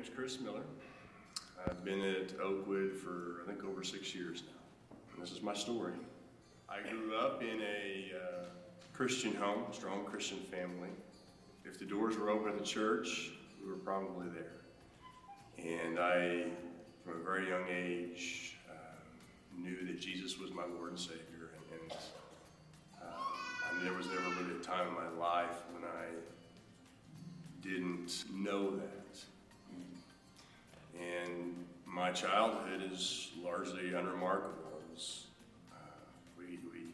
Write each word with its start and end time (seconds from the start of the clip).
name's 0.00 0.16
Chris 0.16 0.40
Miller. 0.40 0.62
I've 1.68 1.84
been 1.84 2.00
at 2.00 2.40
Oakwood 2.40 2.96
for, 2.96 3.42
I 3.42 3.46
think, 3.46 3.66
over 3.66 3.84
six 3.84 4.14
years 4.14 4.44
now. 4.46 4.96
And 5.12 5.22
this 5.22 5.30
is 5.30 5.42
my 5.42 5.52
story. 5.52 5.92
I 6.70 6.80
grew 6.88 7.14
up 7.18 7.42
in 7.42 7.60
a 7.60 8.12
uh, 8.16 8.44
Christian 8.94 9.34
home, 9.34 9.64
strong 9.72 10.06
Christian 10.06 10.38
family. 10.50 10.88
If 11.66 11.78
the 11.78 11.84
doors 11.84 12.16
were 12.16 12.30
open 12.30 12.50
at 12.50 12.58
the 12.58 12.64
church, 12.64 13.32
we 13.62 13.68
were 13.68 13.76
probably 13.76 14.28
there. 14.28 14.62
And 15.58 15.98
I, 15.98 16.44
from 17.04 17.20
a 17.20 17.22
very 17.22 17.50
young 17.50 17.66
age, 17.68 18.56
uh, 18.70 19.02
knew 19.54 19.84
that 19.86 20.00
Jesus 20.00 20.38
was 20.38 20.50
my 20.50 20.64
Lord 20.78 20.92
and 20.92 20.98
Savior. 20.98 21.50
And, 21.72 21.82
and 21.82 21.92
uh, 23.02 23.74
mean, 23.74 23.84
there 23.84 23.92
was 23.92 24.06
never 24.06 24.30
really 24.40 24.58
a 24.58 24.64
time 24.64 24.88
in 24.88 24.94
my 24.94 25.10
life 25.22 25.58
when 25.74 25.84
I 25.84 26.06
didn't 27.60 28.24
know 28.32 28.76
that. 28.76 28.99
And 31.00 31.64
my 31.86 32.12
childhood 32.12 32.82
is 32.92 33.30
largely 33.42 33.94
unremarkable. 33.94 34.54
Was, 34.92 35.26
uh, 35.72 35.76
we, 36.38 36.58
we 36.70 36.92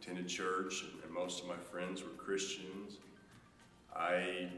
attended 0.00 0.28
church, 0.28 0.82
and, 0.82 1.02
and 1.04 1.12
most 1.12 1.42
of 1.42 1.48
my 1.48 1.56
friends 1.56 2.02
were 2.02 2.10
Christians. 2.10 2.98
I 3.94 4.48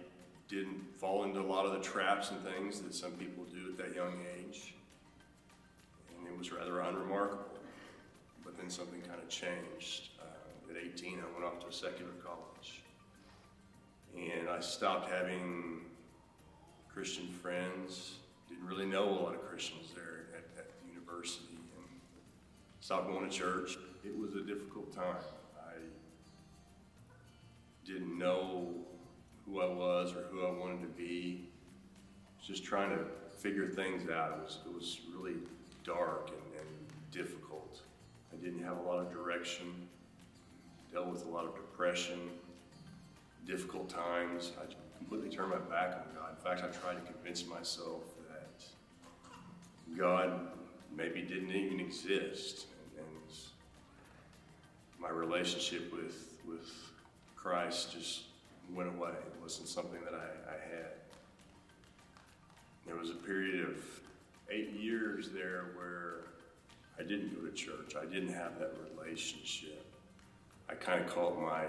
didn't 0.49 0.83
fall 0.97 1.25
into 1.25 1.41
a 1.41 1.43
lot 1.43 1.67
of 1.67 1.73
the 1.73 1.81
traps 1.81 2.31
and 2.31 2.43
things 2.43 2.81
that 2.81 2.95
some 2.95 3.13
people 3.13 3.45
do 3.45 3.71
at 3.71 3.79
that 3.79 3.95
young 3.95 4.15
age. 4.39 4.75
And 6.17 6.27
it 6.27 6.37
was 6.37 6.51
rather 6.51 6.81
unremarkable. 6.81 7.45
But 8.45 8.57
then 8.57 8.71
something 8.71 9.01
kind 9.03 9.21
of 9.21 9.29
changed. 9.29 10.11
Uh, 10.21 10.71
at 10.71 10.83
18, 10.83 11.19
I 11.19 11.33
went 11.39 11.45
off 11.45 11.61
to 11.61 11.69
a 11.69 11.73
secular 11.73 12.13
college. 12.25 12.83
And 14.17 14.49
I 14.49 14.61
stopped 14.61 15.11
having 15.11 15.83
Christian 16.99 17.29
friends. 17.29 18.15
Didn't 18.49 18.67
really 18.67 18.85
know 18.85 19.09
a 19.09 19.19
lot 19.23 19.33
of 19.33 19.49
Christians 19.49 19.93
there 19.95 20.25
at, 20.35 20.59
at 20.59 20.67
the 20.83 20.89
university. 20.93 21.45
And 21.77 21.87
stopped 22.81 23.07
going 23.07 23.31
to 23.31 23.31
church. 23.31 23.79
It 24.05 24.19
was 24.19 24.35
a 24.35 24.41
difficult 24.41 24.93
time. 24.93 25.15
I 25.61 25.75
didn't 27.87 28.19
know 28.19 28.75
who 29.47 29.61
I 29.61 29.67
was 29.67 30.13
or 30.13 30.23
who 30.33 30.45
I 30.45 30.51
wanted 30.51 30.81
to 30.81 30.89
be. 30.89 31.49
Just 32.45 32.65
trying 32.65 32.91
to 32.91 33.05
figure 33.39 33.69
things 33.69 34.11
out. 34.11 34.33
It 34.33 34.45
was, 34.45 34.59
it 34.67 34.75
was 34.75 35.01
really 35.15 35.37
dark 35.85 36.31
and, 36.31 36.61
and 36.61 36.69
difficult. 37.13 37.81
I 38.33 38.45
didn't 38.45 38.65
have 38.65 38.79
a 38.79 38.83
lot 38.83 38.99
of 38.99 39.13
direction, 39.13 39.87
dealt 40.93 41.07
with 41.07 41.25
a 41.27 41.29
lot 41.29 41.45
of 41.45 41.55
depression, 41.55 42.19
difficult 43.47 43.89
times. 43.89 44.51
I 44.61 44.65
completely 44.99 45.31
turned 45.35 45.51
my 45.51 45.59
back 45.59 45.95
on 45.95 46.15
God. 46.15 46.31
In 46.37 46.45
fact, 46.45 46.63
I 46.63 46.69
tried 46.81 47.05
to 47.05 47.13
convince 47.13 47.47
myself 47.47 48.03
that 48.29 48.63
God 49.97 50.49
maybe 50.95 51.23
didn't 51.23 51.51
even 51.51 51.81
exist. 51.81 52.67
And, 52.97 53.05
and 53.05 53.35
my 55.01 55.11
relationship 55.11 55.93
with, 55.93 56.39
with 56.47 56.69
Christ 57.37 57.93
just 57.93 58.23
went 58.75 58.89
away. 58.89 59.11
It 59.11 59.41
wasn't 59.41 59.69
something 59.69 60.01
that 60.05 60.15
I, 60.15 60.51
I 60.51 60.77
had. 60.77 60.93
There 62.87 62.97
was 62.97 63.11
a 63.11 63.15
period 63.15 63.65
of 63.65 63.77
eight 64.51 64.73
years 64.73 65.31
there 65.31 65.67
where 65.77 66.25
I 66.99 67.03
didn't 67.03 67.35
go 67.35 67.47
to 67.47 67.53
church. 67.55 67.95
I 68.01 68.07
didn't 68.07 68.33
have 68.33 68.59
that 68.59 68.73
relationship. 68.97 69.85
I 70.69 70.75
kind 70.75 71.05
of 71.05 71.11
called 71.11 71.41
my 71.41 71.65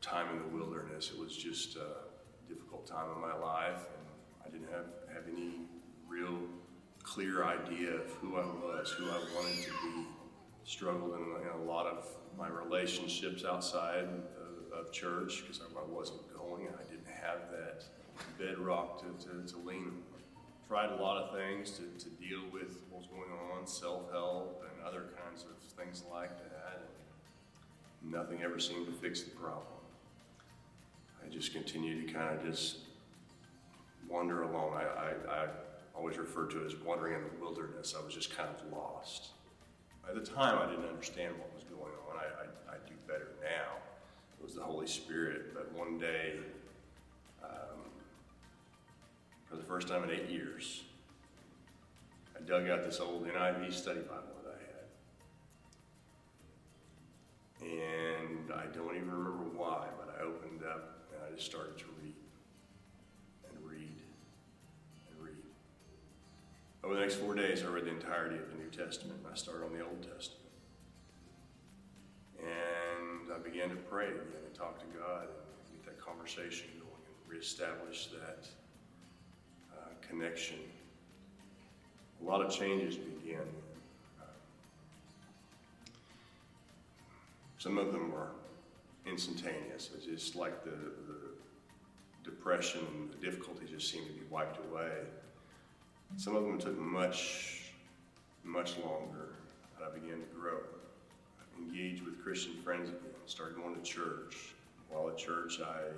time 0.00 0.26
in 0.30 0.38
the 0.38 0.56
wilderness. 0.56 1.10
It 1.14 1.20
was 1.20 1.36
just 1.36 1.76
a 1.76 1.88
difficult 2.48 2.86
time 2.86 3.06
in 3.14 3.20
my 3.20 3.34
life, 3.34 3.84
and 3.94 4.06
I 4.44 4.50
didn't 4.50 4.72
have, 4.72 4.86
have 5.14 5.24
any 5.30 5.52
real 6.08 6.38
clear 7.02 7.44
idea 7.44 7.94
of 7.94 8.10
who 8.20 8.36
I 8.36 8.44
was, 8.44 8.90
who 8.90 9.06
I 9.06 9.18
wanted 9.34 9.62
to 9.64 9.70
be. 9.70 10.06
Struggled 10.64 11.14
in, 11.14 11.42
in 11.42 11.60
a 11.60 11.64
lot 11.64 11.86
of 11.86 12.06
my 12.38 12.48
relationships 12.48 13.44
outside 13.44 14.04
of, 14.04 14.78
of 14.78 14.92
church 14.92 15.42
because 15.42 15.60
I, 15.60 15.80
I 15.80 15.84
wasn't 15.84 16.20
going. 16.36 16.68
I 16.68 16.82
didn't 16.84 17.08
have 17.08 17.50
that 17.50 17.84
bedrock 18.38 19.00
to, 19.00 19.26
to, 19.26 19.52
to 19.52 19.58
lean 19.58 19.86
on. 19.86 20.02
Tried 20.68 20.90
a 20.90 21.02
lot 21.02 21.16
of 21.16 21.36
things 21.36 21.72
to, 21.72 21.82
to 22.04 22.10
deal 22.10 22.42
with 22.52 22.82
what 22.90 23.00
was 23.00 23.08
going 23.08 23.32
on, 23.32 23.66
self 23.66 24.12
help 24.12 24.64
and 24.70 24.86
other 24.86 25.06
kinds 25.24 25.44
of 25.44 25.56
things 25.72 26.04
like 26.12 26.38
that. 26.38 26.82
And 28.02 28.12
nothing 28.12 28.42
ever 28.42 28.60
seemed 28.60 28.86
to 28.86 28.92
fix 28.92 29.22
the 29.22 29.30
problem. 29.30 29.79
I 31.24 31.28
just 31.28 31.52
continued 31.52 32.06
to 32.06 32.12
kind 32.12 32.38
of 32.38 32.44
just 32.44 32.78
wander 34.08 34.42
along. 34.42 34.74
I, 34.74 34.82
I, 34.82 35.42
I 35.42 35.46
always 35.94 36.18
refer 36.18 36.46
to 36.46 36.62
it 36.62 36.66
as 36.66 36.76
wandering 36.76 37.14
in 37.14 37.22
the 37.22 37.44
wilderness. 37.44 37.94
I 37.98 38.04
was 38.04 38.14
just 38.14 38.36
kind 38.36 38.48
of 38.48 38.72
lost. 38.72 39.28
At 40.08 40.14
the 40.14 40.28
time, 40.28 40.58
I 40.58 40.68
didn't 40.68 40.88
understand 40.88 41.34
what 41.38 41.54
was 41.54 41.64
going 41.64 41.92
on. 42.08 42.16
I, 42.16 42.72
I, 42.72 42.74
I 42.74 42.78
do 42.88 42.94
better 43.06 43.28
now. 43.42 43.76
It 44.38 44.44
was 44.44 44.54
the 44.54 44.62
Holy 44.62 44.86
Spirit. 44.86 45.54
But 45.54 45.72
one 45.72 45.98
day, 45.98 46.34
um, 47.44 47.78
for 49.44 49.56
the 49.56 49.62
first 49.62 49.88
time 49.88 50.02
in 50.04 50.10
eight 50.10 50.28
years, 50.28 50.82
I 52.36 52.40
dug 52.42 52.68
out 52.68 52.84
this 52.84 52.98
old 52.98 53.26
NIV 53.26 53.72
study 53.72 54.00
Bible 54.00 54.22
that 54.44 54.58
I 57.62 57.68
had. 57.68 57.78
And 57.78 58.52
I 58.52 58.66
don't 58.74 58.96
even 58.96 59.10
remember 59.10 59.44
why, 59.54 59.86
but 59.98 60.16
I 60.18 60.22
opened 60.24 60.62
up 60.64 60.99
I 61.30 61.36
just 61.36 61.46
started 61.46 61.78
to 61.78 61.84
read 62.02 62.14
and 63.48 63.70
read 63.70 63.96
and 65.08 65.24
read. 65.24 65.34
Over 66.82 66.94
the 66.94 67.00
next 67.00 67.16
four 67.16 67.34
days, 67.34 67.62
I 67.62 67.68
read 67.68 67.84
the 67.84 67.90
entirety 67.90 68.36
of 68.36 68.50
the 68.50 68.56
New 68.56 68.70
Testament, 68.70 69.20
I 69.30 69.36
started 69.36 69.64
on 69.64 69.72
the 69.72 69.84
Old 69.84 70.02
Testament. 70.02 70.40
And 72.40 73.32
I 73.32 73.38
began 73.38 73.68
to 73.68 73.76
pray 73.76 74.06
again 74.06 74.42
and 74.44 74.54
talk 74.54 74.78
to 74.80 74.98
God 74.98 75.24
and 75.24 75.84
get 75.84 75.84
that 75.84 76.04
conversation 76.04 76.68
going 76.78 76.88
and 76.88 77.30
reestablish 77.32 78.08
that 78.08 78.48
uh, 79.72 79.88
connection. 80.00 80.58
A 82.22 82.24
lot 82.24 82.44
of 82.44 82.50
changes 82.52 82.96
began. 82.96 83.42
Some 87.58 87.76
of 87.76 87.92
them 87.92 88.10
were 88.10 88.28
instantaneous. 89.06 89.90
It's 89.94 90.06
just 90.06 90.36
like 90.36 90.64
the, 90.64 90.70
the 90.70 91.19
depression, 92.24 92.80
and 92.92 93.10
the 93.10 93.16
difficulties 93.16 93.70
just 93.70 93.90
seemed 93.90 94.06
to 94.06 94.12
be 94.12 94.26
wiped 94.30 94.58
away. 94.70 94.90
Some 96.16 96.36
of 96.36 96.44
them 96.44 96.58
took 96.58 96.78
much, 96.78 97.72
much 98.44 98.76
longer, 98.78 99.36
I 99.84 99.90
began 99.94 100.20
to 100.20 100.26
grow. 100.34 100.58
I 101.38 101.62
engaged 101.62 102.04
with 102.04 102.22
Christian 102.22 102.54
friends 102.62 102.88
again, 102.88 103.00
started 103.26 103.56
going 103.56 103.74
to 103.74 103.82
church. 103.82 104.54
While 104.88 105.08
at 105.08 105.16
church, 105.16 105.60
I 105.60 105.92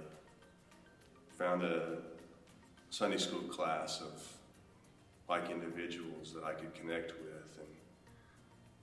found 1.39 1.63
a 1.63 1.99
Sunday 2.91 3.17
school 3.17 3.43
class 3.43 4.01
of 4.01 4.23
like 5.29 5.51
individuals 5.51 6.33
that 6.35 6.45
I 6.45 6.53
could 6.53 6.75
connect 6.75 7.13
with 7.13 7.59
and 7.59 7.69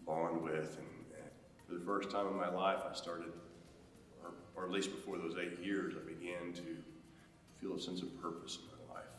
bond 0.06 0.42
with. 0.42 0.78
And, 0.78 0.88
and 1.16 1.30
for 1.68 1.76
the 1.76 1.86
first 1.86 2.10
time 2.10 2.28
in 2.28 2.36
my 2.36 2.50
life, 2.50 2.80
I 2.90 2.96
started, 2.96 3.32
or, 4.24 4.32
or 4.56 4.66
at 4.66 4.72
least 4.72 4.92
before 4.92 5.18
those 5.18 5.36
eight 5.40 5.64
years, 5.64 5.94
I 5.96 6.08
began 6.08 6.54
to 6.54 6.78
feel 7.62 7.76
a 7.76 7.80
sense 7.80 8.02
of 8.02 8.22
purpose 8.22 8.58
in 8.62 8.66
my 8.88 8.96
life. 8.96 9.10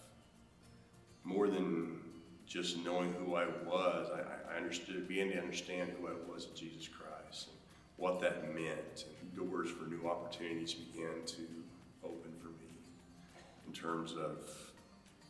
More 1.24 1.48
than 1.48 1.98
just 2.46 2.78
knowing 2.84 3.12
who 3.12 3.36
I 3.36 3.46
was, 3.64 4.08
I, 4.12 4.54
I 4.54 4.56
understood, 4.56 5.06
began 5.06 5.28
to 5.30 5.38
understand 5.38 5.92
who 5.98 6.08
I 6.08 6.32
was 6.32 6.46
in 6.46 6.56
Jesus 6.56 6.88
Christ 6.88 7.48
and 7.48 7.58
what 7.96 8.20
that 8.20 8.54
meant. 8.54 9.04
And 9.20 9.36
doors 9.36 9.70
for 9.70 9.88
new 9.88 10.08
opportunities 10.08 10.74
began 10.74 11.24
to 11.26 11.42
open 12.02 12.32
for 12.40 12.48
me 12.48 12.70
in 13.66 13.72
terms 13.72 14.12
of 14.12 14.50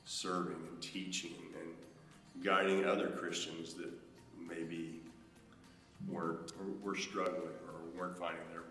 serving 0.05 0.57
and 0.71 0.81
teaching 0.81 1.35
and 1.61 2.45
guiding 2.45 2.85
other 2.85 3.09
Christians 3.09 3.75
that 3.75 3.93
maybe 4.49 5.01
weren't 6.09 6.53
were 6.83 6.97
struggling 6.97 7.53
or 7.69 7.99
weren't 7.99 8.17
finding 8.19 8.49
their 8.51 8.61
way. 8.61 8.67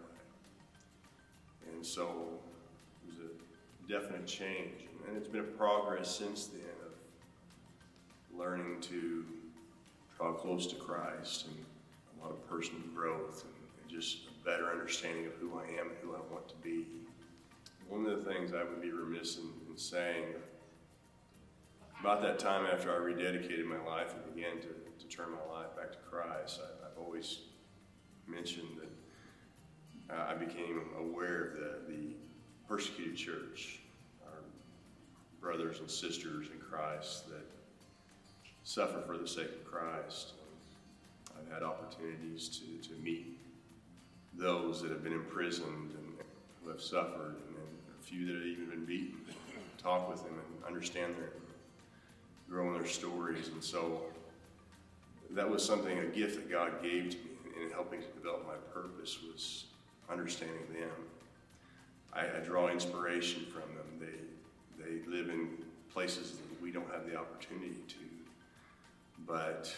And 1.74 1.85
so 1.85 2.39
definite 3.89 4.27
change, 4.27 4.86
and 5.07 5.18
it's 5.18 5.27
been 5.27 5.41
a 5.41 5.44
progress 5.57 6.15
since 6.15 6.45
then 6.45 6.62
of 6.86 8.39
learning 8.39 8.80
to 8.81 9.25
draw 10.15 10.31
close 10.31 10.68
to 10.68 10.75
Christ 10.75 11.47
and 11.47 11.65
a 12.19 12.24
lot 12.24 12.31
of 12.31 12.47
personal 12.47 12.81
growth 12.94 13.44
and, 13.45 13.53
and 13.81 13.89
just 13.89 14.27
a 14.27 14.45
better 14.45 14.69
understanding 14.69 15.25
of 15.25 15.33
who 15.33 15.57
I 15.57 15.63
am 15.80 15.88
and 15.88 15.97
who 16.03 16.13
I 16.13 16.19
want 16.31 16.47
to 16.50 16.56
be. 16.57 16.86
One 17.88 18.06
of 18.06 18.24
the 18.24 18.31
things 18.31 18.53
I 18.53 18.63
would 18.63 18.80
be 18.80 18.91
remiss 18.91 19.38
in, 19.38 19.50
in 19.68 19.75
saying 19.75 20.25
about 22.00 22.21
that 22.21 22.38
time 22.38 22.68
after 22.71 22.92
I 22.92 22.97
rededicated 22.97 23.65
my 23.65 23.83
life 23.89 24.13
and 24.13 24.35
began 24.35 24.57
to, 24.62 24.68
to 24.68 25.07
turn 25.07 25.31
my 25.31 25.53
life 25.57 25.75
back 25.75 25.92
to 25.94 25.97
Christ, 26.09 26.59
I, 26.63 26.85
have 26.85 26.97
always 26.97 27.39
mentioned 28.27 28.69
that 28.80 30.15
I 30.15 30.35
became 30.35 30.81
aware 31.00 31.45
of 31.45 31.53
the, 31.53 31.94
the 31.94 32.15
persecuted 32.69 33.16
church. 33.18 33.80
Our 34.25 34.44
brothers 35.42 35.80
and 35.80 35.89
sisters 35.89 36.48
in 36.54 36.60
Christ 36.60 37.27
that 37.30 37.45
suffer 38.63 39.01
for 39.01 39.18
the 39.18 39.27
sake 39.27 39.48
of 39.48 39.66
Christ. 39.66 40.33
I've 41.36 41.51
had 41.51 41.63
opportunities 41.63 42.48
to, 42.60 42.89
to 42.89 42.95
meet 43.01 43.39
those 44.36 44.81
that 44.83 44.92
have 44.92 45.04
been 45.04 45.13
imprisoned 45.13 45.95
and 45.98 46.13
who 46.63 46.69
have 46.69 46.81
suffered, 46.81 47.36
and, 47.48 47.56
a 48.00 48.04
few 48.04 48.25
that 48.27 48.36
have 48.36 48.45
even 48.45 48.69
been 48.69 48.86
beaten. 48.86 49.18
Talk 49.77 50.10
with 50.10 50.24
them 50.24 50.33
and 50.33 50.66
understand 50.66 51.16
their, 51.18 51.31
grow 52.50 52.68
in 52.68 52.74
their 52.74 52.88
stories. 52.88 53.50
And 53.50 53.63
so 53.63 54.04
that 55.31 55.50
was 55.50 55.66
something, 55.66 55.98
a 56.00 56.06
gift 56.06 56.36
that 56.36 56.50
God 56.50 56.83
gave 56.83 57.10
to 57.12 57.18
me 57.18 57.63
in 57.63 57.71
helping 57.71 58.01
to 58.01 58.07
develop 58.07 58.48
my 58.48 58.56
purpose 58.74 59.18
was 59.21 59.66
understanding 60.10 60.62
them. 60.71 60.89
I, 62.13 62.21
I 62.21 62.39
draw 62.44 62.69
inspiration 62.69 63.45
from 63.45 63.75
them. 63.75 64.00
They, 64.00 64.83
they 64.83 65.07
live 65.07 65.29
in 65.29 65.50
places 65.91 66.31
that 66.31 66.61
we 66.61 66.71
don't 66.71 66.89
have 66.91 67.09
the 67.09 67.17
opportunity 67.17 67.81
to, 67.88 67.95
but 69.25 69.73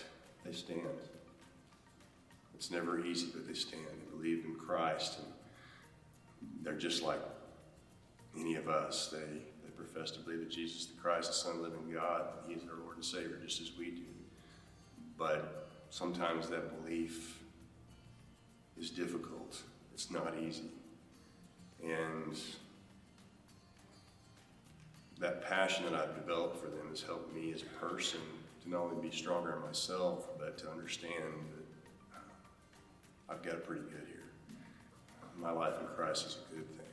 they 0.46 0.52
stand. 0.52 0.82
It's 2.56 2.72
never 2.72 3.04
easy, 3.06 3.28
but 3.34 3.48
they 3.48 3.54
stand. 3.54 3.84
They 3.86 4.18
believe 4.18 4.46
in 4.46 4.56
Christ, 4.56 5.20
and 5.20 5.28
they're 6.62 6.74
just 6.74 7.02
like 7.02 7.20
any 8.38 8.56
of 8.56 8.70
us. 8.70 9.10
They, 9.12 9.18
they 9.18 9.72
profess 9.76 10.12
to 10.12 10.20
believe 10.20 10.40
that 10.40 10.52
Jesus 10.52 10.86
the 10.86 11.00
Christ, 11.02 11.30
the 11.30 11.36
Son 11.36 11.52
of 11.54 11.58
the 11.58 11.64
living 11.64 11.92
God, 11.94 12.28
He 12.48 12.54
is 12.54 12.62
our 12.64 12.80
Lord 12.84 12.98
and 12.98 13.06
Savior, 13.06 13.40
just 13.44 13.62
as 13.62 13.72
we 13.78 13.92
do. 13.92 14.02
But 15.18 15.70
sometimes 15.90 16.50
that 16.50 16.84
belief 16.84 17.40
is 18.80 18.90
difficult. 18.90 19.62
It's 19.94 20.10
not 20.12 20.36
easy. 20.42 20.70
And 21.84 22.38
that 25.20 25.48
passion 25.48 25.86
that 25.86 25.94
I've 25.94 26.16
developed 26.16 26.58
for 26.58 26.68
them 26.68 26.90
has 26.90 27.02
helped 27.02 27.34
me 27.34 27.54
as 27.54 27.62
a 27.62 27.86
person 27.86 28.20
to 28.64 28.70
not 28.70 28.82
only 28.82 29.08
be 29.08 29.16
stronger 29.16 29.56
in 29.56 29.62
myself, 29.62 30.28
but 30.38 30.58
to 30.60 30.70
understand 30.70 31.34
that 31.56 32.18
uh, 32.18 33.34
I've 33.34 33.44
got 33.44 33.54
it 33.54 33.66
pretty 33.66 33.84
good 33.84 34.08
here. 34.08 34.18
My 35.38 35.52
life 35.52 35.74
in 35.80 35.88
Christ 35.96 36.28
is 36.28 36.38
a 36.52 36.56
good 36.56 36.70
thing. 36.70 36.86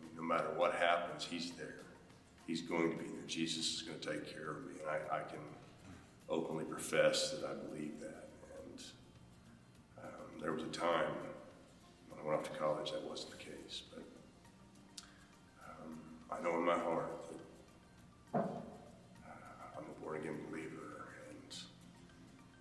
And 0.00 0.16
no 0.16 0.22
matter 0.22 0.48
what 0.56 0.74
happens, 0.74 1.26
He's 1.28 1.52
there. 1.52 1.76
He's 2.46 2.62
going 2.62 2.90
to 2.90 2.96
be 2.96 3.04
there. 3.04 3.26
Jesus 3.26 3.74
is 3.74 3.82
going 3.82 3.98
to 3.98 4.08
take 4.08 4.32
care 4.32 4.50
of 4.50 4.66
me. 4.66 4.80
And 4.80 4.90
I, 4.90 5.18
I 5.18 5.20
can 5.20 5.38
openly 6.28 6.64
profess 6.64 7.30
that 7.30 7.48
I 7.48 7.54
believe 7.54 8.00
that. 8.00 8.28
And 8.64 8.82
um, 10.02 10.40
there 10.40 10.52
was 10.52 10.62
a 10.62 10.68
time 10.68 11.12
when 12.08 12.20
I 12.20 12.26
went 12.26 12.38
off 12.38 12.52
to 12.52 12.58
college 12.58 12.92
that 12.92 13.02
wasn't 13.08 13.32
the 13.32 13.44
case. 13.44 13.82
But 13.92 14.02
I 16.32 16.42
know 16.42 16.54
in 16.56 16.64
my 16.64 16.78
heart 16.78 17.10
that 18.32 18.38
uh, 18.38 18.42
I'm 19.76 19.84
a 19.84 20.04
born 20.04 20.16
again 20.20 20.36
believer, 20.48 21.06
and 21.28 21.54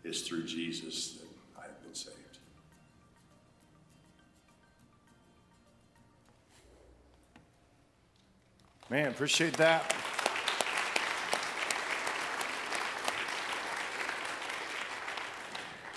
it's 0.03 0.21
through 0.21 0.45
Jesus 0.45 1.13
that 1.13 1.27
I 1.57 1.63
have 1.63 1.81
been 1.83 1.93
saved. 1.93 2.15
Man, 8.89 9.07
appreciate 9.07 9.53
that. 9.57 9.95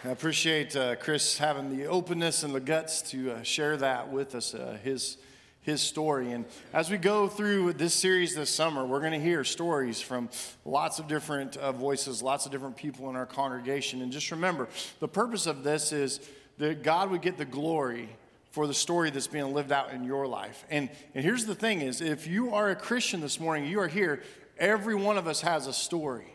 I 0.04 0.08
appreciate 0.08 0.74
uh, 0.74 0.96
Chris 0.96 1.38
having 1.38 1.74
the 1.74 1.86
openness 1.86 2.42
and 2.42 2.52
the 2.52 2.60
guts 2.60 3.02
to 3.12 3.30
uh, 3.30 3.42
share 3.44 3.76
that 3.76 4.10
with 4.10 4.34
us, 4.34 4.52
uh, 4.52 4.76
his, 4.82 5.16
his 5.62 5.80
story. 5.80 6.32
And 6.32 6.44
as 6.72 6.90
we 6.90 6.98
go 6.98 7.28
through 7.28 7.74
this 7.74 7.94
series 7.94 8.34
this 8.34 8.50
summer, 8.50 8.84
we're 8.84 9.00
going 9.00 9.12
to 9.12 9.20
hear 9.20 9.44
stories 9.44 10.00
from 10.00 10.28
lots 10.64 10.98
of 10.98 11.08
different 11.08 11.56
uh, 11.56 11.72
voices, 11.72 12.22
lots 12.22 12.46
of 12.46 12.52
different 12.52 12.76
people 12.76 13.08
in 13.08 13.16
our 13.16 13.26
congregation. 13.26 14.02
And 14.02 14.12
just 14.12 14.30
remember, 14.30 14.68
the 15.00 15.08
purpose 15.08 15.46
of 15.46 15.62
this 15.62 15.92
is 15.92 16.20
that 16.58 16.82
God 16.82 17.10
would 17.10 17.22
get 17.22 17.38
the 17.38 17.44
glory 17.44 18.08
for 18.50 18.66
the 18.66 18.74
story 18.74 19.10
that's 19.10 19.28
being 19.28 19.54
lived 19.54 19.72
out 19.72 19.92
in 19.92 20.04
your 20.04 20.26
life. 20.26 20.64
And, 20.68 20.90
and 21.14 21.24
here's 21.24 21.46
the 21.46 21.54
thing 21.54 21.80
is, 21.80 22.00
if 22.00 22.26
you 22.26 22.54
are 22.54 22.70
a 22.70 22.76
Christian 22.76 23.20
this 23.20 23.40
morning, 23.40 23.66
you 23.66 23.80
are 23.80 23.88
here, 23.88 24.22
every 24.58 24.94
one 24.94 25.16
of 25.16 25.26
us 25.26 25.40
has 25.40 25.66
a 25.66 25.72
story. 25.72 26.34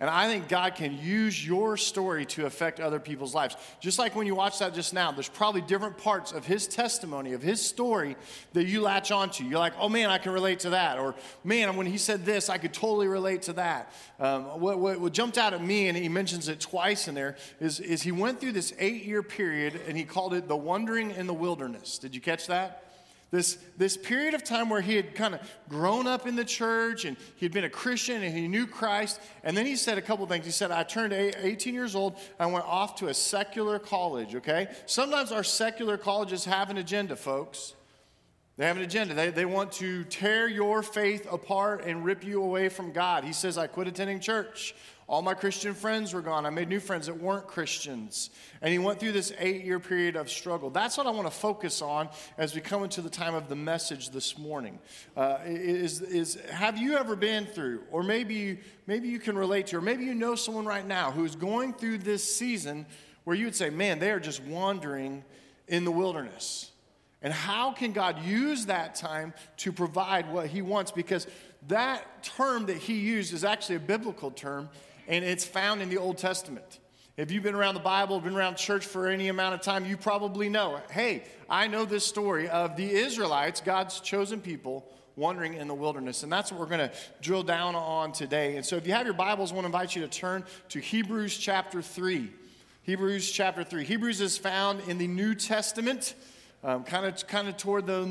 And 0.00 0.10
I 0.10 0.26
think 0.26 0.48
God 0.48 0.74
can 0.74 0.98
use 0.98 1.46
your 1.46 1.76
story 1.76 2.26
to 2.26 2.46
affect 2.46 2.80
other 2.80 2.98
people's 2.98 3.32
lives. 3.32 3.56
Just 3.78 3.96
like 3.96 4.16
when 4.16 4.26
you 4.26 4.34
watch 4.34 4.58
that 4.58 4.74
just 4.74 4.92
now, 4.92 5.12
there's 5.12 5.28
probably 5.28 5.60
different 5.60 5.98
parts 5.98 6.32
of 6.32 6.44
his 6.44 6.66
testimony, 6.66 7.32
of 7.32 7.42
his 7.42 7.62
story 7.62 8.16
that 8.54 8.64
you 8.64 8.82
latch 8.82 9.12
onto. 9.12 9.44
You're 9.44 9.60
like, 9.60 9.74
oh 9.78 9.88
man, 9.88 10.10
I 10.10 10.18
can 10.18 10.32
relate 10.32 10.58
to 10.60 10.70
that. 10.70 10.98
Or 10.98 11.14
man, 11.44 11.76
when 11.76 11.86
he 11.86 11.96
said 11.96 12.24
this, 12.24 12.50
I 12.50 12.58
could 12.58 12.74
totally 12.74 13.06
relate 13.06 13.42
to 13.42 13.52
that. 13.52 13.92
Um, 14.18 14.60
what, 14.60 14.80
what, 14.80 14.98
what, 14.98 15.12
jumped 15.12 15.38
out 15.38 15.54
at 15.54 15.62
me, 15.62 15.86
and 15.86 15.96
he 15.96 16.08
mentions 16.08 16.48
it 16.48 16.58
twice 16.58 17.06
in 17.06 17.14
there, 17.14 17.36
is, 17.60 17.78
is 17.78 18.02
he 18.02 18.10
went 18.10 18.40
through 18.40 18.52
this 18.52 18.74
eight 18.80 19.04
year 19.04 19.22
period 19.22 19.80
and 19.86 19.96
he 19.96 20.02
called 20.02 20.34
it 20.34 20.48
the 20.48 20.56
wandering 20.56 21.12
in 21.12 21.28
the 21.28 21.34
wilderness. 21.34 21.98
Did 21.98 22.16
you 22.16 22.20
catch 22.20 22.48
that? 22.48 22.84
This, 23.34 23.58
this 23.76 23.96
period 23.96 24.34
of 24.34 24.44
time 24.44 24.68
where 24.68 24.80
he 24.80 24.94
had 24.94 25.16
kind 25.16 25.34
of 25.34 25.40
grown 25.68 26.06
up 26.06 26.24
in 26.24 26.36
the 26.36 26.44
church 26.44 27.04
and 27.04 27.16
he'd 27.34 27.50
been 27.50 27.64
a 27.64 27.68
Christian 27.68 28.22
and 28.22 28.32
he 28.32 28.46
knew 28.46 28.64
Christ. 28.64 29.20
And 29.42 29.56
then 29.56 29.66
he 29.66 29.74
said 29.74 29.98
a 29.98 30.02
couple 30.02 30.24
things. 30.28 30.44
He 30.44 30.52
said, 30.52 30.70
I 30.70 30.84
turned 30.84 31.12
18 31.12 31.74
years 31.74 31.96
old. 31.96 32.16
I 32.38 32.46
went 32.46 32.64
off 32.64 32.94
to 33.00 33.08
a 33.08 33.14
secular 33.14 33.80
college, 33.80 34.36
okay? 34.36 34.68
Sometimes 34.86 35.32
our 35.32 35.42
secular 35.42 35.96
colleges 35.96 36.44
have 36.44 36.70
an 36.70 36.76
agenda, 36.76 37.16
folks. 37.16 37.74
They 38.56 38.66
have 38.66 38.76
an 38.76 38.84
agenda. 38.84 39.14
They, 39.14 39.30
they 39.30 39.46
want 39.46 39.72
to 39.72 40.04
tear 40.04 40.46
your 40.46 40.84
faith 40.84 41.26
apart 41.28 41.84
and 41.84 42.04
rip 42.04 42.22
you 42.22 42.40
away 42.40 42.68
from 42.68 42.92
God. 42.92 43.24
He 43.24 43.32
says, 43.32 43.58
I 43.58 43.66
quit 43.66 43.88
attending 43.88 44.20
church. 44.20 44.76
All 45.06 45.20
my 45.20 45.34
Christian 45.34 45.74
friends 45.74 46.14
were 46.14 46.22
gone. 46.22 46.46
I 46.46 46.50
made 46.50 46.68
new 46.68 46.80
friends 46.80 47.06
that 47.06 47.20
weren't 47.20 47.46
Christians. 47.46 48.30
And 48.62 48.72
he 48.72 48.78
went 48.78 49.00
through 49.00 49.12
this 49.12 49.32
eight 49.38 49.64
year 49.64 49.78
period 49.78 50.16
of 50.16 50.30
struggle. 50.30 50.70
That's 50.70 50.96
what 50.96 51.06
I 51.06 51.10
want 51.10 51.26
to 51.26 51.34
focus 51.34 51.82
on 51.82 52.08
as 52.38 52.54
we 52.54 52.62
come 52.62 52.82
into 52.82 53.02
the 53.02 53.10
time 53.10 53.34
of 53.34 53.48
the 53.48 53.56
message 53.56 54.10
this 54.10 54.38
morning. 54.38 54.78
Uh, 55.14 55.38
is, 55.44 56.00
is 56.00 56.36
have 56.50 56.78
you 56.78 56.96
ever 56.96 57.16
been 57.16 57.44
through, 57.44 57.82
or 57.90 58.02
maybe, 58.02 58.60
maybe 58.86 59.08
you 59.08 59.18
can 59.18 59.36
relate 59.36 59.66
to, 59.68 59.76
or 59.76 59.82
maybe 59.82 60.04
you 60.04 60.14
know 60.14 60.34
someone 60.34 60.64
right 60.64 60.86
now 60.86 61.10
who's 61.10 61.36
going 61.36 61.74
through 61.74 61.98
this 61.98 62.24
season 62.24 62.86
where 63.24 63.36
you 63.36 63.44
would 63.44 63.56
say, 63.56 63.68
man, 63.68 63.98
they 63.98 64.10
are 64.10 64.20
just 64.20 64.42
wandering 64.44 65.22
in 65.68 65.84
the 65.84 65.90
wilderness. 65.90 66.70
And 67.20 67.32
how 67.32 67.72
can 67.72 67.92
God 67.92 68.22
use 68.22 68.66
that 68.66 68.94
time 68.94 69.32
to 69.58 69.72
provide 69.72 70.30
what 70.30 70.46
He 70.46 70.60
wants? 70.60 70.90
Because 70.90 71.26
that 71.68 72.22
term 72.22 72.66
that 72.66 72.76
He 72.76 73.00
used 73.00 73.32
is 73.32 73.44
actually 73.44 73.76
a 73.76 73.80
biblical 73.80 74.30
term 74.30 74.68
and 75.08 75.24
it's 75.24 75.44
found 75.44 75.82
in 75.82 75.88
the 75.88 75.98
Old 75.98 76.18
Testament. 76.18 76.80
If 77.16 77.30
you've 77.30 77.44
been 77.44 77.54
around 77.54 77.74
the 77.74 77.80
Bible, 77.80 78.20
been 78.20 78.34
around 78.34 78.56
church 78.56 78.84
for 78.84 79.06
any 79.08 79.28
amount 79.28 79.54
of 79.54 79.60
time, 79.60 79.86
you 79.86 79.96
probably 79.96 80.48
know 80.48 80.80
hey, 80.90 81.22
I 81.48 81.68
know 81.68 81.84
this 81.84 82.04
story 82.04 82.48
of 82.48 82.76
the 82.76 82.90
Israelites, 82.90 83.60
God's 83.60 84.00
chosen 84.00 84.40
people, 84.40 84.84
wandering 85.16 85.54
in 85.54 85.68
the 85.68 85.74
wilderness. 85.74 86.24
And 86.24 86.32
that's 86.32 86.50
what 86.50 86.60
we're 86.60 86.66
going 86.66 86.88
to 86.88 86.92
drill 87.20 87.44
down 87.44 87.76
on 87.76 88.10
today. 88.10 88.56
And 88.56 88.66
so 88.66 88.76
if 88.76 88.86
you 88.86 88.92
have 88.94 89.06
your 89.06 89.14
Bibles, 89.14 89.52
I 89.52 89.54
want 89.54 89.64
to 89.64 89.66
invite 89.66 89.94
you 89.94 90.02
to 90.02 90.08
turn 90.08 90.44
to 90.70 90.80
Hebrews 90.80 91.38
chapter 91.38 91.80
3. 91.80 92.32
Hebrews 92.82 93.30
chapter 93.30 93.62
3. 93.62 93.84
Hebrews 93.84 94.20
is 94.20 94.36
found 94.36 94.80
in 94.88 94.98
the 94.98 95.06
New 95.06 95.34
Testament. 95.34 96.14
kind 96.62 97.06
of 97.06 97.26
kind 97.26 97.46
of 97.46 97.56
toward 97.56 97.86
the 97.86 98.02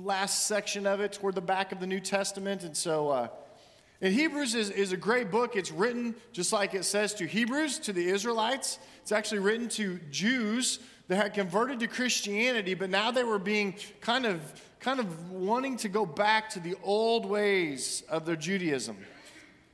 last 0.00 0.46
section 0.46 0.86
of 0.86 1.00
it, 1.00 1.14
toward 1.14 1.34
the 1.34 1.40
back 1.40 1.72
of 1.72 1.80
the 1.80 1.86
New 1.86 2.00
Testament. 2.00 2.62
And 2.62 2.76
so 2.76 3.08
uh, 3.08 3.28
and 4.00 4.14
Hebrews 4.14 4.54
is, 4.54 4.70
is 4.70 4.92
a 4.92 4.96
great 4.96 5.30
book. 5.30 5.56
It's 5.56 5.72
written, 5.72 6.14
just 6.32 6.52
like 6.52 6.74
it 6.74 6.84
says, 6.84 7.14
to 7.14 7.26
Hebrews, 7.26 7.80
to 7.80 7.92
the 7.92 8.08
Israelites. 8.08 8.78
It's 9.02 9.10
actually 9.10 9.40
written 9.40 9.68
to 9.70 9.98
Jews 10.10 10.78
that 11.08 11.16
had 11.16 11.34
converted 11.34 11.80
to 11.80 11.88
Christianity, 11.88 12.74
but 12.74 12.90
now 12.90 13.10
they 13.10 13.24
were 13.24 13.38
being 13.38 13.74
kind 14.00 14.24
of, 14.24 14.40
kind 14.78 15.00
of 15.00 15.30
wanting 15.30 15.76
to 15.78 15.88
go 15.88 16.06
back 16.06 16.50
to 16.50 16.60
the 16.60 16.76
old 16.84 17.26
ways 17.26 18.04
of 18.08 18.24
their 18.24 18.36
Judaism. 18.36 18.96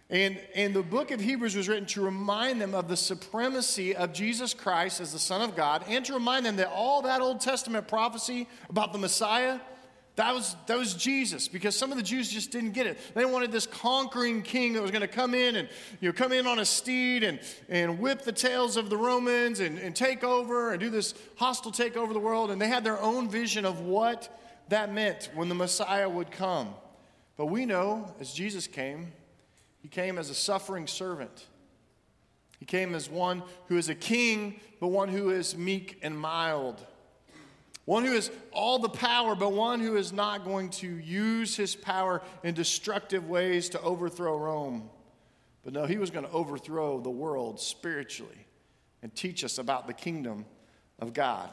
And, 0.09 0.40
and 0.54 0.73
the 0.73 0.83
book 0.83 1.11
of 1.11 1.21
Hebrews 1.21 1.57
was 1.57 1.69
written 1.69 1.87
to 1.87 2.02
remind 2.02 2.61
them 2.61 2.75
of 2.75 2.88
the 2.88 2.97
supremacy 2.97 3.97
of 3.97 4.12
Jesus 4.12 4.54
Christ 4.54 5.00
as 5.00 5.12
the 5.12 5.19
Son 5.19 5.43
of 5.43 5.57
God 5.57 5.85
and 5.88 6.04
to 6.04 6.14
remind 6.14 6.47
them 6.47 6.57
that 6.57 6.69
all 6.69 7.02
that 7.02 7.21
Old 7.21 7.40
Testament 7.40 7.88
prophecy 7.88 8.47
about 8.71 8.93
the 8.93 8.99
Messiah 8.99 9.59
that 10.16 10.33
was, 10.33 10.54
that 10.66 10.78
was 10.78 10.94
Jesus 10.94 11.49
because 11.49 11.76
some 11.76 11.90
of 11.90 11.97
the 11.97 12.02
Jews 12.02 12.28
just 12.28 12.52
didn't 12.52 12.71
get 12.71 12.87
it. 12.87 12.99
They 13.14 13.25
wanted 13.25 13.50
this 13.50 13.66
conquering 13.66 14.42
king 14.42 14.75
that 14.75 14.83
was 14.83 14.92
going 14.92 15.00
to 15.00 15.09
come 15.09 15.35
in 15.35 15.56
and 15.56 15.68
you 16.00 16.09
know, 16.09 16.12
come 16.12 16.30
in 16.30 16.47
on 16.47 16.61
a 16.61 16.64
steed 16.64 17.25
and, 17.25 17.40
and 17.68 17.99
whip 17.99 18.23
the 18.23 18.33
tails 18.33 18.76
of 18.76 18.90
the 18.90 18.97
Romans 18.97 19.59
and, 19.59 19.76
and 19.78 19.94
take 19.94 20.23
over 20.23 20.71
and 20.71 20.78
do 20.78 20.88
this 20.88 21.14
hostile 21.37 21.73
take 21.73 21.97
over 21.97 22.12
the 22.12 22.21
world. 22.21 22.52
And 22.52 22.62
they 22.62 22.68
had 22.68 22.85
their 22.85 23.00
own 23.00 23.28
vision 23.28 23.64
of 23.64 23.80
what 23.80 24.40
that 24.68 24.92
meant 24.92 25.30
when 25.35 25.49
the 25.49 25.54
Messiah 25.54 26.09
would 26.09 26.30
come. 26.30 26.75
But 27.37 27.47
we 27.47 27.66
know 27.66 28.14
as 28.21 28.33
Jesus 28.33 28.68
came, 28.68 29.12
he 29.83 29.88
came 29.88 30.16
as 30.16 30.30
a 30.30 30.35
suffering 30.35 30.87
servant. 30.87 31.47
He 32.61 32.66
came 32.66 32.94
as 32.94 33.11
one 33.11 33.42
who 33.66 33.76
is 33.76 33.88
a 33.88 33.94
king, 33.97 34.61
but 34.78 34.88
one 34.88 35.09
who 35.09 35.30
is 35.30 35.56
meek 35.56 35.99
and 36.02 36.16
mild. 36.16 36.87
One 37.85 38.05
who 38.05 38.12
has 38.12 38.31
all 38.50 38.79
the 38.79 38.88
power, 38.88 39.35
but 39.35 39.53
one 39.53 39.81
who 39.81 39.97
is 39.97 40.12
not 40.12 40.45
going 40.45 40.71
to 40.71 40.88
use 40.88 41.55
his 41.57 41.75
power 41.75 42.23
in 42.43 42.55
destructive 42.55 43.29
ways 43.29 43.69
to 43.71 43.81
overthrow 43.83 44.38
Rome. 44.38 44.88
But 45.62 45.75
no, 45.75 45.85
he 45.85 45.99
was 45.99 46.11
going 46.11 46.25
to 46.25 46.33
overthrow 46.33 47.00
the 47.00 47.11
world 47.11 47.61
spiritually 47.61 48.47
and 49.03 49.14
teach 49.14 49.45
us 49.45 49.59
about 49.59 49.87
the 49.87 49.93
kingdom 49.93 50.47
of 50.99 51.12
God. 51.12 51.50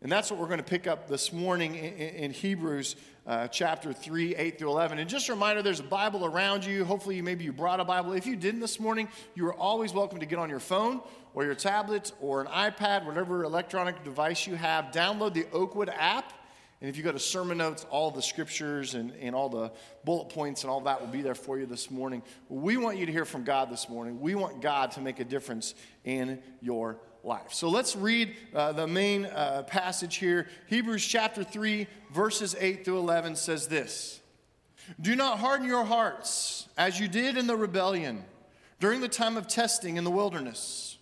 And 0.00 0.12
that's 0.12 0.30
what 0.30 0.38
we're 0.38 0.46
going 0.46 0.58
to 0.58 0.64
pick 0.64 0.86
up 0.86 1.08
this 1.08 1.32
morning 1.32 1.74
in, 1.74 2.30
Hebrews 2.30 2.94
uh, 3.26 3.48
chapter 3.48 3.92
3, 3.92 4.36
8 4.36 4.56
through 4.56 4.70
11. 4.70 5.00
And 5.00 5.10
just 5.10 5.28
a 5.28 5.32
reminder 5.32 5.60
there's 5.60 5.80
a 5.80 5.82
Bible 5.82 6.24
around 6.24 6.64
you. 6.64 6.84
Hopefully, 6.84 7.16
you, 7.16 7.24
maybe 7.24 7.42
you 7.42 7.52
brought 7.52 7.80
a 7.80 7.84
Bible. 7.84 8.12
If 8.12 8.24
you 8.24 8.36
didn't 8.36 8.60
this 8.60 8.78
morning, 8.78 9.08
you 9.34 9.44
are 9.46 9.54
always 9.54 9.92
welcome 9.92 10.20
to 10.20 10.26
get 10.26 10.38
on 10.38 10.50
your 10.50 10.60
phone 10.60 11.00
or 11.34 11.44
your 11.44 11.56
tablet 11.56 12.12
or 12.20 12.40
an 12.40 12.46
iPad, 12.46 13.06
whatever 13.06 13.42
electronic 13.42 14.04
device 14.04 14.46
you 14.46 14.54
have. 14.54 14.92
Download 14.92 15.34
the 15.34 15.46
Oakwood 15.52 15.88
app. 15.88 16.32
And 16.80 16.88
if 16.88 16.96
you 16.96 17.02
go 17.02 17.10
to 17.10 17.18
sermon 17.18 17.58
notes, 17.58 17.84
all 17.90 18.12
the 18.12 18.22
scriptures 18.22 18.94
and, 18.94 19.10
and 19.20 19.34
all 19.34 19.48
the 19.48 19.72
bullet 20.04 20.28
points 20.28 20.62
and 20.62 20.70
all 20.70 20.82
that 20.82 21.00
will 21.00 21.08
be 21.08 21.22
there 21.22 21.34
for 21.34 21.58
you 21.58 21.66
this 21.66 21.90
morning. 21.90 22.22
We 22.48 22.76
want 22.76 22.98
you 22.98 23.06
to 23.06 23.10
hear 23.10 23.24
from 23.24 23.42
God 23.42 23.68
this 23.68 23.88
morning. 23.88 24.20
We 24.20 24.36
want 24.36 24.62
God 24.62 24.92
to 24.92 25.00
make 25.00 25.18
a 25.18 25.24
difference 25.24 25.74
in 26.04 26.40
your 26.60 27.00
life. 27.24 27.52
So 27.52 27.68
let's 27.68 27.96
read 27.96 28.36
uh, 28.54 28.72
the 28.72 28.86
main 28.86 29.26
uh, 29.26 29.64
passage 29.66 30.16
here. 30.16 30.48
Hebrews 30.66 31.04
chapter 31.04 31.44
3, 31.44 31.86
verses 32.12 32.56
8 32.58 32.84
through 32.84 32.98
11 32.98 33.36
says 33.36 33.68
this 33.68 34.20
Do 35.00 35.16
not 35.16 35.38
harden 35.38 35.66
your 35.66 35.84
hearts 35.84 36.68
as 36.76 36.98
you 36.98 37.08
did 37.08 37.36
in 37.36 37.46
the 37.46 37.56
rebellion 37.56 38.24
during 38.80 39.00
the 39.00 39.08
time 39.08 39.36
of 39.36 39.48
testing 39.48 39.96
in 39.96 40.04
the 40.04 40.10
wilderness, 40.10 40.98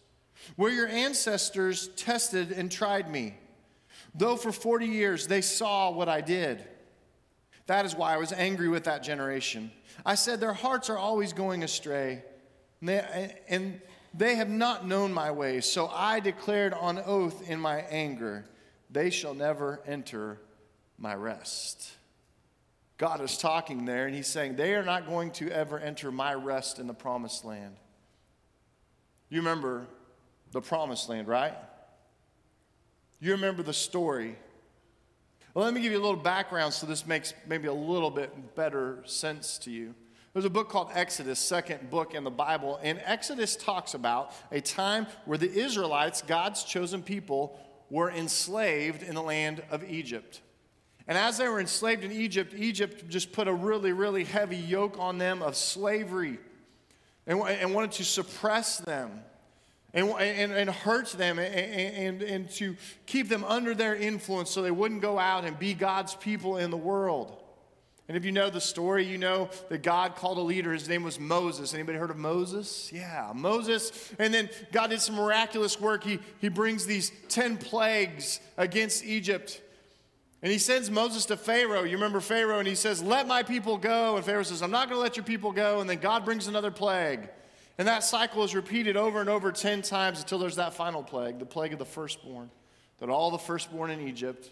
where 0.57 0.73
your 0.73 0.89
ancestors 0.89 1.89
tested 1.97 2.53
and 2.53 2.71
tried 2.71 3.11
me, 3.11 3.35
though 4.15 4.37
for 4.37 4.53
40 4.53 4.87
years 4.87 5.27
they 5.27 5.43
saw 5.43 5.91
what 5.91 6.09
I 6.09 6.21
did. 6.21 6.65
That 7.67 7.85
is 7.85 7.95
why 7.95 8.15
I 8.15 8.17
was 8.17 8.33
angry 8.33 8.69
with 8.69 8.85
that 8.85 9.03
generation. 9.03 9.73
I 10.05 10.15
said, 10.15 10.41
Their 10.41 10.53
hearts 10.53 10.89
are 10.89 10.99
always 10.99 11.33
going 11.33 11.65
astray. 11.65 12.23
And, 12.81 12.89
they, 12.89 13.35
and 13.49 13.81
they 14.17 14.37
have 14.37 14.49
not 14.49 14.87
known 14.87 15.13
my 15.13 15.31
ways, 15.31 15.67
so 15.67 15.89
I 15.89 16.21
declared 16.21 16.73
on 16.73 16.99
oath 16.99 17.49
in 17.49 17.61
my 17.61 17.81
anger, 17.91 18.47
they 18.91 19.11
shall 19.11 19.35
never 19.35 19.81
enter 19.87 20.41
my 20.99 21.15
rest. 21.15 21.93
God 22.99 23.21
is 23.21 23.37
talking 23.37 23.85
there, 23.85 24.07
and 24.07 24.15
he's 24.15 24.27
saying, 24.27 24.57
They 24.57 24.75
are 24.75 24.85
not 24.85 25.07
going 25.07 25.33
to 25.33 25.51
ever 25.51 25.79
enter 25.79 26.11
my 26.11 26.35
rest 26.35 26.79
in 26.79 26.87
the 26.87 26.95
promised 26.95 27.45
land. 27.45 27.77
You 29.29 29.39
remember 29.39 29.87
the 30.53 30.63
promised 30.63 31.09
land, 31.09 31.29
right? 31.29 31.55
You 33.21 33.33
remember 33.33 33.63
the 33.63 33.75
story. 33.75 34.37
Well, 35.53 35.65
let 35.65 35.75
me 35.75 35.81
give 35.81 35.93
you 35.93 35.99
a 35.99 36.05
little 36.05 36.21
background 36.21 36.73
so 36.75 36.87
this 36.87 37.07
makes 37.07 37.35
maybe 37.47 37.67
a 37.69 37.73
little 37.73 38.11
bit 38.11 38.55
better 38.55 39.03
sense 39.05 39.59
to 39.59 39.71
you. 39.71 39.95
There's 40.37 40.45
a 40.45 40.51
book 40.51 40.69
called 40.69 40.91
Exodus, 40.93 41.39
second 41.39 41.89
book 41.89 42.13
in 42.13 42.23
the 42.23 42.31
Bible, 42.31 42.79
and 42.83 43.01
Exodus 43.07 43.57
talks 43.57 43.95
about 43.95 44.35
a 44.53 44.61
time 44.61 45.07
where 45.25 45.39
the 45.39 45.51
Israelites, 45.51 46.21
God's 46.21 46.63
chosen 46.63 47.03
people, 47.03 47.59
were 47.89 48.11
enslaved 48.11 49.03
in 49.03 49.15
the 49.15 49.23
land 49.23 49.63
of 49.71 49.83
Egypt. 49.83 50.43
And 51.09 51.17
as 51.17 51.39
they 51.39 51.49
were 51.49 51.59
enslaved 51.59 52.05
in 52.05 52.13
Egypt, 52.13 52.53
Egypt 52.55 53.09
just 53.09 53.33
put 53.33 53.49
a 53.49 53.53
really, 53.55 53.93
really 53.93 54.25
heavy 54.25 54.59
yoke 54.59 54.99
on 54.99 55.17
them 55.17 55.41
of 55.41 55.57
slavery 55.57 56.39
and, 57.27 57.41
and 57.41 57.73
wanted 57.73 57.93
to 57.93 58.05
suppress 58.05 58.77
them 58.77 59.23
and, 59.95 60.11
and, 60.11 60.53
and 60.53 60.69
hurt 60.69 61.13
them 61.13 61.39
and, 61.39 61.55
and, 61.55 62.23
and 62.23 62.51
to 62.57 62.77
keep 63.07 63.31
them 63.31 63.43
under 63.45 63.75
their 63.75 63.97
influence 63.97 64.51
so 64.51 64.61
they 64.61 64.71
wouldn't 64.71 65.01
go 65.01 65.19
out 65.19 65.47
and 65.47 65.59
be 65.59 65.73
God's 65.73 66.15
people 66.15 66.59
in 66.59 66.71
the 66.71 66.77
world. 66.77 67.43
And 68.09 68.17
if 68.17 68.25
you 68.25 68.31
know 68.31 68.51
the 68.51 68.61
story, 68.61 69.05
you 69.05 69.19
know 69.19 69.51
that 69.69 69.83
God 69.83 70.15
called 70.15 70.39
a 70.39 70.43
leader. 70.43 70.73
His 70.73 70.89
name 70.89 71.03
was 71.03 71.19
Moses. 71.19 71.75
Anybody 71.75 71.99
heard 71.99 72.11
of 72.11 72.17
Moses? 72.17 72.91
Yeah, 72.93 73.33
Moses. 73.35 74.13
And 74.19 74.33
then 74.33 74.49
God 74.71 74.91
did 74.91 75.01
some 75.01 75.17
miraculous 75.17 75.81
work. 75.81 76.05
He, 76.05 76.21
he 76.39 76.49
brings 76.49 76.87
these 76.87 77.11
10 77.29 77.57
plagues 77.57 78.39
against 78.57 79.05
Egypt. 79.05 79.61
And 80.41 80.53
he 80.53 80.59
sends 80.59 80.89
Moses 80.89 81.27
to 81.27 81.37
Pharaoh. 81.37 81.83
You 81.83 81.97
remember 81.97 82.21
Pharaoh? 82.21 82.61
And 82.61 82.69
he 82.69 82.77
says, 82.77 83.03
Let 83.03 83.27
my 83.27 83.43
people 83.43 83.77
go. 83.77 84.15
And 84.15 84.25
Pharaoh 84.25 84.45
says, 84.45 84.63
I'm 84.63 84.71
not 84.71 84.89
going 84.89 84.99
to 84.99 85.03
let 85.03 85.17
your 85.17 85.25
people 85.25 85.51
go. 85.51 85.81
And 85.81 85.91
then 85.91 85.99
God 85.99 86.25
brings 86.25 86.47
another 86.47 86.71
plague. 86.71 87.29
And 87.79 87.89
that 87.89 88.05
cycle 88.05 88.45
is 88.45 88.55
repeated 88.55 88.97
over 88.97 89.21
and 89.21 89.29
over 89.29 89.51
10 89.51 89.83
times 89.83 90.21
until 90.21 90.39
there's 90.39 90.57
that 90.57 90.75
final 90.75 91.03
plague, 91.03 91.41
the 91.41 91.45
plague 91.47 91.73
of 91.73 91.81
the 91.81 91.85
firstborn. 91.85 92.51
That 92.99 93.11
all 93.11 93.33
the 93.33 93.39
firstborn 93.39 93.91
in 93.91 94.07
Egypt, 94.07 94.51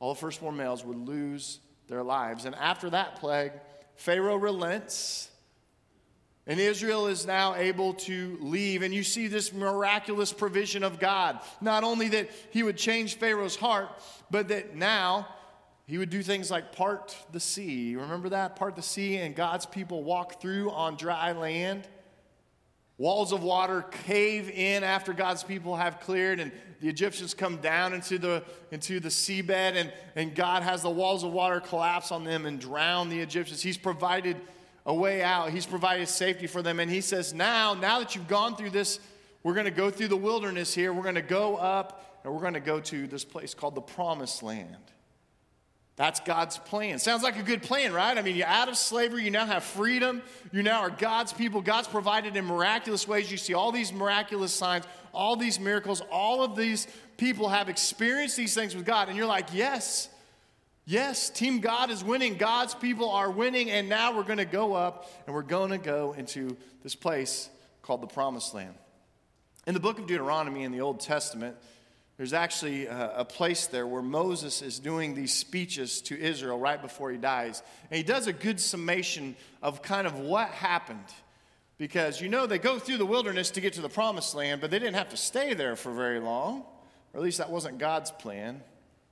all 0.00 0.14
the 0.14 0.20
firstborn 0.20 0.56
males 0.56 0.84
would 0.84 0.98
lose 0.98 1.60
their 1.92 2.02
lives. 2.02 2.46
And 2.46 2.54
after 2.54 2.88
that 2.90 3.16
plague, 3.16 3.52
Pharaoh 3.96 4.36
relents, 4.36 5.30
and 6.46 6.58
Israel 6.58 7.06
is 7.06 7.26
now 7.26 7.54
able 7.54 7.92
to 7.94 8.38
leave. 8.40 8.80
And 8.82 8.94
you 8.94 9.04
see 9.04 9.28
this 9.28 9.52
miraculous 9.52 10.32
provision 10.32 10.82
of 10.82 10.98
God. 10.98 11.38
Not 11.60 11.84
only 11.84 12.08
that 12.08 12.30
he 12.50 12.62
would 12.62 12.78
change 12.78 13.16
Pharaoh's 13.16 13.56
heart, 13.56 13.90
but 14.30 14.48
that 14.48 14.74
now 14.74 15.28
he 15.86 15.98
would 15.98 16.10
do 16.10 16.22
things 16.22 16.50
like 16.50 16.72
part 16.72 17.14
the 17.30 17.38
sea. 17.38 17.94
Remember 17.94 18.30
that? 18.30 18.56
Part 18.56 18.74
the 18.74 18.82
sea, 18.82 19.18
and 19.18 19.36
God's 19.36 19.66
people 19.66 20.02
walk 20.02 20.40
through 20.40 20.70
on 20.70 20.96
dry 20.96 21.32
land. 21.32 21.86
Walls 22.98 23.32
of 23.32 23.42
water 23.42 23.82
cave 23.82 24.50
in 24.50 24.84
after 24.84 25.12
God's 25.12 25.42
people 25.42 25.76
have 25.76 26.00
cleared, 26.00 26.40
and 26.40 26.52
the 26.80 26.88
Egyptians 26.88 27.32
come 27.34 27.56
down 27.56 27.94
into 27.94 28.18
the, 28.18 28.44
into 28.70 29.00
the 29.00 29.08
seabed, 29.08 29.50
and, 29.50 29.92
and 30.14 30.34
God 30.34 30.62
has 30.62 30.82
the 30.82 30.90
walls 30.90 31.24
of 31.24 31.32
water 31.32 31.60
collapse 31.60 32.12
on 32.12 32.24
them 32.24 32.44
and 32.44 32.60
drown 32.60 33.08
the 33.08 33.20
Egyptians. 33.20 33.62
He's 33.62 33.78
provided 33.78 34.36
a 34.84 34.94
way 34.94 35.22
out, 35.22 35.50
He's 35.50 35.66
provided 35.66 36.08
safety 36.08 36.46
for 36.46 36.60
them. 36.60 36.80
And 36.80 36.90
He 36.90 37.00
says, 37.00 37.32
Now, 37.32 37.74
now 37.74 37.98
that 38.00 38.14
you've 38.14 38.28
gone 38.28 38.56
through 38.56 38.70
this, 38.70 39.00
we're 39.42 39.54
going 39.54 39.64
to 39.64 39.70
go 39.70 39.90
through 39.90 40.08
the 40.08 40.16
wilderness 40.16 40.74
here. 40.74 40.92
We're 40.92 41.02
going 41.02 41.14
to 41.16 41.22
go 41.22 41.56
up, 41.56 42.20
and 42.24 42.32
we're 42.32 42.40
going 42.40 42.54
to 42.54 42.60
go 42.60 42.78
to 42.80 43.06
this 43.06 43.24
place 43.24 43.54
called 43.54 43.74
the 43.74 43.80
Promised 43.80 44.42
Land. 44.42 44.76
That's 46.02 46.18
God's 46.18 46.58
plan. 46.58 46.98
Sounds 46.98 47.22
like 47.22 47.38
a 47.38 47.44
good 47.44 47.62
plan, 47.62 47.92
right? 47.92 48.18
I 48.18 48.22
mean, 48.22 48.34
you're 48.34 48.48
out 48.48 48.68
of 48.68 48.76
slavery, 48.76 49.22
you 49.22 49.30
now 49.30 49.46
have 49.46 49.62
freedom, 49.62 50.20
you 50.50 50.64
now 50.64 50.80
are 50.80 50.90
God's 50.90 51.32
people. 51.32 51.62
God's 51.62 51.86
provided 51.86 52.36
in 52.36 52.44
miraculous 52.44 53.06
ways. 53.06 53.30
You 53.30 53.36
see 53.36 53.54
all 53.54 53.70
these 53.70 53.92
miraculous 53.92 54.52
signs, 54.52 54.84
all 55.14 55.36
these 55.36 55.60
miracles, 55.60 56.02
all 56.10 56.42
of 56.42 56.56
these 56.56 56.88
people 57.18 57.48
have 57.48 57.68
experienced 57.68 58.36
these 58.36 58.52
things 58.52 58.74
with 58.74 58.84
God. 58.84 59.10
And 59.10 59.16
you're 59.16 59.28
like, 59.28 59.54
yes, 59.54 60.08
yes, 60.86 61.30
Team 61.30 61.60
God 61.60 61.88
is 61.88 62.02
winning. 62.02 62.34
God's 62.34 62.74
people 62.74 63.08
are 63.08 63.30
winning. 63.30 63.70
And 63.70 63.88
now 63.88 64.16
we're 64.16 64.24
going 64.24 64.38
to 64.38 64.44
go 64.44 64.74
up 64.74 65.08
and 65.28 65.36
we're 65.36 65.42
going 65.42 65.70
to 65.70 65.78
go 65.78 66.14
into 66.14 66.56
this 66.82 66.96
place 66.96 67.48
called 67.80 68.00
the 68.00 68.08
Promised 68.08 68.52
Land. 68.54 68.74
In 69.68 69.74
the 69.74 69.78
book 69.78 70.00
of 70.00 70.08
Deuteronomy 70.08 70.64
in 70.64 70.72
the 70.72 70.80
Old 70.80 70.98
Testament, 70.98 71.54
there's 72.22 72.32
actually 72.32 72.86
a, 72.86 73.14
a, 73.16 73.24
place 73.24 73.66
there 73.66 73.84
where 73.84 74.00
Moses 74.00 74.62
is 74.62 74.78
doing 74.78 75.16
these 75.16 75.32
speeches 75.32 76.00
to 76.02 76.16
Israel 76.16 76.56
right 76.56 76.80
before 76.80 77.10
he 77.10 77.18
dies. 77.18 77.64
And 77.90 77.96
he 77.96 78.04
does 78.04 78.28
a 78.28 78.32
good 78.32 78.60
summation 78.60 79.34
of 79.60 79.82
kind 79.82 80.06
of 80.06 80.20
what 80.20 80.50
happened. 80.50 81.02
Because 81.78 82.20
you 82.20 82.28
know, 82.28 82.46
they 82.46 82.60
go 82.60 82.78
through 82.78 82.98
the 82.98 83.06
wilderness 83.06 83.50
to 83.50 83.60
get 83.60 83.72
to 83.72 83.80
the 83.80 83.88
promised 83.88 84.36
land, 84.36 84.60
but 84.60 84.70
they 84.70 84.78
didn't 84.78 84.94
have 84.94 85.08
to 85.08 85.16
stay 85.16 85.52
there 85.54 85.74
for 85.74 85.90
very 85.90 86.20
long. 86.20 86.60
Or 87.12 87.18
at 87.18 87.22
least 87.22 87.38
that 87.38 87.50
wasn't 87.50 87.78
God's 87.78 88.12
plan. 88.12 88.62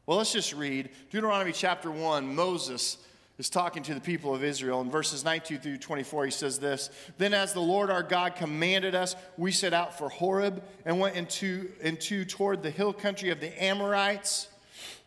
Well, 0.06 0.18
let's 0.18 0.32
just 0.32 0.54
read 0.54 0.90
Deuteronomy 1.10 1.50
chapter 1.50 1.90
1. 1.90 2.32
Moses 2.32 2.96
is 3.40 3.48
talking 3.48 3.82
to 3.82 3.94
the 3.94 4.00
people 4.02 4.34
of 4.34 4.44
Israel. 4.44 4.82
In 4.82 4.90
verses 4.90 5.24
19 5.24 5.60
through 5.60 5.78
24, 5.78 6.26
he 6.26 6.30
says 6.30 6.58
this 6.58 6.90
Then, 7.16 7.32
as 7.32 7.54
the 7.54 7.60
Lord 7.60 7.90
our 7.90 8.02
God 8.02 8.36
commanded 8.36 8.94
us, 8.94 9.16
we 9.38 9.50
set 9.50 9.72
out 9.72 9.96
for 9.96 10.10
Horeb 10.10 10.62
and 10.84 11.00
went 11.00 11.16
into, 11.16 11.72
into 11.80 12.26
toward 12.26 12.62
the 12.62 12.70
hill 12.70 12.92
country 12.92 13.30
of 13.30 13.40
the 13.40 13.62
Amorites, 13.62 14.46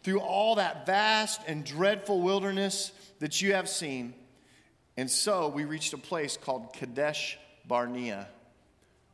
through 0.01 0.19
all 0.19 0.55
that 0.55 0.87
vast 0.87 1.41
and 1.45 1.63
dreadful 1.63 2.21
wilderness 2.21 2.91
that 3.19 3.39
you 3.39 3.53
have 3.53 3.69
seen. 3.69 4.15
And 4.97 5.11
so 5.11 5.49
we 5.49 5.65
reached 5.65 5.93
a 5.93 5.97
place 5.99 6.35
called 6.35 6.73
Kadesh 6.73 7.37
Barnea. 7.67 8.27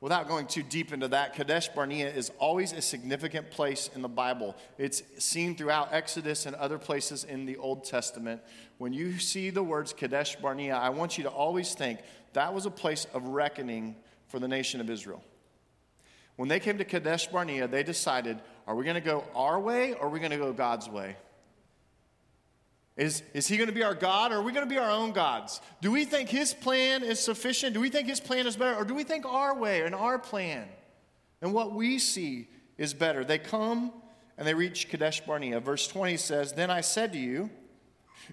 Without 0.02 0.30
going 0.30 0.48
too 0.48 0.64
deep 0.64 0.94
into 0.94 1.10
that, 1.10 1.36
Kadesh 1.36 1.68
Barnea 1.70 2.10
is 2.10 2.32
always 2.40 2.72
a 2.72 2.82
significant 2.82 3.52
place 3.52 3.90
in 3.94 4.02
the 4.02 4.08
Bible. 4.08 4.56
It's 4.78 5.04
seen 5.18 5.56
throughout 5.56 5.90
Exodus 5.92 6.46
and 6.46 6.56
other 6.56 6.78
places 6.78 7.26
in 7.26 7.46
the 7.46 7.58
Old 7.58 7.84
Testament. 7.84 8.42
When 8.78 8.94
you 8.94 9.20
see 9.20 9.50
the 9.50 9.64
words 9.64 9.92
Kadesh 9.92 10.38
Barnea, 10.38 10.76
I 10.76 10.90
want 10.90 11.18
you 11.18 11.26
to 11.26 11.30
always 11.30 11.74
think 11.74 12.00
that 12.32 12.54
was 12.54 12.66
a 12.66 12.72
place 12.72 13.08
of 13.14 13.28
reckoning 13.28 13.98
for 14.28 14.40
the 14.40 14.48
nation 14.48 14.80
of 14.80 14.90
Israel. 14.90 15.22
When 16.38 16.48
they 16.48 16.62
came 16.62 16.78
to 16.78 16.86
Kadesh 16.86 17.28
Barnea, 17.28 17.68
they 17.68 17.84
decided 17.84 18.40
are 18.68 18.76
we 18.76 18.86
going 18.86 18.96
to 18.96 19.02
go 19.02 19.26
our 19.36 19.60
way 19.60 19.94
or 19.94 20.06
are 20.06 20.10
we 20.10 20.20
going 20.20 20.32
to 20.32 20.38
go 20.38 20.54
God's 20.54 20.88
way? 20.88 21.18
Is, 23.00 23.24
is 23.34 23.48
he 23.48 23.56
going 23.56 23.70
to 23.70 23.74
be 23.74 23.82
our 23.82 23.96
God 23.96 24.34
or 24.34 24.36
are 24.36 24.42
we 24.42 24.52
going 24.52 24.66
to 24.66 24.70
be 24.70 24.78
our 24.78 24.92
own 24.92 25.14
gods? 25.14 25.62
Do 25.82 25.90
we 25.90 26.04
think 26.04 26.28
his 26.28 26.54
plan 26.54 27.02
is 27.02 27.18
sufficient? 27.18 27.74
Do 27.74 27.80
we 27.80 27.90
think 27.90 28.10
his 28.10 28.20
plan 28.20 28.46
is 28.46 28.58
better? 28.58 28.76
Or 28.76 28.84
do 28.84 28.94
we 28.94 29.06
think 29.06 29.26
our 29.26 29.56
way 29.56 29.84
and 29.84 29.96
our 29.96 30.20
plan 30.20 30.68
and 31.42 31.54
what 31.54 31.72
we 31.72 31.98
see 31.98 32.50
is 32.78 32.94
better? 32.94 33.24
They 33.24 33.38
come 33.38 33.94
and 34.38 34.46
they 34.46 34.54
reach 34.54 34.90
Kadesh 34.90 35.22
Barnea. 35.22 35.62
Verse 35.62 35.88
20 35.88 36.18
says, 36.18 36.52
Then 36.52 36.70
I 36.70 36.82
said 36.82 37.14
to 37.14 37.18
you, 37.18 37.50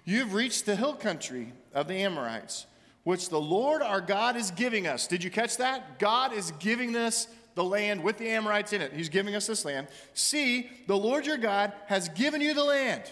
You 0.03 0.19
have 0.19 0.33
reached 0.33 0.65
the 0.65 0.75
hill 0.75 0.95
country 0.95 1.53
of 1.73 1.87
the 1.87 1.95
Amorites, 1.95 2.65
which 3.05 3.29
the 3.29 3.39
Lord 3.39 3.81
our 3.81 4.01
God 4.01 4.35
is 4.35 4.51
giving 4.51 4.85
us. 4.85 5.07
Did 5.07 5.23
you 5.23 5.31
catch 5.31 5.55
that? 5.57 5.97
God 5.97 6.33
is 6.33 6.51
giving 6.59 6.93
us 6.97 7.29
the 7.55 7.63
land 7.63 8.03
with 8.03 8.17
the 8.17 8.27
Amorites 8.27 8.73
in 8.73 8.81
it. 8.81 8.91
He's 8.91 9.07
giving 9.07 9.33
us 9.33 9.47
this 9.47 9.63
land. 9.63 9.87
See, 10.13 10.69
the 10.87 10.97
Lord 10.97 11.25
your 11.25 11.37
God 11.37 11.71
has 11.85 12.09
given 12.09 12.41
you 12.41 12.53
the 12.53 12.65
land. 12.65 13.03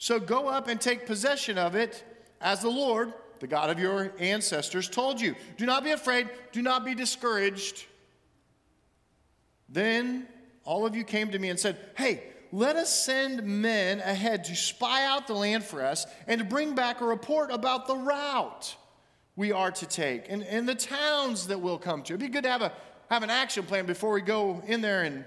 So 0.00 0.18
go 0.18 0.48
up 0.48 0.66
and 0.66 0.80
take 0.80 1.04
possession 1.04 1.58
of 1.58 1.74
it 1.74 2.02
as 2.40 2.62
the 2.62 2.70
Lord, 2.70 3.12
the 3.38 3.46
God 3.46 3.68
of 3.68 3.78
your 3.78 4.14
ancestors, 4.18 4.88
told 4.88 5.20
you. 5.20 5.36
Do 5.58 5.66
not 5.66 5.84
be 5.84 5.90
afraid, 5.90 6.30
do 6.52 6.62
not 6.62 6.86
be 6.86 6.94
discouraged. 6.94 7.84
Then 9.68 10.26
all 10.64 10.86
of 10.86 10.96
you 10.96 11.04
came 11.04 11.30
to 11.32 11.38
me 11.38 11.50
and 11.50 11.60
said, 11.60 11.76
Hey, 11.98 12.22
let 12.50 12.76
us 12.76 12.90
send 12.90 13.42
men 13.44 14.00
ahead 14.00 14.44
to 14.44 14.56
spy 14.56 15.04
out 15.04 15.26
the 15.26 15.34
land 15.34 15.64
for 15.64 15.84
us 15.84 16.06
and 16.26 16.38
to 16.38 16.46
bring 16.46 16.74
back 16.74 17.02
a 17.02 17.04
report 17.04 17.50
about 17.52 17.86
the 17.86 17.96
route 17.96 18.74
we 19.36 19.52
are 19.52 19.70
to 19.70 19.86
take 19.86 20.24
and, 20.30 20.42
and 20.44 20.66
the 20.66 20.74
towns 20.74 21.48
that 21.48 21.60
we'll 21.60 21.78
come 21.78 22.02
to. 22.04 22.14
It'd 22.14 22.20
be 22.20 22.28
good 22.28 22.44
to 22.44 22.50
have, 22.50 22.62
a, 22.62 22.72
have 23.10 23.22
an 23.22 23.28
action 23.28 23.64
plan 23.64 23.84
before 23.84 24.12
we 24.12 24.22
go 24.22 24.62
in 24.66 24.80
there 24.80 25.02
and 25.02 25.26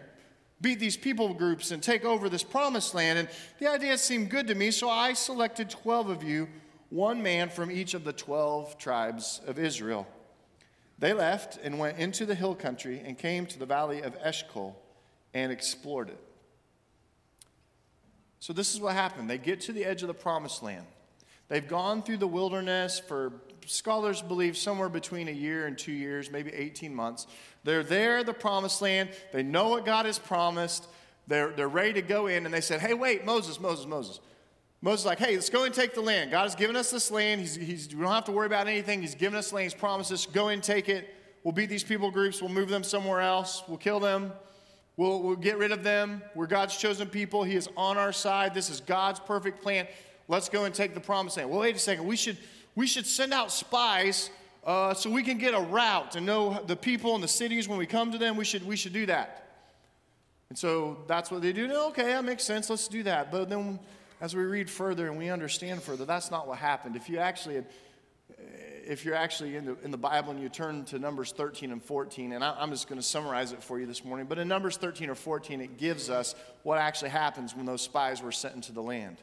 beat 0.63 0.79
these 0.79 0.97
people 0.97 1.33
groups 1.35 1.69
and 1.69 1.83
take 1.83 2.03
over 2.05 2.29
this 2.29 2.41
promised 2.41 2.95
land. 2.95 3.19
And 3.19 3.29
the 3.59 3.69
idea 3.69 3.95
seemed 3.97 4.31
good 4.31 4.47
to 4.47 4.55
me, 4.55 4.71
so 4.71 4.89
I 4.89 5.13
selected 5.13 5.69
12 5.69 6.09
of 6.09 6.23
you, 6.23 6.47
one 6.89 7.21
man 7.21 7.49
from 7.49 7.69
each 7.69 7.93
of 7.93 8.03
the 8.03 8.13
12 8.13 8.79
tribes 8.79 9.41
of 9.45 9.59
Israel. 9.59 10.07
They 10.97 11.13
left 11.13 11.59
and 11.61 11.77
went 11.77 11.99
into 11.99 12.25
the 12.25 12.33
hill 12.33 12.55
country 12.55 13.01
and 13.05 13.17
came 13.17 13.45
to 13.47 13.59
the 13.59 13.65
valley 13.65 14.01
of 14.01 14.15
Eshcol 14.23 14.81
and 15.33 15.51
explored 15.51 16.09
it. 16.09 16.19
So, 18.39 18.53
this 18.53 18.73
is 18.73 18.81
what 18.81 18.93
happened. 18.93 19.29
They 19.29 19.37
get 19.37 19.61
to 19.61 19.73
the 19.73 19.85
edge 19.85 20.01
of 20.01 20.07
the 20.07 20.13
promised 20.13 20.63
land. 20.63 20.85
They've 21.49 21.67
gone 21.67 22.03
through 22.03 22.17
the 22.17 22.27
wilderness 22.27 22.99
for, 22.99 23.33
scholars 23.65 24.21
believe, 24.21 24.57
somewhere 24.57 24.89
between 24.89 25.27
a 25.27 25.31
year 25.31 25.65
and 25.65 25.77
two 25.77 25.91
years, 25.91 26.31
maybe 26.31 26.53
18 26.53 26.93
months. 26.93 27.27
They're 27.63 27.83
there, 27.83 28.23
the 28.23 28.33
promised 28.33 28.81
land. 28.81 29.09
They 29.31 29.43
know 29.43 29.69
what 29.69 29.85
God 29.85 30.05
has 30.05 30.19
promised. 30.19 30.87
They're, 31.27 31.51
they're 31.51 31.69
ready 31.69 31.93
to 31.93 32.01
go 32.01 32.27
in, 32.27 32.45
and 32.45 32.53
they 32.53 32.61
said, 32.61 32.81
Hey, 32.81 32.93
wait, 32.93 33.25
Moses, 33.25 33.59
Moses, 33.59 33.85
Moses. 33.85 34.19
Moses 34.81 35.05
like, 35.05 35.19
Hey, 35.19 35.35
let's 35.35 35.49
go 35.49 35.63
and 35.63 35.73
take 35.73 35.93
the 35.93 36.01
land. 36.01 36.31
God 36.31 36.43
has 36.43 36.55
given 36.55 36.75
us 36.75 36.91
this 36.91 37.09
land. 37.09 37.39
He's, 37.39 37.55
he's, 37.55 37.95
we 37.95 38.01
don't 38.01 38.11
have 38.11 38.25
to 38.25 38.31
worry 38.31 38.47
about 38.47 38.67
anything. 38.67 39.01
He's 39.01 39.15
given 39.15 39.37
us 39.37 39.53
land. 39.53 39.63
He's 39.63 39.73
promised 39.73 40.11
us, 40.11 40.25
go 40.25 40.49
and 40.49 40.61
take 40.61 40.89
it. 40.89 41.15
We'll 41.43 41.53
beat 41.53 41.69
these 41.69 41.83
people 41.83 42.11
groups. 42.11 42.41
We'll 42.41 42.51
move 42.51 42.69
them 42.69 42.83
somewhere 42.83 43.21
else. 43.21 43.63
We'll 43.67 43.77
kill 43.77 43.99
them. 43.99 44.31
We'll, 44.95 45.21
we'll 45.21 45.35
get 45.35 45.57
rid 45.57 45.71
of 45.71 45.83
them. 45.83 46.21
We're 46.35 46.47
God's 46.47 46.77
chosen 46.77 47.07
people. 47.07 47.43
He 47.43 47.55
is 47.55 47.67
on 47.75 47.97
our 47.97 48.13
side. 48.13 48.53
This 48.53 48.69
is 48.69 48.79
God's 48.79 49.19
perfect 49.19 49.61
plan. 49.61 49.87
Let's 50.27 50.49
go 50.49 50.65
and 50.65 50.73
take 50.73 50.93
the 50.93 51.01
promised 51.01 51.37
land. 51.37 51.49
Well, 51.49 51.59
wait 51.59 51.75
a 51.75 51.79
second. 51.79 52.05
We 52.05 52.15
should, 52.15 52.37
we 52.75 52.87
should 52.87 53.05
send 53.05 53.33
out 53.33 53.51
spies 53.51 54.29
uh, 54.65 54.93
so 54.93 55.09
we 55.09 55.23
can 55.23 55.37
get 55.37 55.53
a 55.53 55.59
route 55.59 56.15
and 56.15 56.25
know 56.25 56.61
the 56.67 56.75
people 56.75 57.15
and 57.15 57.23
the 57.23 57.27
cities 57.27 57.67
when 57.67 57.77
we 57.77 57.85
come 57.85 58.11
to 58.11 58.17
them. 58.17 58.37
We 58.37 58.45
should, 58.45 58.65
we 58.65 58.75
should 58.75 58.93
do 58.93 59.05
that. 59.07 59.39
And 60.49 60.57
so 60.57 60.99
that's 61.07 61.31
what 61.31 61.41
they 61.41 61.51
do. 61.51 61.71
Okay, 61.87 62.03
that 62.03 62.23
makes 62.23 62.43
sense. 62.43 62.69
Let's 62.69 62.87
do 62.87 63.03
that. 63.03 63.31
But 63.31 63.49
then 63.49 63.79
as 64.21 64.35
we 64.35 64.43
read 64.43 64.69
further 64.69 65.07
and 65.07 65.17
we 65.17 65.29
understand 65.29 65.81
further, 65.83 66.05
that's 66.05 66.31
not 66.31 66.47
what 66.47 66.59
happened. 66.59 66.95
If 66.95 67.09
you 67.09 67.17
actually 67.17 67.55
had 67.55 67.65
if 68.85 69.05
you're 69.05 69.15
actually 69.15 69.55
in 69.55 69.65
the, 69.65 69.77
in 69.83 69.91
the 69.91 69.97
Bible 69.97 70.31
and 70.31 70.41
you 70.41 70.49
turn 70.49 70.85
to 70.85 70.99
Numbers 70.99 71.31
13 71.31 71.71
and 71.71 71.81
14, 71.81 72.33
and 72.33 72.43
I, 72.43 72.55
I'm 72.59 72.69
just 72.69 72.87
going 72.87 72.99
to 72.99 73.05
summarize 73.05 73.51
it 73.51 73.63
for 73.63 73.79
you 73.79 73.85
this 73.85 74.03
morning, 74.03 74.25
but 74.27 74.37
in 74.37 74.47
Numbers 74.47 74.77
13 74.77 75.09
or 75.09 75.15
14, 75.15 75.61
it 75.61 75.77
gives 75.77 76.09
us 76.09 76.35
what 76.63 76.77
actually 76.77 77.11
happens 77.11 77.55
when 77.55 77.65
those 77.65 77.81
spies 77.81 78.21
were 78.21 78.31
sent 78.31 78.55
into 78.55 78.71
the 78.71 78.81
land. 78.81 79.17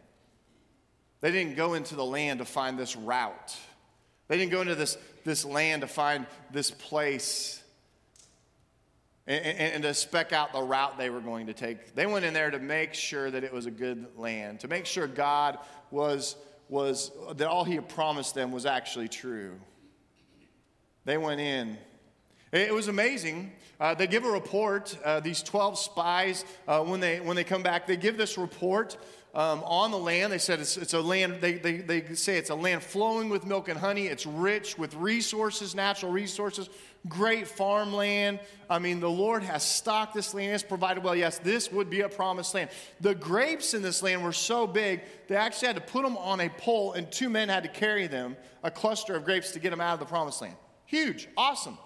They 1.21 1.31
didn't 1.31 1.57
go 1.57 1.75
into 1.75 1.95
the 1.95 2.05
land 2.05 2.39
to 2.39 2.45
find 2.45 2.79
this 2.79 2.97
route, 2.97 3.57
they 4.29 4.39
didn't 4.39 4.53
go 4.53 4.61
into 4.61 4.75
this, 4.75 4.97
this 5.25 5.45
land 5.45 5.83
to 5.83 5.89
find 5.89 6.27
this 6.51 6.71
place 6.71 7.63
and, 9.27 9.45
and, 9.45 9.83
to 9.85 9.95
spec 9.95 10.33
out 10.33 10.53
the 10.53 10.63
route 10.63 10.99
they 10.99 11.09
were 11.09 11.21
going 11.21 11.47
to 11.47 11.55
take. 11.55 11.95
They 11.95 12.07
went 12.07 12.25
in 12.25 12.35
there 12.35 12.51
to 12.51 12.59
make 12.59 12.95
sure 12.95 13.31
that 13.31 13.45
it 13.45 13.53
was 13.53 13.67
a 13.67 13.71
good 13.71 14.07
land, 14.17 14.61
to 14.61 14.69
make 14.69 14.87
sure 14.87 15.07
God 15.07 15.59
was 15.91 16.37
was 16.71 17.11
that 17.35 17.49
all 17.49 17.65
he 17.65 17.75
had 17.75 17.89
promised 17.89 18.35
them 18.35 18.53
was 18.53 18.65
actually 18.65 19.09
true. 19.09 19.59
They 21.05 21.19
went 21.19 21.41
in. 21.41 21.77
It 22.53 22.73
was 22.73 22.89
amazing. 22.89 23.53
Uh, 23.79 23.95
they 23.95 24.07
give 24.07 24.25
a 24.25 24.31
report. 24.31 24.97
Uh, 25.05 25.21
these 25.21 25.43
12 25.43 25.79
spies, 25.79 26.45
uh, 26.69 26.83
when, 26.83 27.01
they, 27.01 27.21
when 27.21 27.37
they 27.37 27.45
come 27.45 27.63
back, 27.63 27.87
they 27.87 27.97
give 27.97 28.17
this 28.17 28.39
report 28.39 28.97
um, 29.35 29.63
on 29.65 29.91
the 29.91 29.99
land. 29.99 30.33
They 30.33 30.39
said 30.39 30.61
it's, 30.61 30.77
it's 30.77 30.95
a 30.95 31.01
land, 31.01 31.41
they, 31.41 31.55
they, 31.55 31.79
they 31.79 32.15
say 32.15 32.37
it's 32.37 32.51
a 32.51 32.55
land 32.55 32.83
flowing 32.83 33.29
with 33.29 33.47
milk 33.47 33.69
and 33.69 33.79
honey. 33.79 34.07
It's 34.07 34.27
rich 34.27 34.77
with 34.77 34.95
resources, 34.95 35.75
natural 35.75 36.13
resources, 36.13 36.69
great 37.09 37.47
farmland. 37.47 38.41
I 38.69 38.79
mean, 38.79 39.01
the 39.01 39.11
Lord 39.11 39.43
has 39.43 39.63
stocked 39.63 40.15
this 40.15 40.35
land, 40.35 40.53
has 40.53 40.63
provided 40.63 41.05
well. 41.05 41.15
Yes, 41.15 41.39
this 41.39 41.71
would 41.71 41.91
be 41.91 42.01
a 42.01 42.09
promised 42.09 42.55
land. 42.55 42.71
The 43.01 43.15
grapes 43.15 43.75
in 43.75 43.83
this 43.83 44.03
land 44.03 44.25
were 44.25 44.33
so 44.33 44.67
big, 44.67 45.03
they 45.29 45.37
actually 45.37 45.69
had 45.69 45.77
to 45.77 45.83
put 45.83 46.05
them 46.05 46.17
on 46.17 46.41
a 46.41 46.49
pole, 46.49 46.93
and 46.93 47.11
two 47.11 47.31
men 47.31 47.49
had 47.49 47.63
to 47.63 47.69
carry 47.69 48.07
them, 48.07 48.37
a 48.63 48.71
cluster 48.71 49.15
of 49.15 49.25
grapes, 49.25 49.53
to 49.53 49.59
get 49.59 49.71
them 49.71 49.81
out 49.81 49.95
of 49.95 50.01
the 50.01 50.07
promised 50.07 50.43
land. 50.43 50.57
Huge, 50.87 51.29
awesome. 51.37 51.79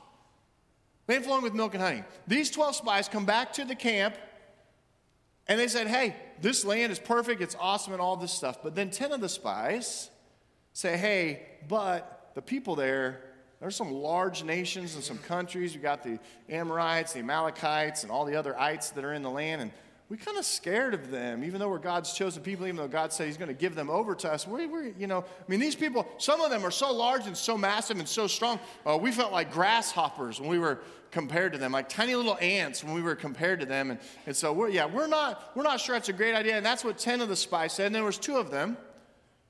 Land 1.07 1.25
flowing 1.25 1.43
with 1.43 1.53
milk 1.53 1.75
and 1.75 1.83
honey. 1.83 2.03
These 2.27 2.51
12 2.51 2.77
spies 2.77 3.09
come 3.09 3.27
back 3.27 3.53
to 3.55 3.67
the 3.67 3.75
camp 3.75 4.17
and 5.47 5.61
they 5.61 5.69
said, 5.69 5.87
Hey, 5.87 6.17
this 6.41 6.65
land 6.65 6.93
is 6.93 6.99
perfect, 6.99 7.41
it's 7.41 7.57
awesome, 7.59 7.93
and 7.93 8.03
all 8.03 8.17
this 8.17 8.33
stuff. 8.33 8.63
But 8.63 8.75
then 8.75 8.91
10 8.91 9.13
of 9.13 9.21
the 9.21 9.29
spies 9.29 10.11
say, 10.73 10.97
Hey, 10.97 11.43
but 11.69 12.31
the 12.35 12.43
people 12.43 12.75
there, 12.75 13.21
there's 13.61 13.77
some 13.77 13.93
large 13.93 14.45
nations 14.45 14.95
and 14.95 15.05
some 15.05 15.19
countries. 15.19 15.75
You 15.75 15.81
got 15.81 16.03
the 16.03 16.19
Amorites, 16.49 17.13
the 17.13 17.21
Amalekites, 17.21 18.03
and 18.03 18.13
all 18.13 18.25
the 18.25 18.37
other 18.37 18.59
ites 18.59 18.91
that 18.91 19.05
are 19.05 19.13
in 19.13 19.23
the 19.23 19.31
land. 19.31 19.63
And 19.63 19.71
we 20.11 20.19
kind 20.19 20.37
of 20.37 20.45
scared 20.45 20.93
of 20.93 21.11
them, 21.11 21.43
even 21.45 21.59
though 21.59 21.69
we're 21.69 21.79
God's 21.79 22.13
chosen 22.13 22.43
people, 22.43 22.67
even 22.67 22.77
though 22.77 22.89
God 22.89 23.13
said 23.13 23.27
He's 23.27 23.39
going 23.39 23.49
to 23.49 23.55
give 23.55 23.75
them 23.75 23.89
over 23.89 24.15
to 24.17 24.31
us. 24.31 24.47
We, 24.47 24.67
we, 24.67 24.93
you 24.99 25.07
know, 25.07 25.21
I 25.21 25.45
mean, 25.51 25.61
these 25.61 25.75
people, 25.75 26.07
some 26.19 26.43
of 26.43 26.51
them 26.51 26.65
are 26.65 26.71
so 26.71 26.93
large 26.93 27.27
and 27.27 27.37
so 27.37 27.57
massive 27.57 27.99
and 27.99 28.07
so 28.07 28.27
strong. 28.27 28.61
Uh, 28.85 28.99
we 29.01 29.13
felt 29.13 29.33
like 29.33 29.51
grasshoppers 29.51 30.41
when 30.41 30.51
we 30.51 30.59
were 30.59 30.81
compared 31.11 31.53
to 31.53 31.59
them, 31.59 31.73
like 31.73 31.89
tiny 31.89 32.15
little 32.15 32.37
ants 32.41 32.85
when 32.85 32.93
we 32.93 33.01
were 33.01 33.15
compared 33.15 33.61
to 33.61 33.67
them. 33.67 33.93
And, 33.93 34.01
and 34.27 34.37
so, 34.37 34.53
we're, 34.53 34.69
yeah, 34.69 34.85
we're 34.85 35.07
not, 35.07 35.53
we're 35.55 35.63
not 35.63 35.81
sure 35.81 35.97
it's 35.97 36.11
a 36.11 36.13
great 36.13 36.35
idea. 36.35 36.57
And 36.57 36.67
that's 36.67 36.85
what 36.85 36.99
10 36.99 37.23
of 37.23 37.29
the 37.31 37.37
spies 37.37 37.73
said. 37.73 37.87
And 37.87 37.95
there 37.95 38.05
was 38.05 38.19
two 38.19 38.37
of 38.37 38.51
them, 38.51 38.77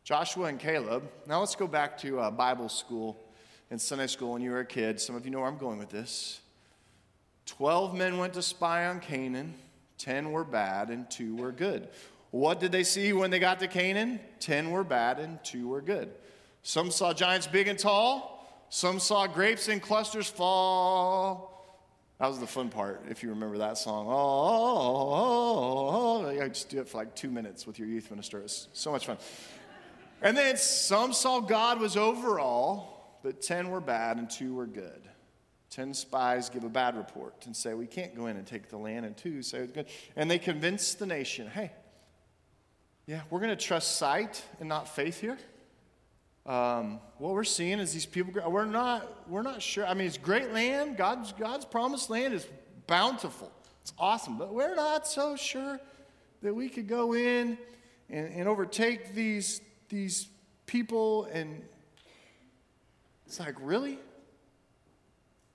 Joshua 0.05 0.47
and 0.47 0.61
Caleb. 0.61 1.03
Now 1.27 1.41
let's 1.41 1.57
go 1.57 1.67
back 1.67 1.99
to 1.99 2.21
uh, 2.21 2.31
Bible 2.31 2.69
school 2.69 3.19
and 3.71 3.81
Sunday 3.81 4.07
school 4.07 4.35
when 4.35 4.43
you 4.43 4.53
were 4.53 4.61
a 4.61 4.65
kid. 4.65 5.01
Some 5.01 5.17
of 5.17 5.25
you 5.25 5.33
know 5.33 5.41
where 5.41 5.49
I'm 5.49 5.59
going 5.59 5.81
with 5.81 5.91
this. 5.91 6.41
Twelve 7.45 7.93
men 7.95 8.19
went 8.19 8.35
to 8.35 8.43
spy 8.43 8.87
on 8.87 9.01
Canaan. 9.01 9.55
Ten 9.99 10.33
were 10.33 10.45
bad 10.45 10.91
and 10.91 11.11
two 11.11 11.37
were 11.37 11.53
good. 11.53 11.89
What 12.31 12.59
did 12.59 12.73
they 12.73 12.83
see 12.83 13.13
when 13.13 13.31
they 13.31 13.39
got 13.39 13.61
to 13.61 13.69
Canaan? 13.69 14.21
Ten 14.41 14.71
were 14.71 14.85
bad 14.85 15.21
and 15.21 15.43
two 15.45 15.69
were 15.69 15.81
good. 15.81 16.11
Some 16.63 16.91
saw 16.91 17.13
giants 17.13 17.47
big 17.47 17.69
and 17.69 17.79
tall. 17.79 18.67
Some 18.71 18.99
saw 18.99 19.27
grapes 19.27 19.69
in 19.69 19.81
clusters 19.81 20.29
fall. 20.29 21.55
That 22.19 22.29
was 22.29 22.39
the 22.39 22.47
fun 22.47 22.71
part, 22.71 23.05
if 23.09 23.23
you 23.23 23.31
remember 23.31 23.59
that 23.59 23.77
song. 23.77 24.07
Oh, 24.09 24.13
oh, 24.13 24.15
oh, 24.15 25.15
oh. 25.15 25.39
oh, 25.89 26.25
oh, 26.25 26.27
oh. 26.27 26.43
I 26.43 26.49
just 26.49 26.69
do 26.71 26.81
it 26.81 26.89
for 26.89 26.99
like 26.99 27.15
two 27.15 27.31
minutes 27.31 27.67
with 27.67 27.79
your 27.79 27.89
youth 27.89 28.11
minister. 28.11 28.41
It's 28.41 28.69
so 28.73 28.93
much 28.93 29.07
fun. 29.07 29.19
And 30.23 30.37
then 30.37 30.57
some 30.57 31.13
saw 31.13 31.41
God 31.41 31.81
was 31.81 31.97
over 31.97 32.41
all, 32.41 33.21
but 33.23 33.43
10 33.43 33.71
were 33.71 33.81
bad 33.81 34.17
and 34.17 34.31
two 34.31 34.55
were 34.55 34.67
good. 34.67 35.03
10 35.75 35.93
spies 35.93 36.51
give 36.51 36.63
a 36.63 36.69
bad 36.69 36.97
report 36.97 37.47
and 37.47 37.57
say, 37.57 37.75
We 37.75 37.87
can't 37.87 38.15
go 38.15 38.27
in 38.27 38.37
and 38.37 38.47
take 38.47 38.69
the 38.69 38.77
land, 38.77 39.05
and 39.05 39.17
two 39.17 39.43
say 39.43 39.59
it's 39.59 39.73
good. 39.73 39.87
And 40.15 40.31
they 40.31 40.39
convince 40.39 40.95
the 40.95 41.05
nation, 41.05 41.49
Hey, 41.49 41.73
yeah, 43.07 43.23
we're 43.29 43.41
going 43.41 43.51
to 43.51 43.57
trust 43.57 43.97
sight 43.97 44.43
and 44.61 44.69
not 44.69 44.89
faith 44.89 45.21
here. 45.21 45.37
Um, 46.47 47.01
what 47.19 47.33
we're 47.33 47.43
seeing 47.43 47.81
is 47.81 47.93
these 47.93 48.07
people, 48.07 48.51
we're 48.51 48.67
not, 48.67 49.29
we're 49.29 49.43
not 49.43 49.63
sure. 49.63 49.85
I 49.85 49.95
mean, 49.95 50.07
it's 50.07 50.19
great 50.19 50.53
land. 50.53 50.97
God's, 50.97 51.33
God's 51.33 51.65
promised 51.65 52.09
land 52.09 52.35
is 52.35 52.47
bountiful. 52.87 53.51
It's 53.83 53.93
awesome. 53.99 54.39
But 54.39 54.55
we're 54.55 54.77
not 54.77 55.09
so 55.09 55.37
sure 55.37 55.81
that 56.43 56.55
we 56.55 56.69
could 56.69 56.87
go 56.87 57.15
in 57.15 57.59
and, 58.11 58.33
and 58.33 58.47
overtake 58.47 59.15
these, 59.15 59.61
these 59.89 60.29
people. 60.67 61.25
And 61.33 61.63
it's 63.27 63.41
like, 63.41 63.57
really? 63.61 63.99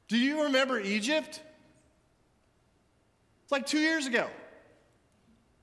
Do 0.10 0.18
you 0.18 0.44
remember 0.44 0.80
Egypt? 0.80 1.40
It's 3.44 3.52
like 3.52 3.68
two 3.68 3.80
years 3.80 4.08
ago. 4.08 4.28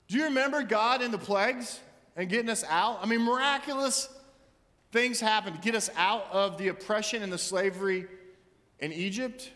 Do 0.07 0.17
you 0.17 0.23
remember 0.23 0.63
God 0.63 1.01
in 1.01 1.11
the 1.11 1.17
plagues 1.17 1.79
and 2.15 2.29
getting 2.29 2.49
us 2.49 2.63
out? 2.67 2.99
I 3.03 3.05
mean, 3.07 3.21
miraculous 3.21 4.09
things 4.93 5.19
happened 5.19 5.57
to 5.57 5.61
get 5.61 5.75
us 5.75 5.89
out 5.97 6.27
of 6.31 6.57
the 6.57 6.69
oppression 6.69 7.23
and 7.23 7.31
the 7.31 7.37
slavery 7.37 8.07
in 8.79 8.93
Egypt. 8.93 9.51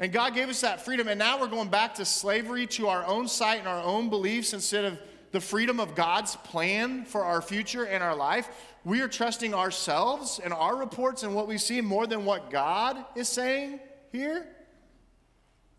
And 0.00 0.12
God 0.12 0.34
gave 0.34 0.48
us 0.48 0.60
that 0.60 0.84
freedom, 0.84 1.06
and 1.06 1.18
now 1.18 1.40
we're 1.40 1.46
going 1.46 1.68
back 1.68 1.94
to 1.94 2.04
slavery 2.04 2.66
to 2.66 2.88
our 2.88 3.06
own 3.06 3.28
sight 3.28 3.60
and 3.60 3.68
our 3.68 3.82
own 3.82 4.10
beliefs 4.10 4.52
instead 4.52 4.84
of 4.84 4.98
the 5.30 5.40
freedom 5.40 5.78
of 5.78 5.94
God's 5.94 6.34
plan 6.36 7.04
for 7.04 7.24
our 7.24 7.40
future 7.40 7.84
and 7.84 8.02
our 8.02 8.14
life. 8.14 8.48
We 8.84 9.00
are 9.02 9.08
trusting 9.08 9.54
ourselves 9.54 10.40
and 10.42 10.52
our 10.52 10.76
reports 10.76 11.22
and 11.22 11.34
what 11.34 11.46
we 11.46 11.58
see 11.58 11.80
more 11.80 12.06
than 12.08 12.24
what 12.24 12.50
God 12.50 13.04
is 13.14 13.28
saying 13.28 13.80
here. 14.12 14.46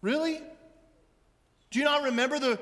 Really? 0.01 0.41
Do 1.71 1.79
you 1.79 1.85
not 1.85 2.03
remember 2.03 2.39
the, 2.39 2.59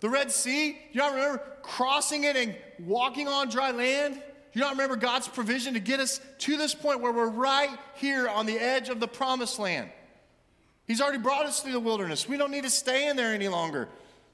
the 0.00 0.08
Red 0.08 0.30
Sea? 0.30 0.72
Do 0.72 0.78
you 0.92 1.00
not 1.00 1.14
remember 1.14 1.42
crossing 1.62 2.24
it 2.24 2.36
and 2.36 2.56
walking 2.80 3.28
on 3.28 3.48
dry 3.48 3.70
land? 3.70 4.14
Do 4.14 4.58
you 4.58 4.60
not 4.60 4.72
remember 4.72 4.96
God's 4.96 5.28
provision 5.28 5.74
to 5.74 5.80
get 5.80 6.00
us 6.00 6.20
to 6.38 6.56
this 6.56 6.74
point 6.74 7.00
where 7.00 7.12
we're 7.12 7.28
right 7.28 7.70
here 7.96 8.28
on 8.28 8.46
the 8.46 8.58
edge 8.58 8.88
of 8.88 8.98
the 9.00 9.08
promised 9.08 9.58
land? 9.58 9.90
He's 10.86 11.02
already 11.02 11.18
brought 11.18 11.44
us 11.44 11.60
through 11.60 11.72
the 11.72 11.80
wilderness. 11.80 12.26
We 12.26 12.38
don't 12.38 12.50
need 12.50 12.64
to 12.64 12.70
stay 12.70 13.08
in 13.08 13.16
there 13.16 13.34
any 13.34 13.48
longer. 13.48 13.88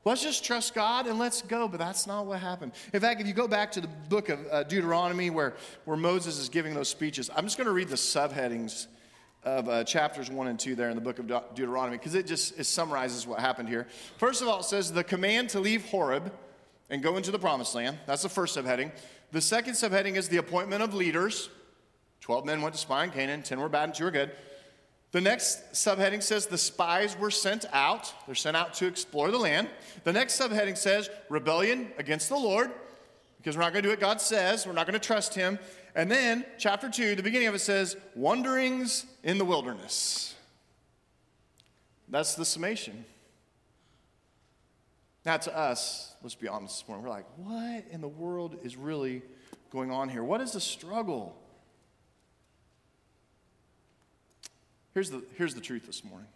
Let's 0.05 0.23
just 0.23 0.45
trust 0.45 0.75
God 0.75 1.07
and 1.07 1.19
let's 1.19 1.43
go. 1.43 1.67
But 1.67 1.79
that's 1.79 2.07
not 2.07 2.27
what 2.27 2.39
happened. 2.39 2.73
In 2.93 3.01
fact, 3.01 3.21
if 3.21 3.27
you 3.27 3.33
go 3.33 3.49
back 3.49 3.73
to 3.73 3.81
the 3.81 3.89
book 3.89 4.29
of 4.29 4.39
uh, 4.51 4.63
Deuteronomy 4.63 5.31
where, 5.31 5.55
where 5.85 5.97
Moses 5.97 6.39
is 6.39 6.49
giving 6.49 6.75
those 6.75 6.89
speeches, 6.89 7.29
I'm 7.35 7.45
just 7.45 7.57
going 7.57 7.67
to 7.67 7.73
read 7.73 7.89
the 7.89 7.97
subheadings 7.97 8.87
of 9.45 9.69
uh, 9.69 9.85
chapters 9.85 10.31
1 10.31 10.47
and 10.47 10.59
2 10.59 10.75
there 10.75 10.89
in 10.89 10.95
the 10.95 11.03
book 11.03 11.19
of 11.19 11.27
De- 11.27 11.43
Deuteronomy 11.55 11.99
because 11.99 12.15
it 12.15 12.27
just 12.27 12.59
it 12.59 12.65
summarizes 12.65 13.27
what 13.27 13.41
happened 13.41 13.69
here. 13.69 13.87
First 14.17 14.43
of 14.43 14.49
all, 14.49 14.61
it 14.61 14.65
says 14.65 14.93
the 14.93 15.05
command 15.05 15.51
to 15.51 15.61
leave 15.61 15.85
Horeb 15.87 16.33
and 16.91 17.03
go 17.03 17.17
into 17.17 17.31
the 17.31 17.39
promised 17.39 17.75
land. 17.75 17.99
That's 18.07 18.23
the 18.23 18.29
first 18.29 18.57
subheading. 18.57 18.93
The 19.33 19.41
second 19.41 19.75
subheading 19.75 20.17
is 20.17 20.29
the 20.29 20.37
appointment 20.39 20.83
of 20.83 20.95
leaders. 20.95 21.51
12 22.21 22.47
men 22.47 22.63
went 22.63 22.75
to 22.75 22.81
spy 22.81 23.05
in 23.05 23.11
Canaan, 23.11 23.43
10 23.43 23.61
were 23.61 23.69
bad 23.69 23.85
and 23.85 23.95
2 23.95 24.05
were 24.05 24.11
good. 24.11 24.31
The 25.15 25.21
next 25.21 25.73
subheading 25.75 26.23
says 26.25 26.47
the 26.47 26.59
spies 26.59 27.17
were 27.17 27.31
sent 27.31 27.67
out. 27.73 28.13
They're 28.27 28.35
sent 28.35 28.57
out 28.57 28.75
to 28.75 28.87
explore 28.87 29.31
the 29.31 29.39
land. 29.39 29.69
The 30.03 30.13
next 30.13 30.41
subheading 30.41 30.77
says 30.77 31.09
rebellion 31.29 31.93
against 31.99 32.29
the 32.29 32.37
Lord, 32.37 32.73
because 33.37 33.57
we're 33.57 33.63
not 33.63 33.73
going 33.73 33.85
to 33.85 33.89
do 33.89 33.93
what 33.93 34.01
God 34.01 34.21
says. 34.21 34.67
We're 34.67 34.73
not 34.73 34.87
going 34.87 34.99
to 34.99 35.07
trust 35.07 35.33
Him. 35.33 35.61
And 35.95 36.11
then, 36.11 36.45
chapter 36.59 36.91
2, 36.91 37.15
the 37.15 37.23
beginning 37.23 37.49
of 37.49 37.55
it 37.55 37.61
says 37.61 37.97
wanderings 38.17 39.07
in 39.23 39.39
the 39.39 39.45
wilderness. 39.45 40.35
That's 42.09 42.35
the 42.35 42.45
summation. 42.45 43.05
Now, 45.25 45.37
to 45.37 45.57
us, 45.57 46.15
let's 46.23 46.35
be 46.35 46.49
honest 46.49 46.81
this 46.81 46.89
morning, 46.89 47.05
we're 47.05 47.11
like, 47.11 47.27
what 47.37 47.85
in 47.91 48.01
the 48.01 48.09
world 48.09 48.59
is 48.63 48.77
really 48.77 49.23
going 49.71 49.91
on 49.91 50.09
here? 50.09 50.23
What 50.23 50.41
is 50.41 50.53
the 50.53 50.61
struggle? 50.61 51.37
Here's 54.93 55.11
the, 55.11 55.23
here's 55.37 55.55
the 55.55 55.61
truth 55.61 55.87
this 55.87 56.05
morning. 56.05 56.29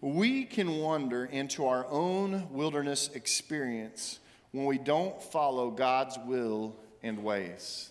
We 0.00 0.44
can 0.44 0.78
wander 0.78 1.24
into 1.26 1.66
our 1.66 1.86
own 1.86 2.48
wilderness 2.52 3.08
experience 3.14 4.18
when 4.52 4.64
we 4.64 4.78
don't 4.78 5.22
follow 5.22 5.70
God's 5.70 6.18
will 6.26 6.76
and 7.02 7.22
ways. 7.22 7.89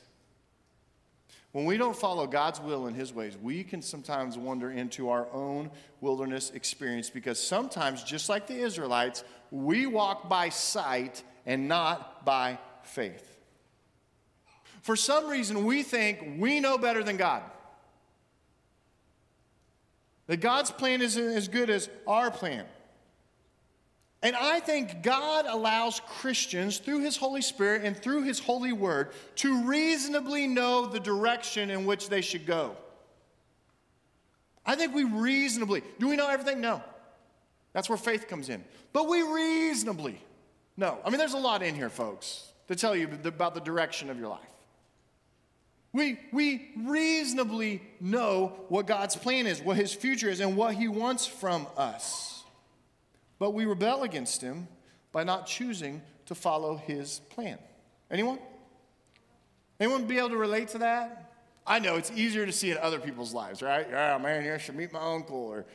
When 1.51 1.65
we 1.65 1.77
don't 1.77 1.95
follow 1.95 2.27
God's 2.27 2.59
will 2.59 2.85
and 2.85 2.95
His 2.95 3.11
ways, 3.11 3.35
we 3.35 3.63
can 3.63 3.81
sometimes 3.81 4.37
wander 4.37 4.69
into 4.69 5.09
our 5.09 5.27
own 5.31 5.71
wilderness 5.99 6.51
experience 6.51 7.09
because 7.09 7.41
sometimes, 7.41 8.03
just 8.03 8.29
like 8.29 8.45
the 8.45 8.55
Israelites, 8.55 9.23
we 9.49 9.87
walk 9.87 10.29
by 10.29 10.49
sight 10.49 11.23
and 11.45 11.67
not 11.67 12.23
by 12.23 12.59
faith. 12.83 13.39
For 14.83 14.95
some 14.95 15.27
reason, 15.27 15.65
we 15.65 15.81
think 15.81 16.35
we 16.37 16.59
know 16.59 16.77
better 16.77 17.03
than 17.03 17.17
God. 17.17 17.43
That 20.27 20.37
God's 20.37 20.69
plan 20.69 21.01
isn't 21.01 21.23
as 21.35 21.47
good 21.47 21.71
as 21.71 21.89
our 22.05 22.29
plan. 22.29 22.65
And 24.21 24.35
I 24.35 24.59
think 24.59 25.01
God 25.01 25.45
allows 25.47 26.01
Christians 26.01 26.77
through 26.79 26.99
His 26.99 27.15
Holy 27.15 27.41
Spirit 27.41 27.83
and 27.85 27.95
through 27.95 28.23
His 28.23 28.39
holy 28.39 28.73
word 28.73 29.11
to 29.37 29.63
reasonably 29.63 30.45
know 30.45 30.87
the 30.87 30.99
direction 30.99 31.69
in 31.69 31.85
which 31.85 32.09
they 32.09 32.21
should 32.21 32.45
go. 32.45 32.75
I 34.65 34.75
think 34.75 34.93
we 34.93 35.05
reasonably, 35.05 35.83
do 35.99 36.09
we 36.09 36.17
know 36.17 36.27
everything? 36.27 36.59
No. 36.59 36.83
That's 37.73 37.87
where 37.87 37.97
faith 37.97 38.27
comes 38.27 38.49
in. 38.49 38.63
But 38.91 39.07
we 39.07 39.21
reasonably 39.21 40.21
know. 40.75 40.97
I 41.05 41.09
mean, 41.09 41.17
there's 41.17 41.33
a 41.33 41.37
lot 41.37 41.63
in 41.63 41.75
here, 41.75 41.89
folks, 41.89 42.51
to 42.67 42.75
tell 42.75 42.95
you 42.95 43.09
about 43.23 43.55
the 43.55 43.61
direction 43.61 44.09
of 44.09 44.19
your 44.19 44.27
life. 44.27 44.41
We, 45.93 46.19
we 46.31 46.71
reasonably 46.77 47.81
know 47.99 48.59
what 48.67 48.85
God's 48.85 49.15
plan 49.15 49.47
is, 49.47 49.61
what 49.61 49.77
His 49.77 49.93
future 49.93 50.29
is, 50.29 50.39
and 50.39 50.55
what 50.55 50.75
He 50.75 50.87
wants 50.87 51.25
from 51.25 51.67
us. 51.77 52.38
But 53.39 53.51
we 53.51 53.65
rebel 53.65 54.03
against 54.03 54.41
Him 54.41 54.67
by 55.11 55.23
not 55.23 55.47
choosing 55.47 56.01
to 56.27 56.35
follow 56.35 56.75
His 56.75 57.19
plan. 57.29 57.57
Anyone? 58.11 58.39
Anyone 59.79 60.05
be 60.05 60.17
able 60.17 60.29
to 60.29 60.37
relate 60.37 60.67
to 60.69 60.79
that? 60.79 61.33
I 61.65 61.79
know 61.79 61.95
it's 61.95 62.11
easier 62.11 62.45
to 62.45 62.51
see 62.51 62.71
in 62.71 62.77
other 62.77 62.99
people's 62.99 63.33
lives, 63.33 63.61
right? 63.61 63.87
Yeah, 63.89 64.17
man, 64.17 64.43
you 64.43 64.59
should 64.59 64.75
meet 64.75 64.91
my 64.91 65.13
uncle, 65.13 65.37
or 65.37 65.65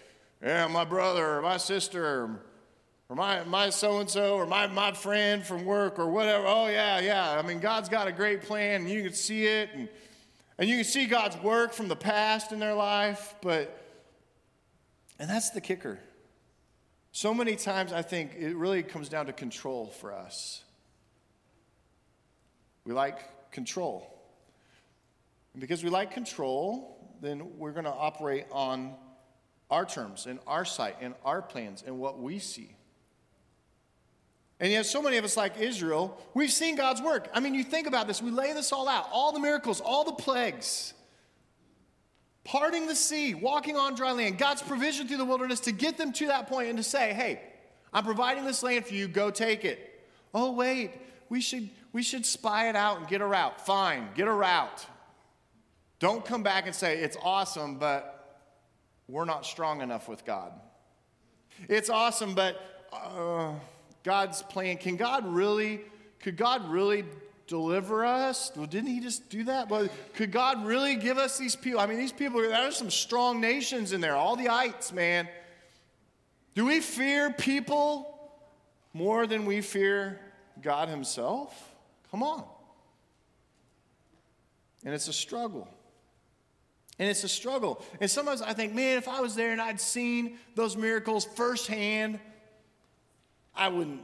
yeah, 0.42 0.66
my 0.66 0.84
brother, 0.84 1.38
or 1.38 1.42
my 1.42 1.56
sister, 1.56 2.04
or 2.04 3.14
my, 3.14 3.44
my 3.44 3.70
so-and-so, 3.70 4.34
or 4.34 4.46
my, 4.46 4.66
my 4.66 4.92
friend 4.92 5.44
from 5.44 5.64
work, 5.64 5.98
or 5.98 6.06
whatever. 6.06 6.46
Oh, 6.46 6.66
yeah, 6.66 7.00
yeah. 7.00 7.38
I 7.38 7.42
mean, 7.42 7.60
God's 7.60 7.88
got 7.88 8.08
a 8.08 8.12
great 8.12 8.42
plan, 8.42 8.82
and 8.82 8.90
you 8.90 9.02
can 9.02 9.14
see 9.14 9.46
it, 9.46 9.70
and 9.74 9.88
and 10.58 10.68
you 10.68 10.76
can 10.76 10.84
see 10.84 11.06
God's 11.06 11.36
work 11.38 11.72
from 11.72 11.88
the 11.88 11.96
past 11.96 12.52
in 12.52 12.60
their 12.60 12.74
life, 12.74 13.34
but, 13.42 13.76
and 15.18 15.28
that's 15.28 15.50
the 15.50 15.60
kicker. 15.60 15.98
So 17.14 17.32
many 17.32 17.54
times 17.54 17.92
I 17.92 18.02
think 18.02 18.32
it 18.36 18.56
really 18.56 18.82
comes 18.82 19.08
down 19.08 19.26
to 19.26 19.32
control 19.32 19.86
for 20.00 20.12
us. 20.12 20.64
We 22.84 22.92
like 22.92 23.52
control. 23.52 24.12
And 25.52 25.60
because 25.60 25.84
we 25.84 25.90
like 25.90 26.10
control, 26.10 26.98
then 27.22 27.56
we're 27.56 27.70
going 27.70 27.84
to 27.84 27.92
operate 27.92 28.46
on 28.50 28.94
our 29.70 29.84
terms, 29.84 30.26
in 30.26 30.40
our 30.48 30.64
sight, 30.64 30.96
in 31.00 31.14
our 31.24 31.40
plans, 31.40 31.84
and 31.86 32.00
what 32.00 32.18
we 32.18 32.40
see. 32.40 32.74
And 34.58 34.72
yet, 34.72 34.84
so 34.84 35.00
many 35.00 35.16
of 35.16 35.24
us, 35.24 35.36
like 35.36 35.56
Israel, 35.60 36.20
we've 36.34 36.50
seen 36.50 36.74
God's 36.74 37.00
work. 37.00 37.28
I 37.32 37.38
mean, 37.38 37.54
you 37.54 37.62
think 37.62 37.86
about 37.86 38.08
this, 38.08 38.20
we 38.20 38.32
lay 38.32 38.52
this 38.54 38.72
all 38.72 38.88
out 38.88 39.08
all 39.12 39.30
the 39.30 39.38
miracles, 39.38 39.80
all 39.80 40.02
the 40.02 40.14
plagues, 40.14 40.94
parting 42.44 42.86
the 42.86 42.94
sea, 42.94 43.34
walking 43.34 43.76
on 43.76 43.94
dry 43.94 44.12
land, 44.12 44.38
God's 44.38 44.62
provision 44.62 45.08
through 45.08 45.16
the 45.16 45.24
wilderness 45.24 45.60
to 45.60 45.72
get 45.72 45.96
them 45.96 46.12
to 46.12 46.26
that 46.28 46.48
point 46.48 46.68
and 46.68 46.78
to 46.78 46.84
say, 46.84 47.12
hey, 47.12 47.40
I'm 47.92 48.04
providing 48.04 48.44
this 48.44 48.62
land 48.62 48.86
for 48.86 48.94
you, 48.94 49.08
go 49.08 49.30
take 49.30 49.64
it. 49.64 50.02
Oh, 50.32 50.52
wait, 50.52 50.92
we 51.28 51.40
should, 51.40 51.70
we 51.92 52.02
should 52.02 52.26
spy 52.26 52.68
it 52.68 52.76
out 52.76 52.98
and 52.98 53.08
get 53.08 53.20
a 53.20 53.26
route. 53.26 53.64
Fine, 53.64 54.08
get 54.14 54.28
a 54.28 54.32
route. 54.32 54.86
Don't 55.98 56.24
come 56.24 56.42
back 56.42 56.66
and 56.66 56.74
say, 56.74 56.98
it's 56.98 57.16
awesome, 57.22 57.76
but 57.76 58.42
we're 59.08 59.24
not 59.24 59.46
strong 59.46 59.80
enough 59.80 60.08
with 60.08 60.24
God. 60.24 60.52
It's 61.68 61.90
awesome, 61.90 62.34
but. 62.34 62.60
Uh, 62.92 63.54
God's 64.04 64.42
plan. 64.42 64.76
Can 64.76 64.96
God 64.96 65.26
really, 65.26 65.80
could 66.20 66.36
God 66.36 66.70
really 66.70 67.04
deliver 67.46 68.04
us? 68.04 68.50
Well, 68.56 68.66
didn't 68.66 68.90
he 68.90 69.00
just 69.00 69.28
do 69.28 69.44
that? 69.44 69.68
But 69.68 69.90
could 70.14 70.32
God 70.32 70.64
really 70.64 70.96
give 70.96 71.18
us 71.18 71.38
these 71.38 71.56
people? 71.56 71.80
I 71.80 71.86
mean, 71.86 71.98
these 71.98 72.12
people, 72.12 72.40
there 72.40 72.54
are 72.54 72.70
some 72.70 72.90
strong 72.90 73.40
nations 73.40 73.92
in 73.92 74.00
there, 74.00 74.16
all 74.16 74.36
the 74.36 74.48
ites, 74.48 74.92
man. 74.92 75.28
Do 76.54 76.66
we 76.66 76.80
fear 76.80 77.32
people 77.32 78.10
more 78.92 79.26
than 79.26 79.44
we 79.44 79.60
fear 79.60 80.20
God 80.62 80.88
Himself? 80.88 81.74
Come 82.10 82.22
on. 82.22 82.44
And 84.84 84.94
it's 84.94 85.08
a 85.08 85.12
struggle. 85.12 85.68
And 86.98 87.08
it's 87.08 87.24
a 87.24 87.28
struggle. 87.28 87.82
And 88.00 88.08
sometimes 88.08 88.40
I 88.40 88.52
think, 88.52 88.72
man, 88.72 88.98
if 88.98 89.08
I 89.08 89.20
was 89.20 89.34
there 89.34 89.50
and 89.50 89.60
I'd 89.60 89.80
seen 89.80 90.38
those 90.54 90.76
miracles 90.76 91.24
firsthand, 91.24 92.20
I 93.54 93.68
wouldn't, 93.68 94.02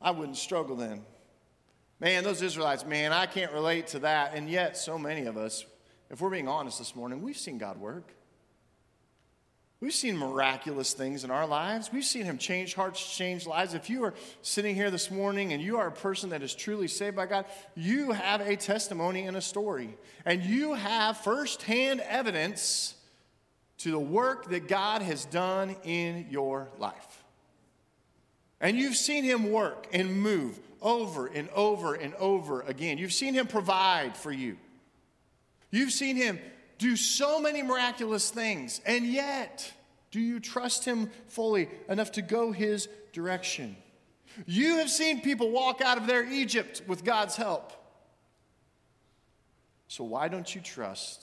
I 0.00 0.12
wouldn't 0.12 0.36
struggle 0.36 0.76
then. 0.76 1.04
Man, 2.00 2.22
those 2.22 2.42
Israelites, 2.42 2.86
man, 2.86 3.12
I 3.12 3.26
can't 3.26 3.52
relate 3.52 3.88
to 3.88 4.00
that. 4.00 4.34
And 4.34 4.48
yet, 4.48 4.76
so 4.76 4.98
many 4.98 5.26
of 5.26 5.36
us, 5.36 5.66
if 6.10 6.20
we're 6.20 6.30
being 6.30 6.48
honest 6.48 6.78
this 6.78 6.94
morning, 6.94 7.22
we've 7.22 7.36
seen 7.36 7.58
God 7.58 7.78
work. 7.78 8.14
We've 9.80 9.94
seen 9.94 10.16
miraculous 10.16 10.92
things 10.92 11.22
in 11.22 11.30
our 11.30 11.46
lives. 11.46 11.90
We've 11.92 12.04
seen 12.04 12.24
Him 12.24 12.38
change 12.38 12.74
hearts, 12.74 13.16
change 13.16 13.46
lives. 13.46 13.74
If 13.74 13.88
you 13.88 14.04
are 14.04 14.14
sitting 14.42 14.74
here 14.74 14.90
this 14.90 15.08
morning 15.10 15.52
and 15.52 15.62
you 15.62 15.78
are 15.78 15.86
a 15.86 15.92
person 15.92 16.30
that 16.30 16.42
is 16.42 16.54
truly 16.54 16.88
saved 16.88 17.14
by 17.14 17.26
God, 17.26 17.46
you 17.76 18.10
have 18.12 18.40
a 18.40 18.56
testimony 18.56 19.26
and 19.26 19.36
a 19.36 19.40
story. 19.40 19.96
And 20.24 20.42
you 20.42 20.74
have 20.74 21.18
firsthand 21.18 22.00
evidence 22.00 22.96
to 23.78 23.92
the 23.92 24.00
work 24.00 24.50
that 24.50 24.66
God 24.66 25.02
has 25.02 25.24
done 25.24 25.76
in 25.84 26.26
your 26.28 26.68
life. 26.78 27.24
And 28.60 28.76
you've 28.76 28.96
seen 28.96 29.22
him 29.22 29.52
work 29.52 29.86
and 29.92 30.20
move 30.20 30.58
over 30.80 31.26
and 31.26 31.48
over 31.50 31.94
and 31.94 32.14
over 32.14 32.62
again. 32.62 32.98
You've 32.98 33.12
seen 33.12 33.34
him 33.34 33.46
provide 33.46 34.16
for 34.16 34.32
you. 34.32 34.56
You've 35.70 35.92
seen 35.92 36.16
him 36.16 36.38
do 36.78 36.96
so 36.96 37.40
many 37.40 37.62
miraculous 37.62 38.30
things. 38.30 38.80
And 38.86 39.06
yet, 39.06 39.72
Do 40.10 40.20
you 40.20 40.40
trust 40.40 40.84
him 40.84 41.10
fully 41.26 41.68
enough 41.88 42.12
to 42.12 42.22
go 42.22 42.52
his 42.52 42.88
direction? 43.12 43.76
You 44.46 44.76
have 44.76 44.90
seen 44.90 45.20
people 45.20 45.50
walk 45.50 45.80
out 45.80 45.98
of 45.98 46.06
their 46.06 46.24
Egypt 46.24 46.82
with 46.86 47.04
God's 47.04 47.36
help. 47.36 47.72
So 49.88 50.04
why 50.04 50.28
don't 50.28 50.54
you 50.54 50.60
trust 50.60 51.22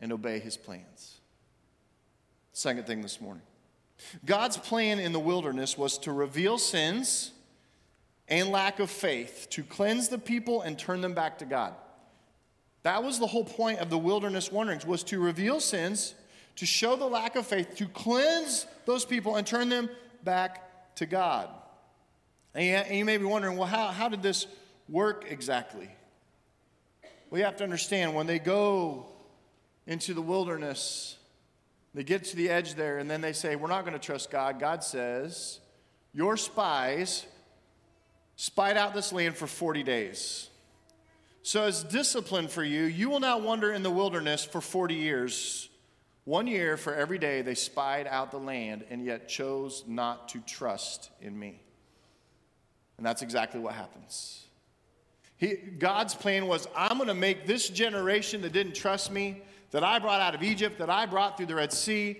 and 0.00 0.12
obey 0.12 0.38
his 0.38 0.56
plans? 0.56 1.20
Second 2.52 2.86
thing 2.86 3.02
this 3.02 3.20
morning 3.20 3.42
God's 4.24 4.56
plan 4.56 4.98
in 4.98 5.12
the 5.12 5.20
wilderness 5.20 5.76
was 5.76 5.98
to 5.98 6.12
reveal 6.12 6.58
sins 6.58 7.32
and 8.28 8.50
lack 8.50 8.80
of 8.80 8.90
faith, 8.90 9.46
to 9.50 9.62
cleanse 9.62 10.08
the 10.08 10.18
people 10.18 10.62
and 10.62 10.78
turn 10.78 11.00
them 11.00 11.14
back 11.14 11.38
to 11.38 11.44
God. 11.44 11.74
That 12.82 13.02
was 13.02 13.18
the 13.18 13.26
whole 13.26 13.44
point 13.44 13.80
of 13.80 13.90
the 13.90 13.98
wilderness 13.98 14.50
wanderings 14.50 14.86
was 14.86 15.02
to 15.04 15.20
reveal 15.20 15.60
sins, 15.60 16.14
to 16.56 16.66
show 16.66 16.96
the 16.96 17.06
lack 17.06 17.36
of 17.36 17.46
faith, 17.46 17.76
to 17.76 17.86
cleanse 17.86 18.66
those 18.84 19.04
people 19.04 19.36
and 19.36 19.46
turn 19.46 19.68
them 19.68 19.90
back 20.24 20.94
to 20.96 21.06
God. 21.06 21.48
And 22.54 22.96
you 22.96 23.04
may 23.04 23.18
be 23.18 23.24
wondering, 23.24 23.56
well, 23.56 23.66
how, 23.66 23.88
how 23.88 24.08
did 24.08 24.22
this 24.22 24.46
work 24.88 25.26
exactly? 25.28 25.90
We 27.30 27.40
have 27.40 27.56
to 27.56 27.64
understand 27.64 28.14
when 28.14 28.26
they 28.26 28.38
go 28.38 29.06
into 29.86 30.14
the 30.14 30.22
wilderness, 30.22 31.16
they 31.94 32.04
get 32.04 32.24
to 32.24 32.36
the 32.36 32.48
edge 32.48 32.74
there, 32.74 32.98
and 32.98 33.10
then 33.10 33.20
they 33.20 33.32
say, 33.32 33.56
We're 33.56 33.68
not 33.68 33.82
going 33.82 33.94
to 33.94 34.04
trust 34.04 34.30
God. 34.30 34.60
God 34.60 34.84
says, 34.84 35.60
Your 36.12 36.36
spies 36.36 37.26
spied 38.36 38.76
out 38.76 38.94
this 38.94 39.12
land 39.12 39.36
for 39.36 39.46
40 39.46 39.82
days. 39.82 40.50
So, 41.42 41.64
as 41.64 41.82
discipline 41.84 42.48
for 42.48 42.64
you, 42.64 42.82
you 42.82 43.08
will 43.08 43.20
now 43.20 43.38
wander 43.38 43.72
in 43.72 43.82
the 43.82 43.90
wilderness 43.90 44.44
for 44.44 44.60
40 44.60 44.94
years. 44.94 45.68
One 46.24 46.48
year 46.48 46.76
for 46.76 46.92
every 46.92 47.18
day 47.18 47.42
they 47.42 47.54
spied 47.54 48.08
out 48.08 48.32
the 48.32 48.38
land 48.38 48.84
and 48.90 49.04
yet 49.04 49.28
chose 49.28 49.84
not 49.86 50.28
to 50.30 50.40
trust 50.40 51.10
in 51.20 51.38
me. 51.38 51.62
And 52.96 53.06
that's 53.06 53.22
exactly 53.22 53.60
what 53.60 53.74
happens. 53.74 54.44
He, 55.36 55.54
God's 55.54 56.14
plan 56.14 56.48
was 56.48 56.66
I'm 56.74 56.96
going 56.96 57.08
to 57.08 57.14
make 57.14 57.46
this 57.46 57.68
generation 57.68 58.40
that 58.42 58.52
didn't 58.52 58.74
trust 58.74 59.12
me, 59.12 59.42
that 59.70 59.84
I 59.84 60.00
brought 60.00 60.20
out 60.20 60.34
of 60.34 60.42
Egypt, 60.42 60.78
that 60.78 60.90
I 60.90 61.06
brought 61.06 61.36
through 61.36 61.46
the 61.46 61.54
Red 61.54 61.72
Sea, 61.72 62.18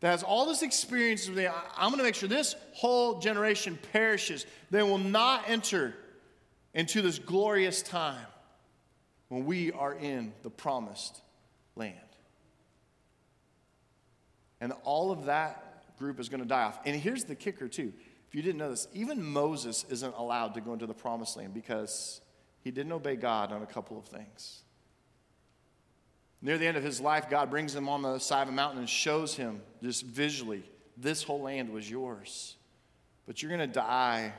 that 0.00 0.10
has 0.10 0.22
all 0.22 0.46
this 0.46 0.62
experience 0.62 1.28
with 1.28 1.36
me, 1.36 1.46
I'm 1.46 1.90
going 1.90 1.98
to 1.98 2.04
make 2.04 2.14
sure 2.14 2.28
this 2.28 2.56
whole 2.72 3.18
generation 3.20 3.78
perishes. 3.92 4.46
They 4.70 4.82
will 4.82 4.98
not 4.98 5.44
enter 5.48 5.94
into 6.74 7.02
this 7.02 7.18
glorious 7.18 7.82
time 7.82 8.26
when 9.28 9.44
we 9.44 9.72
are 9.72 9.94
in 9.94 10.32
the 10.42 10.50
promised 10.50 11.20
land. 11.76 11.96
And 14.60 14.72
all 14.84 15.10
of 15.10 15.26
that 15.26 15.96
group 15.98 16.18
is 16.18 16.28
going 16.28 16.42
to 16.42 16.48
die 16.48 16.64
off. 16.64 16.80
And 16.84 16.98
here's 16.98 17.24
the 17.24 17.34
kicker, 17.34 17.68
too. 17.68 17.92
If 18.28 18.34
you 18.34 18.42
didn't 18.42 18.58
know 18.58 18.70
this, 18.70 18.88
even 18.94 19.22
Moses 19.22 19.84
isn't 19.90 20.14
allowed 20.16 20.54
to 20.54 20.60
go 20.60 20.72
into 20.72 20.86
the 20.86 20.94
promised 20.94 21.36
land 21.36 21.52
because 21.52 22.20
he 22.62 22.70
didn't 22.70 22.92
obey 22.92 23.16
God 23.16 23.52
on 23.52 23.62
a 23.62 23.66
couple 23.66 23.98
of 23.98 24.06
things. 24.06 24.62
Near 26.42 26.56
the 26.56 26.66
end 26.66 26.76
of 26.76 26.82
his 26.82 27.00
life, 27.00 27.28
God 27.28 27.50
brings 27.50 27.74
him 27.74 27.88
on 27.88 28.02
the 28.02 28.18
side 28.18 28.42
of 28.42 28.48
a 28.48 28.52
mountain 28.52 28.78
and 28.78 28.88
shows 28.88 29.34
him 29.34 29.60
just 29.82 30.04
visually 30.04 30.64
this 30.96 31.22
whole 31.22 31.42
land 31.42 31.70
was 31.70 31.90
yours. 31.90 32.56
But 33.26 33.42
you're 33.42 33.50
going 33.50 33.66
to 33.66 33.74
die 33.74 34.32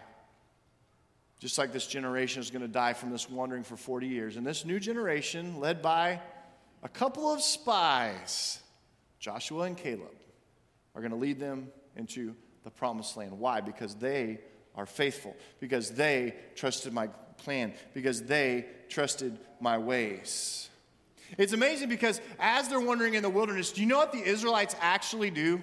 just 1.39 1.57
like 1.57 1.73
this 1.73 1.87
generation 1.87 2.39
is 2.39 2.51
going 2.51 2.61
to 2.61 2.67
die 2.67 2.93
from 2.93 3.09
this 3.09 3.27
wandering 3.27 3.63
for 3.63 3.75
40 3.75 4.07
years. 4.07 4.37
And 4.37 4.45
this 4.45 4.63
new 4.63 4.79
generation, 4.79 5.59
led 5.59 5.81
by 5.81 6.21
a 6.83 6.89
couple 6.89 7.33
of 7.33 7.41
spies, 7.41 8.61
Joshua 9.19 9.63
and 9.63 9.75
Caleb, 9.75 10.15
are 10.93 11.01
going 11.01 11.11
to 11.11 11.17
lead 11.17 11.39
them 11.39 11.69
into 11.95 12.35
the 12.63 12.69
promised 12.69 13.17
land. 13.17 13.39
Why? 13.39 13.59
Because 13.59 13.95
they 13.95 14.39
are 14.75 14.85
faithful, 14.85 15.35
because 15.59 15.89
they 15.91 16.35
trusted 16.55 16.93
my 16.93 17.07
plan, 17.37 17.73
because 17.95 18.21
they 18.23 18.67
trusted 18.87 19.39
my 19.59 19.79
ways. 19.79 20.69
It's 21.37 21.53
amazing 21.53 21.89
because 21.89 22.21
as 22.39 22.67
they're 22.67 22.81
wandering 22.81 23.13
in 23.13 23.23
the 23.23 23.29
wilderness, 23.29 23.71
do 23.71 23.81
you 23.81 23.87
know 23.87 23.97
what 23.97 24.11
the 24.11 24.23
Israelites 24.23 24.75
actually 24.79 25.31
do? 25.31 25.61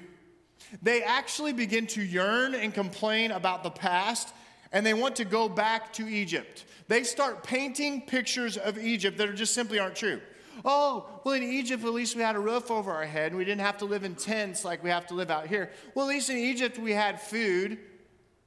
They 0.82 1.02
actually 1.02 1.52
begin 1.52 1.86
to 1.88 2.02
yearn 2.02 2.54
and 2.54 2.74
complain 2.74 3.30
about 3.30 3.62
the 3.62 3.70
past 3.70 4.32
and 4.72 4.84
they 4.84 4.94
want 4.94 5.16
to 5.16 5.24
go 5.24 5.48
back 5.48 5.92
to 5.94 6.06
Egypt. 6.06 6.64
They 6.88 7.02
start 7.02 7.42
painting 7.42 8.02
pictures 8.02 8.56
of 8.56 8.78
Egypt 8.78 9.18
that 9.18 9.28
are 9.28 9.34
just 9.34 9.54
simply 9.54 9.78
aren't 9.78 9.96
true. 9.96 10.20
Oh, 10.64 11.08
well, 11.24 11.34
in 11.34 11.42
Egypt, 11.42 11.84
at 11.84 11.92
least 11.92 12.16
we 12.16 12.22
had 12.22 12.34
a 12.34 12.40
roof 12.40 12.70
over 12.70 12.90
our 12.90 13.04
head 13.04 13.28
and 13.28 13.36
we 13.36 13.44
didn't 13.44 13.60
have 13.60 13.78
to 13.78 13.84
live 13.84 14.04
in 14.04 14.14
tents 14.14 14.64
like 14.64 14.82
we 14.82 14.90
have 14.90 15.06
to 15.08 15.14
live 15.14 15.30
out 15.30 15.46
here. 15.46 15.70
Well, 15.94 16.06
at 16.06 16.08
least 16.08 16.30
in 16.30 16.36
Egypt, 16.36 16.78
we 16.78 16.92
had 16.92 17.20
food. 17.20 17.78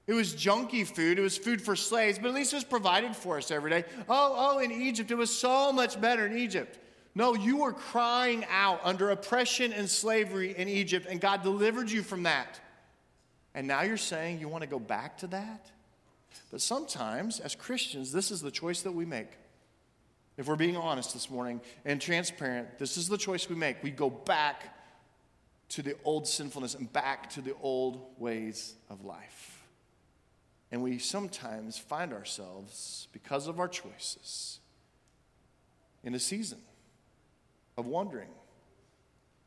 It 0.07 0.13
was 0.13 0.33
junky 0.33 0.85
food. 0.85 1.17
It 1.17 1.21
was 1.21 1.37
food 1.37 1.61
for 1.61 1.75
slaves, 1.75 2.19
but 2.19 2.27
at 2.27 2.33
least 2.33 2.51
it 2.53 2.57
was 2.57 2.63
provided 2.65 3.15
for 3.15 3.37
us 3.37 3.49
every 3.49 3.71
day. 3.71 3.85
Oh, 4.09 4.35
oh, 4.37 4.59
in 4.59 4.71
Egypt, 4.71 5.09
it 5.11 5.15
was 5.15 5.35
so 5.35 5.71
much 5.71 6.01
better 6.01 6.25
in 6.25 6.37
Egypt. 6.37 6.79
No, 7.13 7.33
you 7.33 7.57
were 7.57 7.73
crying 7.73 8.45
out 8.49 8.79
under 8.83 9.09
oppression 9.09 9.73
and 9.73 9.89
slavery 9.89 10.55
in 10.57 10.69
Egypt, 10.69 11.07
and 11.09 11.19
God 11.19 11.43
delivered 11.43 11.91
you 11.91 12.03
from 12.03 12.23
that. 12.23 12.59
And 13.53 13.67
now 13.67 13.81
you're 13.81 13.97
saying 13.97 14.39
you 14.39 14.47
want 14.47 14.63
to 14.63 14.69
go 14.69 14.79
back 14.79 15.17
to 15.19 15.27
that? 15.27 15.69
But 16.51 16.61
sometimes, 16.61 17.41
as 17.41 17.53
Christians, 17.53 18.13
this 18.13 18.31
is 18.31 18.41
the 18.41 18.51
choice 18.51 18.81
that 18.83 18.93
we 18.93 19.05
make. 19.05 19.27
If 20.37 20.47
we're 20.47 20.55
being 20.55 20.77
honest 20.77 21.13
this 21.13 21.29
morning 21.29 21.59
and 21.83 21.99
transparent, 21.99 22.79
this 22.79 22.95
is 22.95 23.09
the 23.09 23.17
choice 23.17 23.49
we 23.49 23.55
make. 23.55 23.83
We 23.83 23.91
go 23.91 24.09
back 24.09 24.77
to 25.69 25.81
the 25.81 25.95
old 26.05 26.27
sinfulness 26.27 26.75
and 26.75 26.91
back 26.91 27.29
to 27.31 27.41
the 27.41 27.55
old 27.61 28.01
ways 28.17 28.75
of 28.89 29.03
life. 29.03 29.61
And 30.71 30.81
we 30.81 30.97
sometimes 30.99 31.77
find 31.77 32.13
ourselves, 32.13 33.09
because 33.11 33.47
of 33.47 33.59
our 33.59 33.67
choices, 33.67 34.59
in 36.03 36.15
a 36.15 36.19
season 36.19 36.59
of 37.81 37.87
wandering 37.87 38.29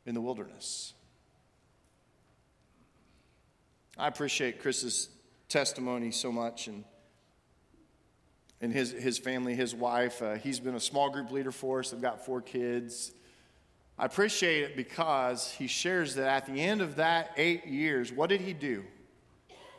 in 0.05 0.13
the 0.13 0.21
wilderness. 0.21 0.93
I 3.97 4.07
appreciate 4.07 4.61
Chris's 4.61 5.09
testimony 5.49 6.11
so 6.11 6.31
much 6.31 6.67
and 6.67 6.83
and 8.61 8.73
his, 8.73 8.91
his 8.91 9.17
family, 9.17 9.53
his 9.53 9.75
wife. 9.75 10.21
Uh, 10.21 10.35
he's 10.35 10.59
been 10.59 10.75
a 10.75 10.79
small 10.79 11.09
group 11.09 11.31
leader 11.31 11.51
for 11.51 11.79
us. 11.79 11.91
They've 11.91 12.01
got 12.01 12.25
four 12.25 12.41
kids. 12.41 13.11
I 13.97 14.05
appreciate 14.05 14.63
it 14.63 14.75
because 14.75 15.51
he 15.51 15.67
shares 15.67 16.15
that 16.15 16.27
at 16.27 16.45
the 16.45 16.59
end 16.59 16.81
of 16.81 16.95
that 16.95 17.31
eight 17.37 17.65
years, 17.67 18.11
what 18.11 18.29
did 18.29 18.41
he 18.41 18.53
do? 18.53 18.83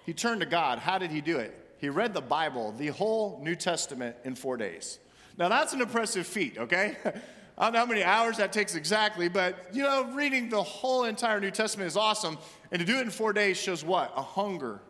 He 0.05 0.13
turned 0.13 0.41
to 0.41 0.47
God. 0.47 0.79
How 0.79 0.99
did 0.99 1.11
he 1.11 1.21
do 1.21 1.39
it? 1.39 1.55
He 1.79 1.89
read 1.89 2.15
the 2.15 2.21
Bible, 2.21 2.73
the 2.79 2.89
whole 2.89 3.41
New 3.43 3.57
Testament, 3.57 4.17
in 4.25 4.35
four 4.35 4.57
days. 4.57 4.99
Now, 5.37 5.49
that's 5.49 5.73
an 5.73 5.81
impressive 5.81 6.27
feat, 6.27 6.57
okay? 6.57 6.97
I 7.59 7.65
don't 7.65 7.73
know 7.73 7.79
how 7.79 7.87
many 7.87 8.05
hours 8.05 8.37
that 8.37 8.53
takes 8.53 8.75
exactly, 8.75 9.29
but 9.29 9.69
you 9.73 9.83
know, 9.83 10.13
reading 10.13 10.49
the 10.49 10.63
whole 10.63 11.05
entire 11.05 11.41
New 11.41 11.51
Testament 11.51 11.89
is 11.89 11.97
awesome. 11.97 12.39
And 12.71 12.81
to 12.81 12.87
do 12.87 12.99
it 12.99 13.03
in 13.03 13.11
four 13.11 13.33
days 13.33 13.57
shows 13.57 13.85
what? 13.85 14.13
A 14.17 14.23
hunger 14.23 14.81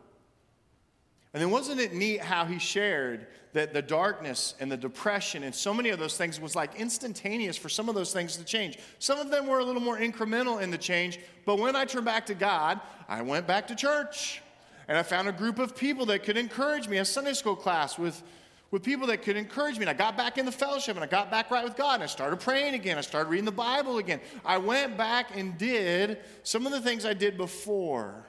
and 1.37 1.43
then 1.43 1.51
wasn't 1.51 1.79
it 1.79 1.93
neat 1.93 2.23
how 2.23 2.47
he 2.47 2.59
shared 2.59 3.27
that 3.53 3.75
the 3.75 3.83
darkness 3.83 4.55
and 4.59 4.73
the 4.73 4.77
depression 4.79 5.43
and 5.43 5.55
so 5.55 5.75
many 5.75 5.91
of 5.91 5.99
those 5.99 6.17
things 6.17 6.41
was 6.41 6.57
like 6.57 6.75
instantaneous 6.77 7.59
for 7.59 7.69
some 7.69 7.91
of 7.91 7.95
those 7.95 8.11
things 8.11 8.39
to 8.39 8.45
change. 8.45 8.79
Some 9.01 9.19
of 9.19 9.31
them 9.31 9.47
were 9.47 9.59
a 9.59 9.65
little 9.67 9.83
more 9.83 9.99
incremental 9.99 10.63
in 10.63 10.71
the 10.71 10.79
change, 10.79 11.21
but 11.45 11.59
when 11.59 11.77
I 11.77 11.85
turned 11.85 12.07
back 12.07 12.25
to 12.27 12.35
God, 12.35 12.81
I 13.07 13.21
went 13.21 13.47
back 13.47 13.67
to 13.67 13.75
church. 13.75 14.41
And 14.89 14.97
I 14.97 15.03
found 15.03 15.29
a 15.29 15.33
group 15.33 15.59
of 15.59 15.77
people 15.77 16.07
that 16.07 16.23
could 16.23 16.39
encourage 16.39 16.89
me, 16.89 16.97
a 16.97 17.05
Sunday 17.05 17.35
school 17.35 17.55
class 17.55 17.99
with, 17.99 18.23
with 18.71 18.83
people 18.83 19.07
that 19.09 19.23
could 19.23 19.37
encourage 19.37 19.77
me. 19.77 19.83
And 19.83 19.91
I 19.91 19.95
got 19.95 20.17
back 20.17 20.39
in 20.39 20.47
the 20.47 20.53
fellowship 20.53 20.97
and 20.97 21.05
I 21.05 21.07
got 21.07 21.31
back 21.31 21.51
right 21.51 21.65
with 21.65 21.77
God 21.77 21.95
and 21.95 22.03
I 22.03 22.07
started 22.07 22.41
praying 22.41 22.75
again. 22.75 22.99
I 22.99 23.01
started 23.01 23.29
reading 23.29 23.45
the 23.45 23.53
Bible 23.53 23.99
again. 23.99 24.21
I 24.45 24.59
went 24.59 24.97
back 24.97 25.37
and 25.37 25.57
did 25.57 26.19
some 26.43 26.67
of 26.67 26.73
the 26.73 26.81
things 26.81 27.05
I 27.05 27.15
did 27.15 27.37
before 27.37 28.27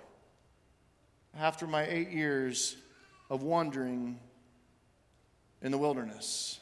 after 1.38 1.68
my 1.68 1.86
eight 1.86 2.10
years 2.10 2.78
of 3.30 3.44
wandering 3.44 4.20
in 5.62 5.72
the 5.72 5.78
wilderness. 5.78 6.60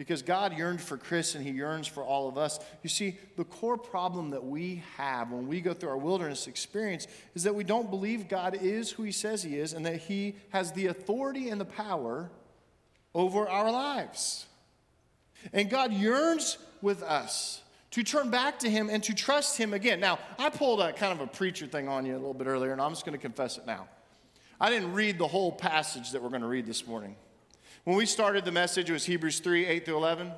Because 0.00 0.22
God 0.22 0.56
yearned 0.56 0.80
for 0.80 0.96
Chris 0.96 1.34
and 1.34 1.46
He 1.46 1.52
yearns 1.52 1.86
for 1.86 2.02
all 2.02 2.26
of 2.26 2.38
us. 2.38 2.58
You 2.82 2.88
see, 2.88 3.18
the 3.36 3.44
core 3.44 3.76
problem 3.76 4.30
that 4.30 4.42
we 4.42 4.82
have 4.96 5.30
when 5.30 5.46
we 5.46 5.60
go 5.60 5.74
through 5.74 5.90
our 5.90 5.98
wilderness 5.98 6.46
experience 6.46 7.06
is 7.34 7.42
that 7.42 7.54
we 7.54 7.64
don't 7.64 7.90
believe 7.90 8.26
God 8.26 8.56
is 8.62 8.90
who 8.90 9.02
He 9.02 9.12
says 9.12 9.42
He 9.42 9.58
is 9.58 9.74
and 9.74 9.84
that 9.84 9.98
He 9.98 10.36
has 10.54 10.72
the 10.72 10.86
authority 10.86 11.50
and 11.50 11.60
the 11.60 11.66
power 11.66 12.30
over 13.14 13.46
our 13.46 13.70
lives. 13.70 14.46
And 15.52 15.68
God 15.68 15.92
yearns 15.92 16.56
with 16.80 17.02
us 17.02 17.60
to 17.90 18.02
turn 18.02 18.30
back 18.30 18.58
to 18.60 18.70
Him 18.70 18.88
and 18.88 19.02
to 19.02 19.14
trust 19.14 19.58
Him 19.58 19.74
again. 19.74 20.00
Now, 20.00 20.18
I 20.38 20.48
pulled 20.48 20.80
a 20.80 20.94
kind 20.94 21.12
of 21.12 21.20
a 21.20 21.26
preacher 21.26 21.66
thing 21.66 21.88
on 21.88 22.06
you 22.06 22.14
a 22.14 22.16
little 22.16 22.32
bit 22.32 22.46
earlier, 22.46 22.72
and 22.72 22.80
I'm 22.80 22.92
just 22.92 23.04
going 23.04 23.18
to 23.18 23.20
confess 23.20 23.58
it 23.58 23.66
now. 23.66 23.86
I 24.58 24.70
didn't 24.70 24.94
read 24.94 25.18
the 25.18 25.28
whole 25.28 25.52
passage 25.52 26.12
that 26.12 26.22
we're 26.22 26.30
going 26.30 26.40
to 26.40 26.48
read 26.48 26.64
this 26.64 26.86
morning. 26.86 27.16
When 27.84 27.96
we 27.96 28.04
started 28.04 28.44
the 28.44 28.52
message, 28.52 28.90
it 28.90 28.92
was 28.92 29.06
Hebrews 29.06 29.40
3 29.40 29.66
8 29.66 29.84
through 29.86 29.96
11. 29.96 30.32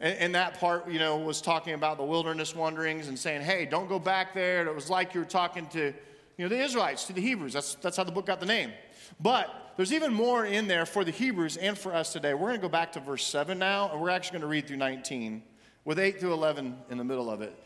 And, 0.00 0.18
and, 0.18 0.34
that 0.34 0.58
part, 0.58 0.88
you 0.88 0.98
know, 0.98 1.18
was 1.18 1.40
talking 1.40 1.74
about 1.74 1.98
the 1.98 2.04
wilderness 2.04 2.54
wanderings 2.54 3.08
and 3.08 3.18
saying, 3.18 3.42
hey, 3.42 3.64
don't 3.64 3.88
go 3.88 3.98
back 3.98 4.34
there. 4.34 4.60
And 4.60 4.68
it 4.68 4.74
was 4.74 4.90
like 4.90 5.14
you 5.14 5.20
were 5.20 5.26
talking 5.26 5.66
to, 5.68 5.92
you 6.36 6.44
know, 6.44 6.48
the 6.48 6.60
Israelites, 6.60 7.04
to 7.04 7.12
the 7.12 7.20
Hebrews. 7.20 7.52
That's, 7.52 7.76
that's 7.76 7.96
how 7.96 8.04
the 8.04 8.12
book 8.12 8.26
got 8.26 8.40
the 8.40 8.46
name. 8.46 8.72
But 9.20 9.72
there's 9.76 9.92
even 9.92 10.12
more 10.12 10.44
in 10.46 10.66
there 10.66 10.86
for 10.86 11.04
the 11.04 11.10
Hebrews 11.10 11.56
and 11.58 11.76
for 11.76 11.94
us 11.94 12.12
today. 12.12 12.34
We're 12.34 12.48
going 12.48 12.60
to 12.60 12.62
go 12.62 12.68
back 12.68 12.92
to 12.92 13.00
verse 13.00 13.24
7 13.24 13.58
now, 13.58 13.90
and 13.92 14.00
we're 14.00 14.10
actually 14.10 14.38
going 14.38 14.42
to 14.42 14.48
read 14.48 14.66
through 14.66 14.78
19 14.78 15.42
with 15.84 15.98
8 15.98 16.18
through 16.18 16.32
11 16.32 16.76
in 16.90 16.98
the 16.98 17.04
middle 17.04 17.30
of 17.30 17.42
it. 17.42 17.56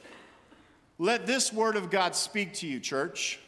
Let 0.99 1.27
this 1.27 1.53
word 1.53 1.77
of 1.77 1.91
God 1.91 2.17
speak 2.17 2.53
to 2.55 2.67
you, 2.67 2.81
church. 2.81 3.39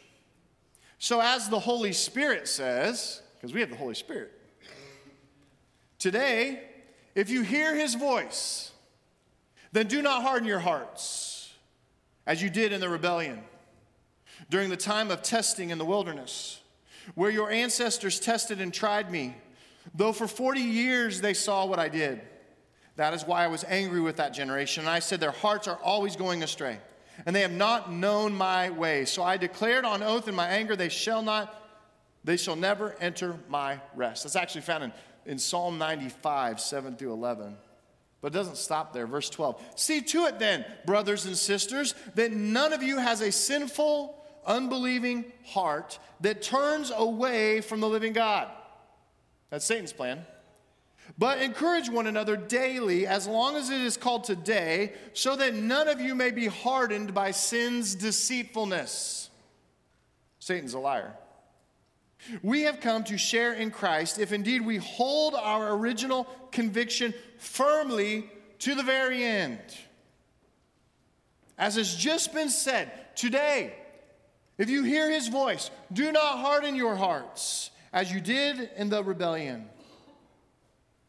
So, 0.97 1.19
as 1.19 1.49
the 1.49 1.59
Holy 1.59 1.91
Spirit 1.91 2.47
says, 2.47 3.21
because 3.35 3.53
we 3.53 3.59
have 3.59 3.69
the 3.69 3.75
Holy 3.75 3.95
Spirit, 3.95 4.31
today, 6.01 6.61
if 7.15 7.29
you 7.29 7.43
hear 7.43 7.75
his 7.75 7.95
voice, 7.95 8.71
then 9.71 9.87
do 9.87 10.01
not 10.01 10.23
harden 10.23 10.47
your 10.47 10.59
hearts 10.59 11.53
as 12.27 12.41
you 12.41 12.49
did 12.49 12.73
in 12.73 12.81
the 12.81 12.89
rebellion 12.89 13.41
during 14.49 14.69
the 14.69 14.77
time 14.77 15.11
of 15.11 15.21
testing 15.21 15.69
in 15.69 15.77
the 15.77 15.85
wilderness, 15.85 16.59
where 17.15 17.31
your 17.31 17.49
ancestors 17.49 18.19
tested 18.19 18.59
and 18.59 18.73
tried 18.73 19.09
me, 19.09 19.35
though 19.95 20.11
for 20.11 20.27
40 20.27 20.59
years 20.59 21.21
they 21.21 21.33
saw 21.33 21.65
what 21.65 21.79
I 21.79 21.87
did. 21.87 22.19
That 22.97 23.13
is 23.13 23.23
why 23.23 23.45
I 23.45 23.47
was 23.47 23.63
angry 23.63 24.01
with 24.01 24.17
that 24.17 24.33
generation. 24.33 24.81
And 24.81 24.89
I 24.89 24.99
said, 24.99 25.19
Their 25.19 25.31
hearts 25.31 25.67
are 25.67 25.77
always 25.77 26.17
going 26.17 26.43
astray 26.43 26.79
and 27.25 27.35
they 27.35 27.41
have 27.41 27.51
not 27.51 27.91
known 27.91 28.33
my 28.33 28.69
way. 28.69 29.05
So 29.05 29.23
I 29.23 29.37
declared 29.37 29.85
on 29.85 30.03
oath 30.03 30.27
in 30.27 30.35
my 30.35 30.47
anger, 30.47 30.75
they 30.75 30.89
shall 30.89 31.21
not, 31.21 31.55
they 32.23 32.37
shall 32.37 32.55
never 32.55 32.95
enter 32.99 33.37
my 33.49 33.79
rest. 33.95 34.23
That's 34.23 34.35
actually 34.35 34.61
found 34.61 34.85
in, 34.85 34.93
in 35.25 35.37
Psalm 35.37 35.77
95, 35.77 36.59
7 36.59 36.95
through 36.95 37.13
11. 37.13 37.55
But 38.21 38.33
it 38.33 38.37
doesn't 38.37 38.57
stop 38.57 38.93
there. 38.93 39.07
Verse 39.07 39.29
12. 39.29 39.61
See 39.75 40.01
to 40.01 40.25
it 40.25 40.39
then, 40.39 40.65
brothers 40.85 41.25
and 41.25 41.37
sisters, 41.37 41.95
that 42.15 42.31
none 42.31 42.71
of 42.73 42.83
you 42.83 42.97
has 42.97 43.21
a 43.21 43.31
sinful, 43.31 44.15
unbelieving 44.45 45.25
heart 45.45 45.99
that 46.21 46.41
turns 46.41 46.91
away 46.95 47.61
from 47.61 47.79
the 47.79 47.89
living 47.89 48.13
God. 48.13 48.47
That's 49.49 49.65
Satan's 49.65 49.93
plan. 49.93 50.25
But 51.17 51.41
encourage 51.41 51.89
one 51.89 52.07
another 52.07 52.37
daily, 52.37 53.05
as 53.05 53.27
long 53.27 53.55
as 53.55 53.69
it 53.69 53.81
is 53.81 53.97
called 53.97 54.23
today, 54.23 54.93
so 55.13 55.35
that 55.35 55.55
none 55.55 55.87
of 55.87 55.99
you 55.99 56.15
may 56.15 56.31
be 56.31 56.47
hardened 56.47 57.13
by 57.13 57.31
sin's 57.31 57.95
deceitfulness. 57.95 59.29
Satan's 60.39 60.73
a 60.73 60.79
liar. 60.79 61.13
We 62.41 62.61
have 62.63 62.79
come 62.79 63.03
to 63.05 63.17
share 63.17 63.53
in 63.53 63.71
Christ 63.71 64.19
if 64.19 64.31
indeed 64.31 64.61
we 64.61 64.77
hold 64.77 65.35
our 65.35 65.73
original 65.73 66.27
conviction 66.51 67.13
firmly 67.37 68.29
to 68.59 68.75
the 68.75 68.83
very 68.83 69.23
end. 69.23 69.59
As 71.57 71.75
has 71.75 71.95
just 71.95 72.33
been 72.33 72.49
said, 72.49 72.91
today, 73.15 73.73
if 74.57 74.69
you 74.69 74.83
hear 74.83 75.09
his 75.09 75.27
voice, 75.27 75.71
do 75.91 76.11
not 76.11 76.39
harden 76.39 76.75
your 76.75 76.95
hearts 76.95 77.71
as 77.93 78.11
you 78.11 78.21
did 78.21 78.69
in 78.75 78.89
the 78.89 79.03
rebellion. 79.03 79.67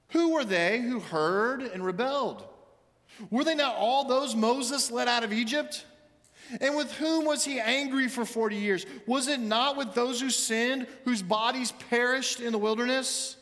Who 0.09 0.33
were 0.33 0.45
they 0.45 0.81
who 0.81 1.01
heard 1.01 1.63
and 1.63 1.85
rebelled? 1.85 2.45
Were 3.31 3.45
they 3.45 3.55
not 3.55 3.77
all 3.77 4.05
those 4.05 4.35
Moses 4.35 4.91
led 4.91 5.09
out 5.09 5.25
of 5.25 5.33
Egypt? 5.33 5.85
And 6.61 6.77
with 6.77 6.93
whom 6.93 7.25
was 7.25 7.45
he 7.45 7.59
angry 7.59 8.09
for 8.09 8.25
40 8.25 8.57
years? 8.57 8.87
Was 9.07 9.29
it 9.29 9.41
not 9.41 9.77
with 9.77 9.95
those 9.95 10.21
who 10.21 10.31
sinned, 10.31 10.87
whose 11.05 11.23
bodies 11.23 11.73
perished 11.91 12.41
in 12.41 12.53
the 12.53 12.59
wilderness? 12.59 13.37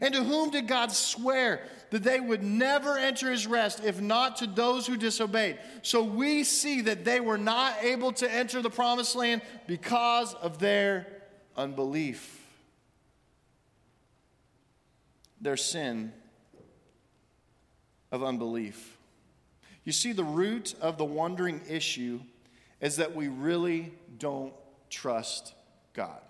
And 0.00 0.14
to 0.14 0.22
whom 0.22 0.50
did 0.50 0.68
God 0.68 0.92
swear 0.92 1.62
that 1.90 2.02
they 2.02 2.20
would 2.20 2.42
never 2.42 2.98
enter 2.98 3.30
his 3.30 3.46
rest, 3.46 3.82
if 3.84 4.00
not 4.00 4.36
to 4.36 4.46
those 4.46 4.86
who 4.86 4.96
disobeyed? 4.96 5.58
So 5.82 6.02
we 6.02 6.44
see 6.44 6.82
that 6.82 7.04
they 7.04 7.20
were 7.20 7.38
not 7.38 7.76
able 7.82 8.12
to 8.12 8.30
enter 8.30 8.60
the 8.62 8.70
promised 8.70 9.16
land 9.16 9.42
because 9.66 10.34
of 10.34 10.58
their 10.58 11.06
unbelief 11.56 12.38
their 15.40 15.56
sin 15.56 16.12
of 18.10 18.22
unbelief. 18.22 18.97
You 19.88 19.92
see, 19.92 20.12
the 20.12 20.22
root 20.22 20.74
of 20.82 20.98
the 20.98 21.04
wandering 21.06 21.62
issue 21.66 22.20
is 22.78 22.96
that 22.96 23.16
we 23.16 23.28
really 23.28 23.90
don't 24.18 24.52
trust 24.90 25.54
God. 25.94 26.20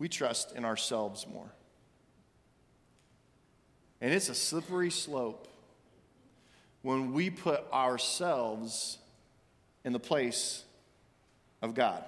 We 0.00 0.08
trust 0.08 0.56
in 0.56 0.64
ourselves 0.64 1.28
more. 1.32 1.48
And 4.00 4.12
it's 4.12 4.28
a 4.30 4.34
slippery 4.34 4.90
slope 4.90 5.46
when 6.82 7.12
we 7.12 7.30
put 7.30 7.62
ourselves 7.72 8.98
in 9.84 9.92
the 9.92 10.00
place 10.00 10.64
of 11.62 11.74
God. 11.74 12.02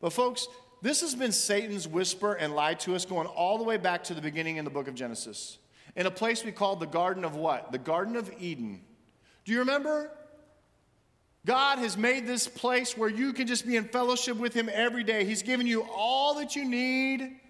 But, 0.00 0.14
folks, 0.14 0.48
this 0.80 1.02
has 1.02 1.14
been 1.14 1.32
Satan's 1.32 1.86
whisper 1.86 2.32
and 2.32 2.54
lie 2.54 2.72
to 2.72 2.94
us 2.94 3.04
going 3.04 3.26
all 3.26 3.58
the 3.58 3.64
way 3.64 3.76
back 3.76 4.04
to 4.04 4.14
the 4.14 4.22
beginning 4.22 4.56
in 4.56 4.64
the 4.64 4.70
book 4.70 4.88
of 4.88 4.94
Genesis. 4.94 5.58
In 5.96 6.06
a 6.06 6.10
place 6.10 6.44
we 6.44 6.52
called 6.52 6.78
the 6.78 6.86
Garden 6.86 7.24
of 7.24 7.34
what? 7.34 7.72
The 7.72 7.78
Garden 7.78 8.16
of 8.16 8.30
Eden. 8.38 8.82
Do 9.44 9.52
you 9.52 9.60
remember? 9.60 10.10
God 11.46 11.78
has 11.78 11.96
made 11.96 12.26
this 12.26 12.46
place 12.46 12.96
where 12.96 13.08
you 13.08 13.32
can 13.32 13.46
just 13.46 13.66
be 13.66 13.76
in 13.76 13.84
fellowship 13.84 14.36
with 14.36 14.52
Him 14.52 14.68
every 14.70 15.04
day. 15.04 15.24
He's 15.24 15.42
given 15.42 15.66
you 15.66 15.86
all 15.90 16.34
that 16.34 16.54
you 16.54 16.64
need. 16.64 17.40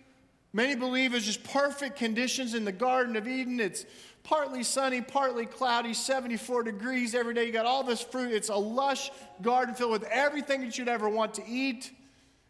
Many 0.53 0.77
believe 0.77 1.13
it's 1.13 1.27
just 1.27 1.43
perfect 1.45 1.97
conditions 1.97 2.55
in 2.55 2.65
the 2.65 2.73
Garden 2.73 3.17
of 3.17 3.27
Eden. 3.27 3.59
It's 3.59 3.85
partly 4.23 4.63
sunny, 4.63 5.01
partly 5.01 5.47
cloudy, 5.47 5.93
74 5.93 6.63
degrees 6.63 7.15
every 7.15 7.35
day. 7.35 7.47
You 7.47 7.53
got 7.53 7.67
all 7.67 7.83
this 7.83 8.03
fruit. 8.03 8.33
It's 8.33 8.49
a 8.49 8.57
lush 8.57 9.11
garden 9.43 9.75
filled 9.75 9.93
with 9.93 10.05
everything 10.05 10.61
that 10.63 10.79
you'd 10.79 10.89
ever 10.89 11.09
want 11.09 11.35
to 11.35 11.43
eat. 11.49 11.91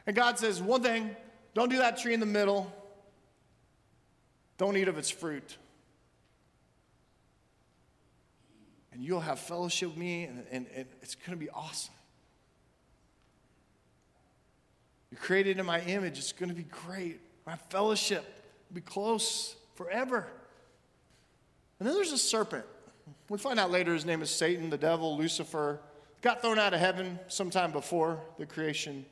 And 0.07 0.15
God 0.15 0.39
says, 0.39 0.61
one 0.61 0.83
thing, 0.83 1.17
don't 1.55 1.71
do 1.71 1.79
that 1.79 1.97
tree 1.97 2.13
in 2.13 2.21
the 2.21 2.27
middle. 2.27 2.71
Don't 4.59 4.77
eat 4.77 4.89
of 4.89 4.99
its 4.99 5.11
fruit. 5.11 5.57
And 8.97 9.05
you'll 9.05 9.21
have 9.21 9.39
fellowship 9.39 9.91
with 9.91 9.99
me, 9.99 10.25
and, 10.25 10.43
and, 10.51 10.67
and 10.75 10.87
it's 11.03 11.15
going 11.15 11.39
to 11.39 11.45
be 11.45 11.51
awesome. 11.51 11.93
You're 15.11 15.21
created 15.21 15.59
in 15.59 15.67
my 15.67 15.83
image. 15.83 16.17
It's 16.17 16.33
going 16.33 16.49
to 16.49 16.55
be 16.55 16.63
great. 16.63 17.21
My 17.47 17.57
fellowship 17.69 18.25
will 18.71 18.77
be 18.77 18.81
close 18.81 19.55
forever. 19.75 20.27
And 21.79 21.87
then 21.87 21.95
there's 21.95 22.13
a 22.13 22.17
serpent. 22.17 22.65
We 23.29 23.37
find 23.37 23.61
out 23.61 23.71
later 23.71 23.93
his 23.93 24.07
name 24.07 24.23
is 24.23 24.31
Satan, 24.31 24.71
the 24.71 24.79
devil, 24.79 25.19
Lucifer. 25.19 25.79
Got 26.23 26.41
thrown 26.41 26.59
out 26.59 26.73
of 26.73 26.81
heaven 26.81 27.19
sometime 27.29 27.73
before 27.73 28.19
the 28.39 28.47
creation 28.47 29.05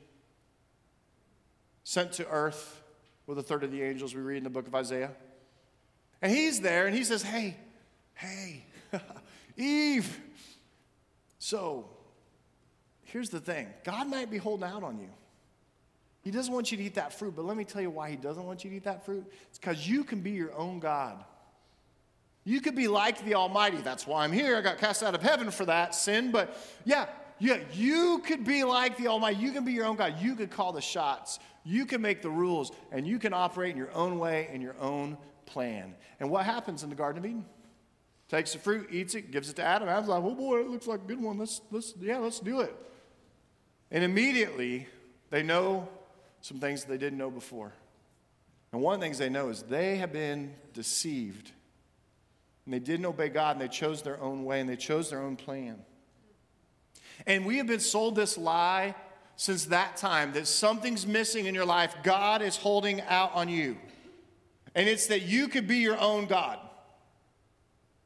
sent 1.83 2.13
to 2.13 2.27
earth 2.27 2.81
with 3.27 3.37
a 3.37 3.43
third 3.43 3.63
of 3.63 3.71
the 3.71 3.83
angels 3.83 4.15
we 4.15 4.21
read 4.21 4.37
in 4.37 4.43
the 4.45 4.49
book 4.49 4.65
of 4.65 4.73
Isaiah. 4.73 5.11
And 6.23 6.31
he's 6.31 6.61
there 6.61 6.87
and 6.87 6.95
he 6.95 7.03
says, 7.03 7.21
Hey, 7.21 7.55
hey, 8.15 8.65
Eve. 9.57 10.19
So 11.39 11.89
here's 13.03 13.29
the 13.29 13.39
thing 13.39 13.67
God 13.83 14.07
might 14.07 14.29
be 14.29 14.37
holding 14.37 14.67
out 14.67 14.83
on 14.83 14.99
you. 14.99 15.09
He 16.21 16.31
doesn't 16.31 16.53
want 16.53 16.71
you 16.71 16.77
to 16.77 16.83
eat 16.83 16.95
that 16.95 17.13
fruit, 17.13 17.35
but 17.35 17.45
let 17.45 17.55
me 17.55 17.63
tell 17.63 17.81
you 17.81 17.91
why 17.91 18.09
he 18.09 18.15
doesn't 18.15 18.43
want 18.43 18.63
you 18.63 18.71
to 18.71 18.75
eat 18.75 18.83
that 18.85 19.05
fruit. 19.05 19.31
It's 19.49 19.59
because 19.59 19.87
you 19.87 20.03
can 20.03 20.21
be 20.21 20.31
your 20.31 20.53
own 20.55 20.79
God. 20.79 21.23
You 22.45 22.61
could 22.61 22.75
be 22.75 22.87
like 22.87 23.23
the 23.23 23.35
Almighty. 23.35 23.77
That's 23.77 24.07
why 24.07 24.23
I'm 24.23 24.31
here. 24.31 24.57
I 24.57 24.61
got 24.61 24.79
cast 24.79 25.03
out 25.03 25.13
of 25.13 25.21
heaven 25.21 25.51
for 25.51 25.65
that 25.65 25.93
sin. 25.93 26.31
But 26.31 26.57
yeah, 26.83 27.07
yeah, 27.37 27.59
you 27.73 28.23
could 28.25 28.43
be 28.43 28.63
like 28.63 28.97
the 28.97 29.07
Almighty. 29.07 29.37
You 29.37 29.51
can 29.51 29.65
be 29.65 29.73
your 29.73 29.85
own 29.85 29.97
God. 29.97 30.15
You 30.19 30.35
could 30.35 30.49
call 30.49 30.71
the 30.71 30.81
shots. 30.81 31.39
You 31.63 31.85
can 31.85 32.01
make 32.01 32.21
the 32.21 32.29
rules 32.29 32.71
and 32.91 33.05
you 33.07 33.19
can 33.19 33.33
operate 33.33 33.71
in 33.71 33.77
your 33.77 33.91
own 33.93 34.19
way 34.19 34.49
in 34.51 34.61
your 34.61 34.75
own 34.79 35.17
plan. 35.45 35.95
And 36.19 36.29
what 36.29 36.45
happens 36.45 36.83
in 36.83 36.89
the 36.89 36.95
Garden 36.95 37.23
of 37.23 37.29
Eden? 37.29 37.45
Takes 38.29 38.53
the 38.53 38.59
fruit, 38.59 38.87
eats 38.91 39.13
it, 39.13 39.31
gives 39.31 39.49
it 39.49 39.55
to 39.57 39.63
Adam. 39.63 39.87
Adam's 39.87 40.07
like, 40.07 40.23
oh 40.23 40.33
boy, 40.33 40.61
it 40.61 40.67
looks 40.67 40.87
like 40.87 41.01
a 41.01 41.07
good 41.07 41.21
one. 41.21 41.37
Let's, 41.37 41.61
let's, 41.71 41.93
yeah, 41.99 42.17
let's 42.17 42.39
do 42.39 42.61
it. 42.61 42.75
And 43.91 44.03
immediately, 44.03 44.87
they 45.29 45.43
know 45.43 45.87
some 46.41 46.59
things 46.59 46.83
they 46.83 46.97
didn't 46.97 47.19
know 47.19 47.29
before. 47.29 47.71
And 48.71 48.81
one 48.81 48.95
of 48.95 48.99
the 48.99 49.05
things 49.05 49.19
they 49.19 49.29
know 49.29 49.49
is 49.49 49.61
they 49.63 49.97
have 49.97 50.11
been 50.11 50.53
deceived. 50.73 51.51
And 52.65 52.73
they 52.73 52.79
didn't 52.79 53.05
obey 53.05 53.29
God, 53.29 53.55
and 53.55 53.61
they 53.61 53.67
chose 53.67 54.01
their 54.01 54.19
own 54.19 54.43
way, 54.43 54.59
and 54.59 54.67
they 54.67 54.75
chose 54.75 55.11
their 55.11 55.21
own 55.21 55.35
plan. 55.35 55.77
And 57.27 57.45
we 57.45 57.57
have 57.57 57.67
been 57.67 57.79
sold 57.79 58.15
this 58.15 58.37
lie 58.37 58.95
since 59.35 59.65
that 59.65 59.97
time 59.97 60.33
that 60.33 60.47
something's 60.47 61.05
missing 61.05 61.45
in 61.45 61.53
your 61.53 61.65
life, 61.65 61.95
God 62.03 62.41
is 62.41 62.57
holding 62.57 63.01
out 63.01 63.33
on 63.33 63.49
you. 63.49 63.77
And 64.73 64.89
it's 64.89 65.07
that 65.07 65.21
you 65.21 65.47
could 65.47 65.67
be 65.67 65.77
your 65.77 65.99
own 65.99 66.25
God. 66.25 66.59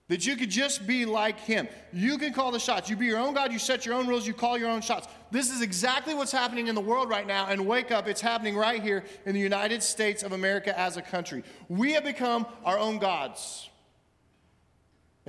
That 0.10 0.26
you 0.26 0.36
could 0.36 0.50
just 0.50 0.86
be 0.86 1.06
like 1.06 1.40
Him. 1.40 1.68
You 1.94 2.18
can 2.18 2.34
call 2.34 2.52
the 2.52 2.60
shots. 2.60 2.90
You 2.90 2.96
be 2.96 3.06
your 3.06 3.20
own 3.20 3.34
God. 3.36 3.54
You 3.54 3.60
set 3.60 3.86
your 3.86 3.96
own 3.96 4.08
rules. 4.08 4.28
You 4.28 4.34
call 4.34 4.58
your 4.58 4.70
own 4.70 4.82
shots. 4.82 5.08
This 5.32 5.52
is 5.52 5.62
exactly 5.62 6.16
what's 6.16 6.32
happening 6.32 6.68
in 6.68 6.76
the 6.76 6.82
world 6.82 7.10
right 7.10 7.28
now. 7.28 7.46
And 7.46 7.68
wake 7.68 7.92
up, 7.92 8.08
it's 8.08 8.20
happening 8.20 8.58
right 8.58 8.82
here 8.82 9.06
in 9.28 9.36
the 9.36 9.40
United 9.40 9.84
States 9.84 10.24
of 10.24 10.32
America 10.32 10.78
as 10.78 10.98
a 10.98 11.02
country. 11.04 11.44
We 11.68 11.94
have 11.94 12.04
become 12.04 12.48
our 12.66 12.78
own 12.78 12.98
gods. 12.98 13.70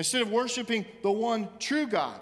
instead 0.01 0.22
of 0.22 0.31
worshiping 0.31 0.87
the 1.03 1.11
one 1.11 1.47
true 1.59 1.87
God. 1.87 2.18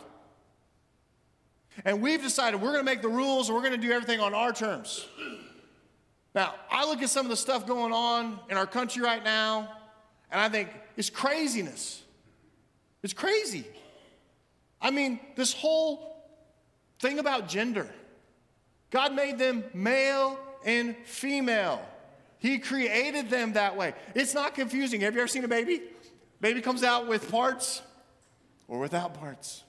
And 1.85 2.03
we've 2.03 2.21
decided 2.21 2.61
we're 2.61 2.73
going 2.73 2.85
to 2.85 2.91
make 2.91 3.03
the 3.03 3.09
rules 3.09 3.49
and 3.49 3.57
we're 3.57 3.63
going 3.63 3.81
to 3.81 3.87
do 3.87 3.93
everything 3.93 4.19
on 4.19 4.35
our 4.35 4.53
terms. 4.53 5.07
Now, 6.35 6.57
I 6.73 6.85
look 6.87 7.03
at 7.03 7.09
some 7.09 7.25
of 7.25 7.31
the 7.31 7.37
stuff 7.37 7.69
going 7.69 7.93
on 7.93 8.41
in 8.51 8.57
our 8.57 8.67
country 8.67 9.01
right 9.01 9.23
now, 9.23 9.71
and 10.31 10.41
I 10.41 10.49
think 10.49 10.71
it's 10.97 11.09
craziness. 11.09 12.03
It's 13.03 13.13
crazy. 13.13 13.67
I 14.81 14.91
mean, 14.91 15.21
this 15.37 15.53
whole 15.53 16.25
thing 17.01 17.19
about 17.19 17.49
gender. 17.49 17.89
God 18.91 19.15
made 19.15 19.39
them 19.39 19.65
male 19.75 20.39
and 20.65 20.97
female. 21.05 21.81
He 22.39 22.59
created 22.59 23.31
them 23.31 23.55
that 23.55 23.77
way. 23.77 23.95
It's 24.15 24.35
not 24.35 24.55
confusing. 24.55 25.01
Have 25.01 25.15
you 25.15 25.21
ever 25.21 25.29
seen 25.29 25.45
a 25.45 25.49
baby? 25.49 25.83
Baby 26.41 26.61
comes 26.61 26.85
out 26.85 27.09
with 27.09 27.31
parts 27.31 27.83
or 28.69 28.79
without 28.79 29.15
parts. 29.15 29.65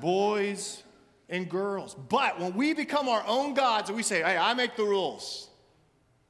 Boys 0.00 0.82
and 1.28 1.48
girls. 1.48 1.94
But 1.94 2.40
when 2.40 2.54
we 2.54 2.72
become 2.72 3.08
our 3.08 3.22
own 3.26 3.52
gods 3.52 3.90
and 3.90 3.96
we 3.96 4.02
say, 4.02 4.22
hey, 4.22 4.38
I 4.38 4.54
make 4.54 4.76
the 4.76 4.84
rules, 4.84 5.49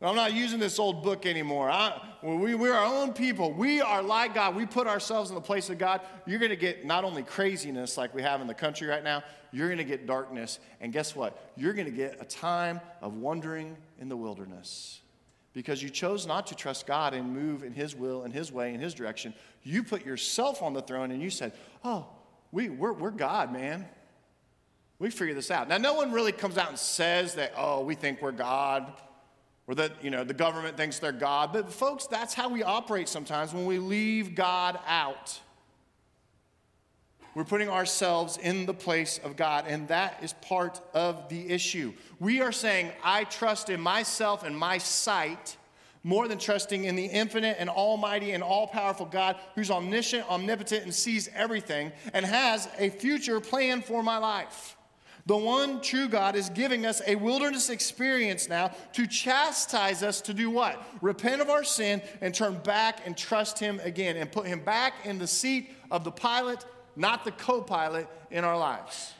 I'm 0.03 0.17
not 0.17 0.33
using 0.33 0.59
this 0.59 0.79
old 0.79 1.03
book 1.03 1.27
anymore. 1.27 1.69
I, 1.71 2.01
we, 2.23 2.55
we're 2.55 2.73
our 2.73 2.87
own 2.87 3.13
people. 3.13 3.53
We 3.53 3.83
are 3.83 4.03
like 4.03 4.35
God. 4.35 4.57
We 4.57 4.65
put 4.65 4.87
ourselves 4.87 5.29
in 5.29 5.35
the 5.35 5.43
place 5.43 5.69
of 5.69 5.77
God. 5.77 6.01
You're 6.27 6.39
going 6.39 6.51
to 6.51 6.57
get 6.57 6.87
not 6.87 7.05
only 7.05 7.23
craziness 7.23 7.99
like 7.99 8.15
we 8.15 8.23
have 8.23 8.41
in 8.41 8.47
the 8.47 8.55
country 8.55 8.87
right 8.87 9.05
now, 9.05 9.23
you're 9.53 9.69
going 9.69 9.79
to 9.79 9.85
get 9.85 10.07
darkness. 10.07 10.59
And 10.81 10.91
guess 10.91 11.15
what? 11.15 11.53
You're 11.55 11.75
going 11.75 11.87
to 11.87 11.93
get 11.93 12.17
a 12.19 12.25
time 12.25 12.81
of 13.03 13.17
wandering 13.17 13.77
in 13.99 14.09
the 14.09 14.17
wilderness. 14.17 15.01
Because 15.53 15.83
you 15.83 15.91
chose 15.91 16.27
not 16.27 16.47
to 16.47 16.55
trust 16.55 16.87
God 16.87 17.13
and 17.13 17.35
move 17.35 17.63
in 17.63 17.75
His 17.75 17.95
will 17.95 18.23
and 18.23 18.33
His 18.33 18.51
way 18.51 18.73
and 18.73 18.83
His 18.83 18.95
direction. 18.95 19.35
You 19.65 19.83
put 19.83 20.07
yourself 20.07 20.63
on 20.63 20.73
the 20.73 20.81
throne 20.81 21.11
and 21.11 21.21
you 21.21 21.29
said, 21.29 21.53
Oh, 21.85 22.07
we, 22.53 22.71
we're, 22.71 22.95
we're 22.95 23.11
God, 23.11 23.53
man. 23.53 23.87
We 24.99 25.11
figure 25.11 25.35
this 25.35 25.51
out. 25.51 25.69
Now, 25.69 25.79
no 25.79 25.95
one 25.95 26.13
really 26.13 26.33
comes 26.33 26.57
out 26.57 26.69
and 26.69 26.79
says 26.79 27.35
that, 27.35 27.55
oh, 27.57 27.83
we 27.83 27.95
think 27.95 28.21
we're 28.21 28.33
God 28.33 28.93
or 29.71 29.77
that 29.77 29.93
you 30.03 30.11
know 30.11 30.25
the 30.25 30.35
government 30.35 30.77
thinks 30.77 30.99
they're 30.99 31.13
god. 31.13 31.53
But 31.53 31.73
folks 31.73 32.09
that's 32.09 32.35
how 32.35 32.49
we 32.49 32.65
operate 32.65 33.09
sometimes 33.09 33.55
when 33.55 33.67
we 33.67 33.79
leave 33.79 34.35
god 34.35 34.81
out. 34.85 35.39
We're 37.37 37.45
putting 37.45 37.69
ourselves 37.69 38.37
in 38.37 38.67
the 38.67 38.75
place 38.75 39.21
of 39.23 39.37
god 39.37 39.67
and 39.69 39.87
that 39.87 40.19
is 40.25 40.33
part 40.33 40.81
of 40.93 41.29
the 41.29 41.49
issue. 41.49 41.93
We 42.19 42.41
are 42.41 42.51
saying 42.51 42.91
i 43.05 43.23
trust 43.23 43.71
in 43.71 43.81
myself 43.81 44.43
and 44.43 44.59
my 44.59 44.79
sight 44.79 45.57
more 46.03 46.27
than 46.27 46.39
trusting 46.39 46.85
in 46.85 46.97
the 46.97 47.05
infinite 47.05 47.57
and 47.61 47.71
almighty 47.71 48.33
and 48.33 48.43
all 48.43 48.67
powerful 48.67 49.05
God 49.05 49.37
who's 49.55 49.71
omniscient, 49.71 50.29
omnipotent, 50.31 50.83
and 50.83 50.95
sees 50.95 51.29
everything 51.35 51.93
and 52.15 52.25
has 52.25 52.67
a 52.79 52.89
future 52.89 53.39
plan 53.39 53.83
for 53.83 54.03
my 54.03 54.17
life. 54.17 54.79
The 55.27 55.37
one 55.37 55.81
true 55.81 56.09
God 56.09 56.35
is 56.35 56.49
giving 56.49 56.87
us 56.87 57.03
a 57.07 57.15
wilderness 57.15 57.71
experience 57.71 58.49
now 58.49 58.73
to 58.95 59.07
chastise 59.07 60.03
us 60.03 60.21
to 60.23 60.35
do 60.35 60.51
what? 60.51 60.83
Repent 61.01 61.41
of 61.41 61.51
our 61.51 61.65
sin 61.65 62.03
and 62.21 62.35
turn 62.35 62.57
back 62.59 63.07
and 63.07 63.17
trust 63.17 63.59
Him 63.59 63.81
again 63.83 64.17
and 64.17 64.31
put 64.31 64.47
Him 64.47 64.61
back 64.61 64.95
in 65.05 65.19
the 65.19 65.27
seat 65.27 65.71
of 65.91 66.05
the 66.05 66.11
pilot, 66.11 66.65
not 66.97 67.25
the 67.25 67.33
co 67.33 67.61
pilot 67.61 68.09
in 68.31 68.45
our 68.45 68.59
lives. 68.59 69.13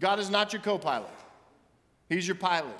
God 0.00 0.18
is 0.18 0.30
not 0.30 0.52
your 0.52 0.62
co 0.62 0.78
pilot, 0.78 1.10
He's 2.08 2.26
your 2.26 2.36
pilot. 2.36 2.76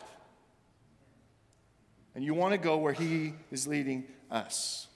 And 2.14 2.25
you 2.25 2.35
want 2.35 2.53
to 2.53 2.59
go 2.59 2.77
where 2.77 2.93
He 2.93 3.35
is 3.51 3.66
leading 3.66 4.05
us. 4.31 4.89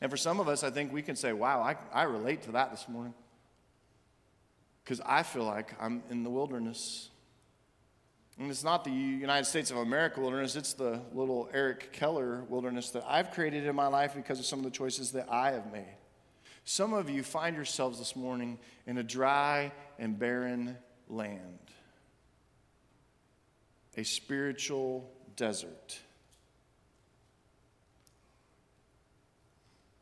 And 0.00 0.10
for 0.10 0.16
some 0.16 0.40
of 0.40 0.48
us, 0.48 0.64
I 0.64 0.70
think 0.70 0.92
we 0.92 1.02
can 1.02 1.16
say, 1.16 1.32
wow, 1.32 1.60
I, 1.60 1.76
I 1.92 2.04
relate 2.04 2.42
to 2.42 2.52
that 2.52 2.70
this 2.70 2.88
morning 2.88 3.14
because 4.84 5.00
I 5.04 5.22
feel 5.22 5.44
like 5.44 5.74
I'm 5.80 6.02
in 6.10 6.22
the 6.22 6.30
wilderness. 6.30 7.10
And 8.38 8.50
it's 8.50 8.64
not 8.64 8.84
the 8.84 8.90
United 8.90 9.44
States 9.44 9.70
of 9.70 9.76
America 9.76 10.20
wilderness, 10.20 10.56
it's 10.56 10.72
the 10.72 11.00
little 11.12 11.48
Eric 11.52 11.92
Keller 11.92 12.44
wilderness 12.48 12.90
that 12.90 13.04
I've 13.06 13.30
created 13.30 13.66
in 13.66 13.76
my 13.76 13.86
life 13.86 14.14
because 14.14 14.38
of 14.38 14.46
some 14.46 14.58
of 14.58 14.64
the 14.64 14.70
choices 14.70 15.12
that 15.12 15.30
I 15.30 15.52
have 15.52 15.72
made. 15.72 15.96
Some 16.64 16.92
of 16.92 17.10
you 17.10 17.22
find 17.22 17.56
yourselves 17.56 17.98
this 17.98 18.14
morning 18.14 18.58
in 18.86 18.98
a 18.98 19.02
dry 19.02 19.72
and 19.98 20.18
barren 20.18 20.76
land, 21.08 21.58
a 23.96 24.04
spiritual 24.04 25.10
desert. 25.36 25.98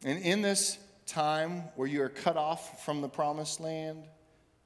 And 0.04 0.22
in 0.22 0.42
this 0.42 0.78
time 1.06 1.64
where 1.76 1.88
you 1.88 2.02
are 2.02 2.08
cut 2.08 2.36
off 2.36 2.84
from 2.84 3.00
the 3.00 3.08
promised 3.08 3.60
land, 3.60 4.04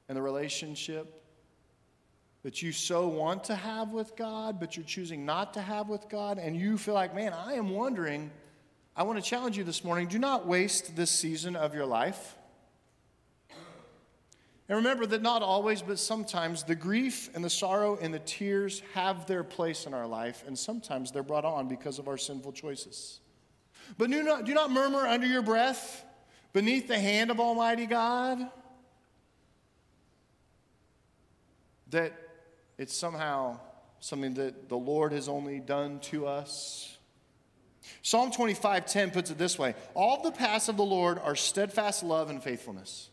and 0.07 0.17
the 0.17 0.21
relationship 0.21 1.23
that 2.43 2.61
you 2.61 2.71
so 2.71 3.07
want 3.07 3.45
to 3.45 3.55
have 3.55 3.89
with 3.89 4.15
God, 4.15 4.59
but 4.59 4.77
you're 4.77 4.85
choosing 4.85 5.25
not 5.25 5.55
to 5.55 5.61
have 5.61 5.89
with 5.89 6.07
God, 6.09 6.37
and 6.37 6.55
you 6.55 6.77
feel 6.77 6.93
like, 6.93 7.15
man, 7.15 7.33
I 7.33 7.53
am 7.53 7.71
wondering. 7.71 8.29
I 8.95 9.03
want 9.03 9.21
to 9.21 9.27
challenge 9.27 9.57
you 9.57 9.63
this 9.63 9.83
morning 9.83 10.07
do 10.07 10.19
not 10.19 10.45
waste 10.45 10.95
this 10.95 11.09
season 11.09 11.55
of 11.55 11.73
your 11.73 11.87
life. 11.87 12.35
And 14.67 14.77
remember 14.77 15.05
that 15.07 15.21
not 15.21 15.43
always, 15.43 15.81
but 15.81 15.99
sometimes 15.99 16.63
the 16.63 16.75
grief 16.75 17.29
and 17.35 17.43
the 17.43 17.49
sorrow 17.49 17.97
and 18.01 18.13
the 18.13 18.19
tears 18.19 18.81
have 18.93 19.27
their 19.27 19.43
place 19.43 19.85
in 19.85 19.93
our 19.93 20.07
life, 20.07 20.43
and 20.47 20.57
sometimes 20.57 21.11
they're 21.11 21.23
brought 21.23 21.45
on 21.45 21.67
because 21.67 21.99
of 21.99 22.07
our 22.07 22.17
sinful 22.17 22.51
choices. 22.51 23.19
But 23.97 24.09
do 24.09 24.23
not, 24.23 24.45
do 24.45 24.53
not 24.53 24.71
murmur 24.71 25.07
under 25.07 25.27
your 25.27 25.43
breath 25.43 26.03
beneath 26.53 26.87
the 26.87 26.99
hand 26.99 27.31
of 27.31 27.39
Almighty 27.39 27.85
God. 27.85 28.39
That 31.89 32.13
it's 32.77 32.95
somehow 32.95 33.59
something 33.99 34.33
that 34.35 34.69
the 34.69 34.77
Lord 34.77 35.11
has 35.11 35.27
only 35.27 35.59
done 35.59 35.99
to 36.01 36.27
us. 36.27 36.97
Psalm 38.01 38.31
25:10 38.31 39.11
puts 39.11 39.31
it 39.31 39.37
this 39.37 39.57
way: 39.57 39.75
All 39.93 40.21
the 40.21 40.31
paths 40.31 40.69
of 40.69 40.77
the 40.77 40.85
Lord 40.85 41.19
are 41.19 41.35
steadfast 41.35 42.03
love 42.03 42.29
and 42.29 42.43
faithfulness. 42.43 43.09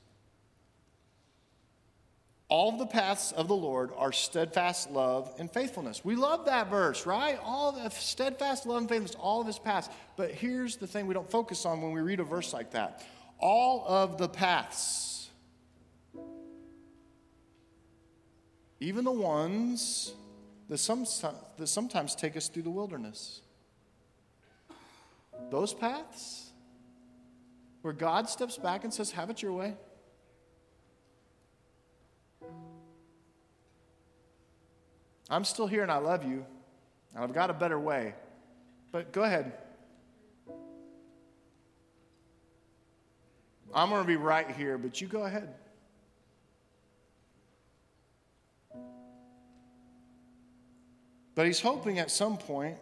All 2.48 2.72
the 2.72 2.86
paths 2.86 3.32
of 3.32 3.48
the 3.48 3.56
Lord 3.56 3.92
are 3.96 4.12
steadfast 4.12 4.90
love 4.90 5.34
and 5.38 5.50
faithfulness. 5.50 6.04
We 6.04 6.16
love 6.16 6.44
that 6.44 6.68
verse, 6.68 7.06
right? 7.06 7.38
All 7.42 7.72
the 7.72 7.88
steadfast 7.88 8.66
love 8.66 8.76
and 8.76 8.88
faithfulness, 8.90 9.14
all 9.14 9.40
of 9.40 9.46
his 9.46 9.58
paths. 9.58 9.88
But 10.18 10.32
here's 10.32 10.76
the 10.76 10.86
thing 10.86 11.06
we 11.06 11.14
don't 11.14 11.30
focus 11.30 11.64
on 11.64 11.80
when 11.80 11.92
we 11.92 12.02
read 12.02 12.20
a 12.20 12.24
verse 12.24 12.52
like 12.52 12.72
that. 12.72 13.06
All 13.38 13.86
of 13.88 14.18
the 14.18 14.28
paths 14.28 15.11
even 18.82 19.04
the 19.04 19.12
ones 19.12 20.12
that, 20.68 20.78
some, 20.78 21.06
that 21.56 21.68
sometimes 21.68 22.16
take 22.16 22.36
us 22.36 22.48
through 22.48 22.64
the 22.64 22.70
wilderness. 22.70 23.40
Those 25.50 25.72
paths 25.72 26.50
where 27.82 27.92
God 27.92 28.28
steps 28.28 28.58
back 28.58 28.82
and 28.82 28.92
says, 28.92 29.12
Have 29.12 29.30
it 29.30 29.40
your 29.40 29.52
way. 29.52 29.74
I'm 35.30 35.44
still 35.44 35.68
here 35.68 35.82
and 35.82 35.90
I 35.90 35.98
love 35.98 36.24
you. 36.24 36.44
And 37.14 37.22
I've 37.22 37.32
got 37.32 37.50
a 37.50 37.54
better 37.54 37.78
way. 37.78 38.14
But 38.90 39.12
go 39.12 39.22
ahead. 39.22 39.52
I'm 43.72 43.90
going 43.90 44.02
to 44.02 44.06
be 44.06 44.16
right 44.16 44.50
here, 44.50 44.76
but 44.76 45.00
you 45.00 45.06
go 45.06 45.22
ahead. 45.22 45.54
But 51.34 51.46
he's 51.46 51.60
hoping 51.60 51.98
at 51.98 52.10
some 52.10 52.36
point 52.36 52.76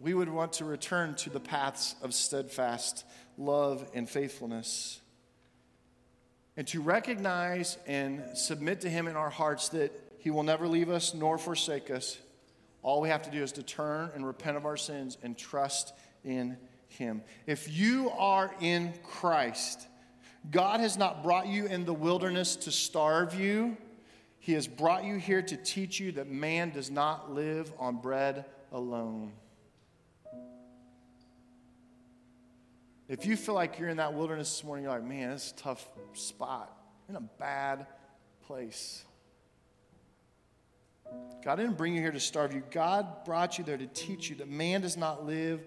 we 0.00 0.14
would 0.14 0.28
want 0.28 0.54
to 0.54 0.64
return 0.64 1.14
to 1.16 1.30
the 1.30 1.40
paths 1.40 1.94
of 2.02 2.14
steadfast 2.14 3.04
love 3.38 3.88
and 3.94 4.08
faithfulness. 4.08 5.00
And 6.56 6.66
to 6.68 6.80
recognize 6.80 7.76
and 7.86 8.22
submit 8.34 8.80
to 8.82 8.88
him 8.88 9.08
in 9.08 9.16
our 9.16 9.30
hearts 9.30 9.68
that 9.70 9.92
he 10.18 10.30
will 10.30 10.42
never 10.42 10.66
leave 10.66 10.90
us 10.90 11.14
nor 11.14 11.38
forsake 11.38 11.90
us. 11.90 12.18
All 12.82 13.00
we 13.00 13.08
have 13.08 13.22
to 13.24 13.30
do 13.30 13.42
is 13.42 13.52
to 13.52 13.62
turn 13.62 14.10
and 14.14 14.26
repent 14.26 14.56
of 14.56 14.64
our 14.64 14.76
sins 14.76 15.18
and 15.22 15.36
trust 15.36 15.92
in 16.24 16.56
him. 16.88 17.22
If 17.46 17.70
you 17.70 18.10
are 18.10 18.54
in 18.60 18.94
Christ, 19.02 19.86
God 20.50 20.80
has 20.80 20.96
not 20.96 21.22
brought 21.22 21.46
you 21.46 21.66
in 21.66 21.84
the 21.84 21.92
wilderness 21.92 22.56
to 22.56 22.70
starve 22.70 23.38
you. 23.38 23.76
He 24.46 24.52
has 24.52 24.68
brought 24.68 25.02
you 25.02 25.16
here 25.16 25.42
to 25.42 25.56
teach 25.56 25.98
you 25.98 26.12
that 26.12 26.30
man 26.30 26.70
does 26.70 26.88
not 26.88 27.32
live 27.32 27.72
on 27.80 27.96
bread 27.96 28.44
alone. 28.70 29.32
If 33.08 33.26
you 33.26 33.36
feel 33.36 33.56
like 33.56 33.80
you're 33.80 33.88
in 33.88 33.96
that 33.96 34.14
wilderness 34.14 34.48
this 34.48 34.62
morning, 34.62 34.84
you're 34.84 34.92
like, 34.92 35.02
man, 35.02 35.30
this 35.30 35.46
is 35.46 35.50
a 35.50 35.56
tough 35.56 35.88
spot. 36.12 36.72
In 37.08 37.16
a 37.16 37.20
bad 37.20 37.88
place. 38.46 39.04
God 41.44 41.56
didn't 41.56 41.76
bring 41.76 41.96
you 41.96 42.00
here 42.00 42.12
to 42.12 42.20
starve 42.20 42.54
you. 42.54 42.62
God 42.70 43.24
brought 43.24 43.58
you 43.58 43.64
there 43.64 43.76
to 43.76 43.88
teach 43.88 44.30
you 44.30 44.36
that 44.36 44.48
man 44.48 44.80
does 44.80 44.96
not 44.96 45.26
live 45.26 45.60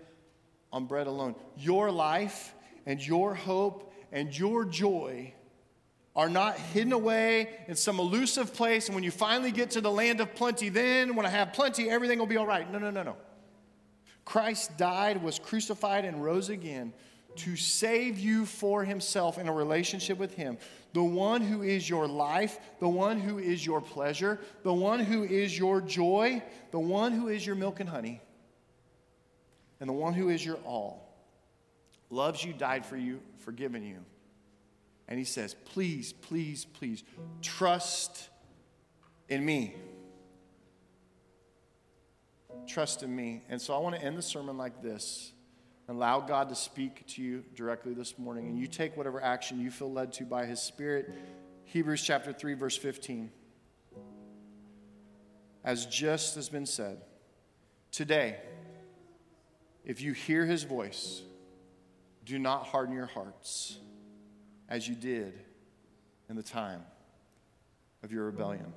on 0.71 0.85
bread 0.85 1.07
alone. 1.07 1.35
Your 1.57 1.91
life 1.91 2.55
and 2.85 3.05
your 3.05 3.35
hope 3.35 3.93
and 4.13 4.39
your 4.39 4.63
joy 4.63 5.33
are 6.19 6.27
not 6.27 6.57
hidden 6.57 6.91
away 6.91 7.47
in 7.69 7.75
some 7.77 7.97
elusive 7.97 8.53
place. 8.53 8.87
And 8.87 8.95
when 8.95 9.05
you 9.05 9.09
finally 9.09 9.53
get 9.53 9.71
to 9.71 9.79
the 9.79 9.89
land 9.89 10.19
of 10.19 10.35
plenty, 10.35 10.67
then 10.67 11.15
when 11.15 11.25
I 11.25 11.29
have 11.29 11.53
plenty, 11.53 11.89
everything 11.89 12.19
will 12.19 12.25
be 12.25 12.35
all 12.35 12.45
right. 12.45 12.69
No, 12.69 12.77
no, 12.77 12.89
no, 12.89 13.03
no. 13.03 13.15
Christ 14.25 14.77
died, 14.77 15.23
was 15.23 15.39
crucified, 15.39 16.03
and 16.03 16.21
rose 16.21 16.49
again 16.49 16.91
to 17.37 17.55
save 17.55 18.19
you 18.19 18.45
for 18.45 18.83
himself 18.83 19.37
in 19.37 19.47
a 19.47 19.53
relationship 19.53 20.17
with 20.17 20.33
him. 20.33 20.57
The 20.91 21.01
one 21.01 21.39
who 21.39 21.61
is 21.61 21.89
your 21.89 22.05
life, 22.05 22.59
the 22.81 22.89
one 22.89 23.21
who 23.21 23.37
is 23.39 23.65
your 23.65 23.79
pleasure, 23.79 24.41
the 24.63 24.73
one 24.73 24.99
who 24.99 25.23
is 25.23 25.57
your 25.57 25.79
joy, 25.79 26.43
the 26.71 26.79
one 26.79 27.13
who 27.13 27.29
is 27.29 27.45
your 27.45 27.55
milk 27.55 27.79
and 27.79 27.87
honey, 27.87 28.21
and 29.79 29.87
the 29.87 29.93
one 29.93 30.13
who 30.13 30.27
is 30.27 30.45
your 30.45 30.57
all. 30.65 31.15
Loves 32.09 32.43
you, 32.43 32.51
died 32.51 32.85
for 32.85 32.97
you, 32.97 33.21
forgiven 33.37 33.85
you. 33.85 33.99
And 35.09 35.17
he 35.17 35.25
says, 35.25 35.55
Please, 35.65 36.13
please, 36.13 36.63
please, 36.63 37.03
trust 37.41 38.29
in 39.27 39.43
me. 39.43 39.75
Trust 42.67 43.01
in 43.01 43.13
me. 43.13 43.41
And 43.49 43.59
so 43.59 43.73
I 43.73 43.79
want 43.79 43.95
to 43.95 44.01
end 44.01 44.17
the 44.17 44.21
sermon 44.21 44.57
like 44.57 44.83
this. 44.83 45.33
Allow 45.87 46.19
God 46.19 46.49
to 46.49 46.55
speak 46.55 47.07
to 47.07 47.23
you 47.23 47.43
directly 47.55 47.95
this 47.95 48.19
morning, 48.19 48.45
and 48.47 48.59
you 48.59 48.67
take 48.67 48.95
whatever 48.95 49.19
action 49.19 49.59
you 49.59 49.71
feel 49.71 49.91
led 49.91 50.13
to 50.13 50.23
by 50.23 50.45
His 50.45 50.61
Spirit. 50.61 51.11
Hebrews 51.65 52.03
chapter 52.03 52.31
3, 52.31 52.53
verse 52.53 52.77
15. 52.77 53.31
As 55.63 55.87
just 55.87 56.35
has 56.35 56.47
been 56.47 56.67
said, 56.67 57.01
today, 57.91 58.37
if 59.83 60.01
you 60.01 60.13
hear 60.13 60.45
His 60.45 60.63
voice, 60.63 61.23
do 62.23 62.37
not 62.37 62.67
harden 62.67 62.93
your 62.93 63.07
hearts 63.07 63.79
as 64.69 64.87
you 64.87 64.95
did 64.95 65.33
in 66.29 66.35
the 66.35 66.43
time 66.43 66.81
of 68.03 68.11
your 68.11 68.25
rebellion. 68.25 68.71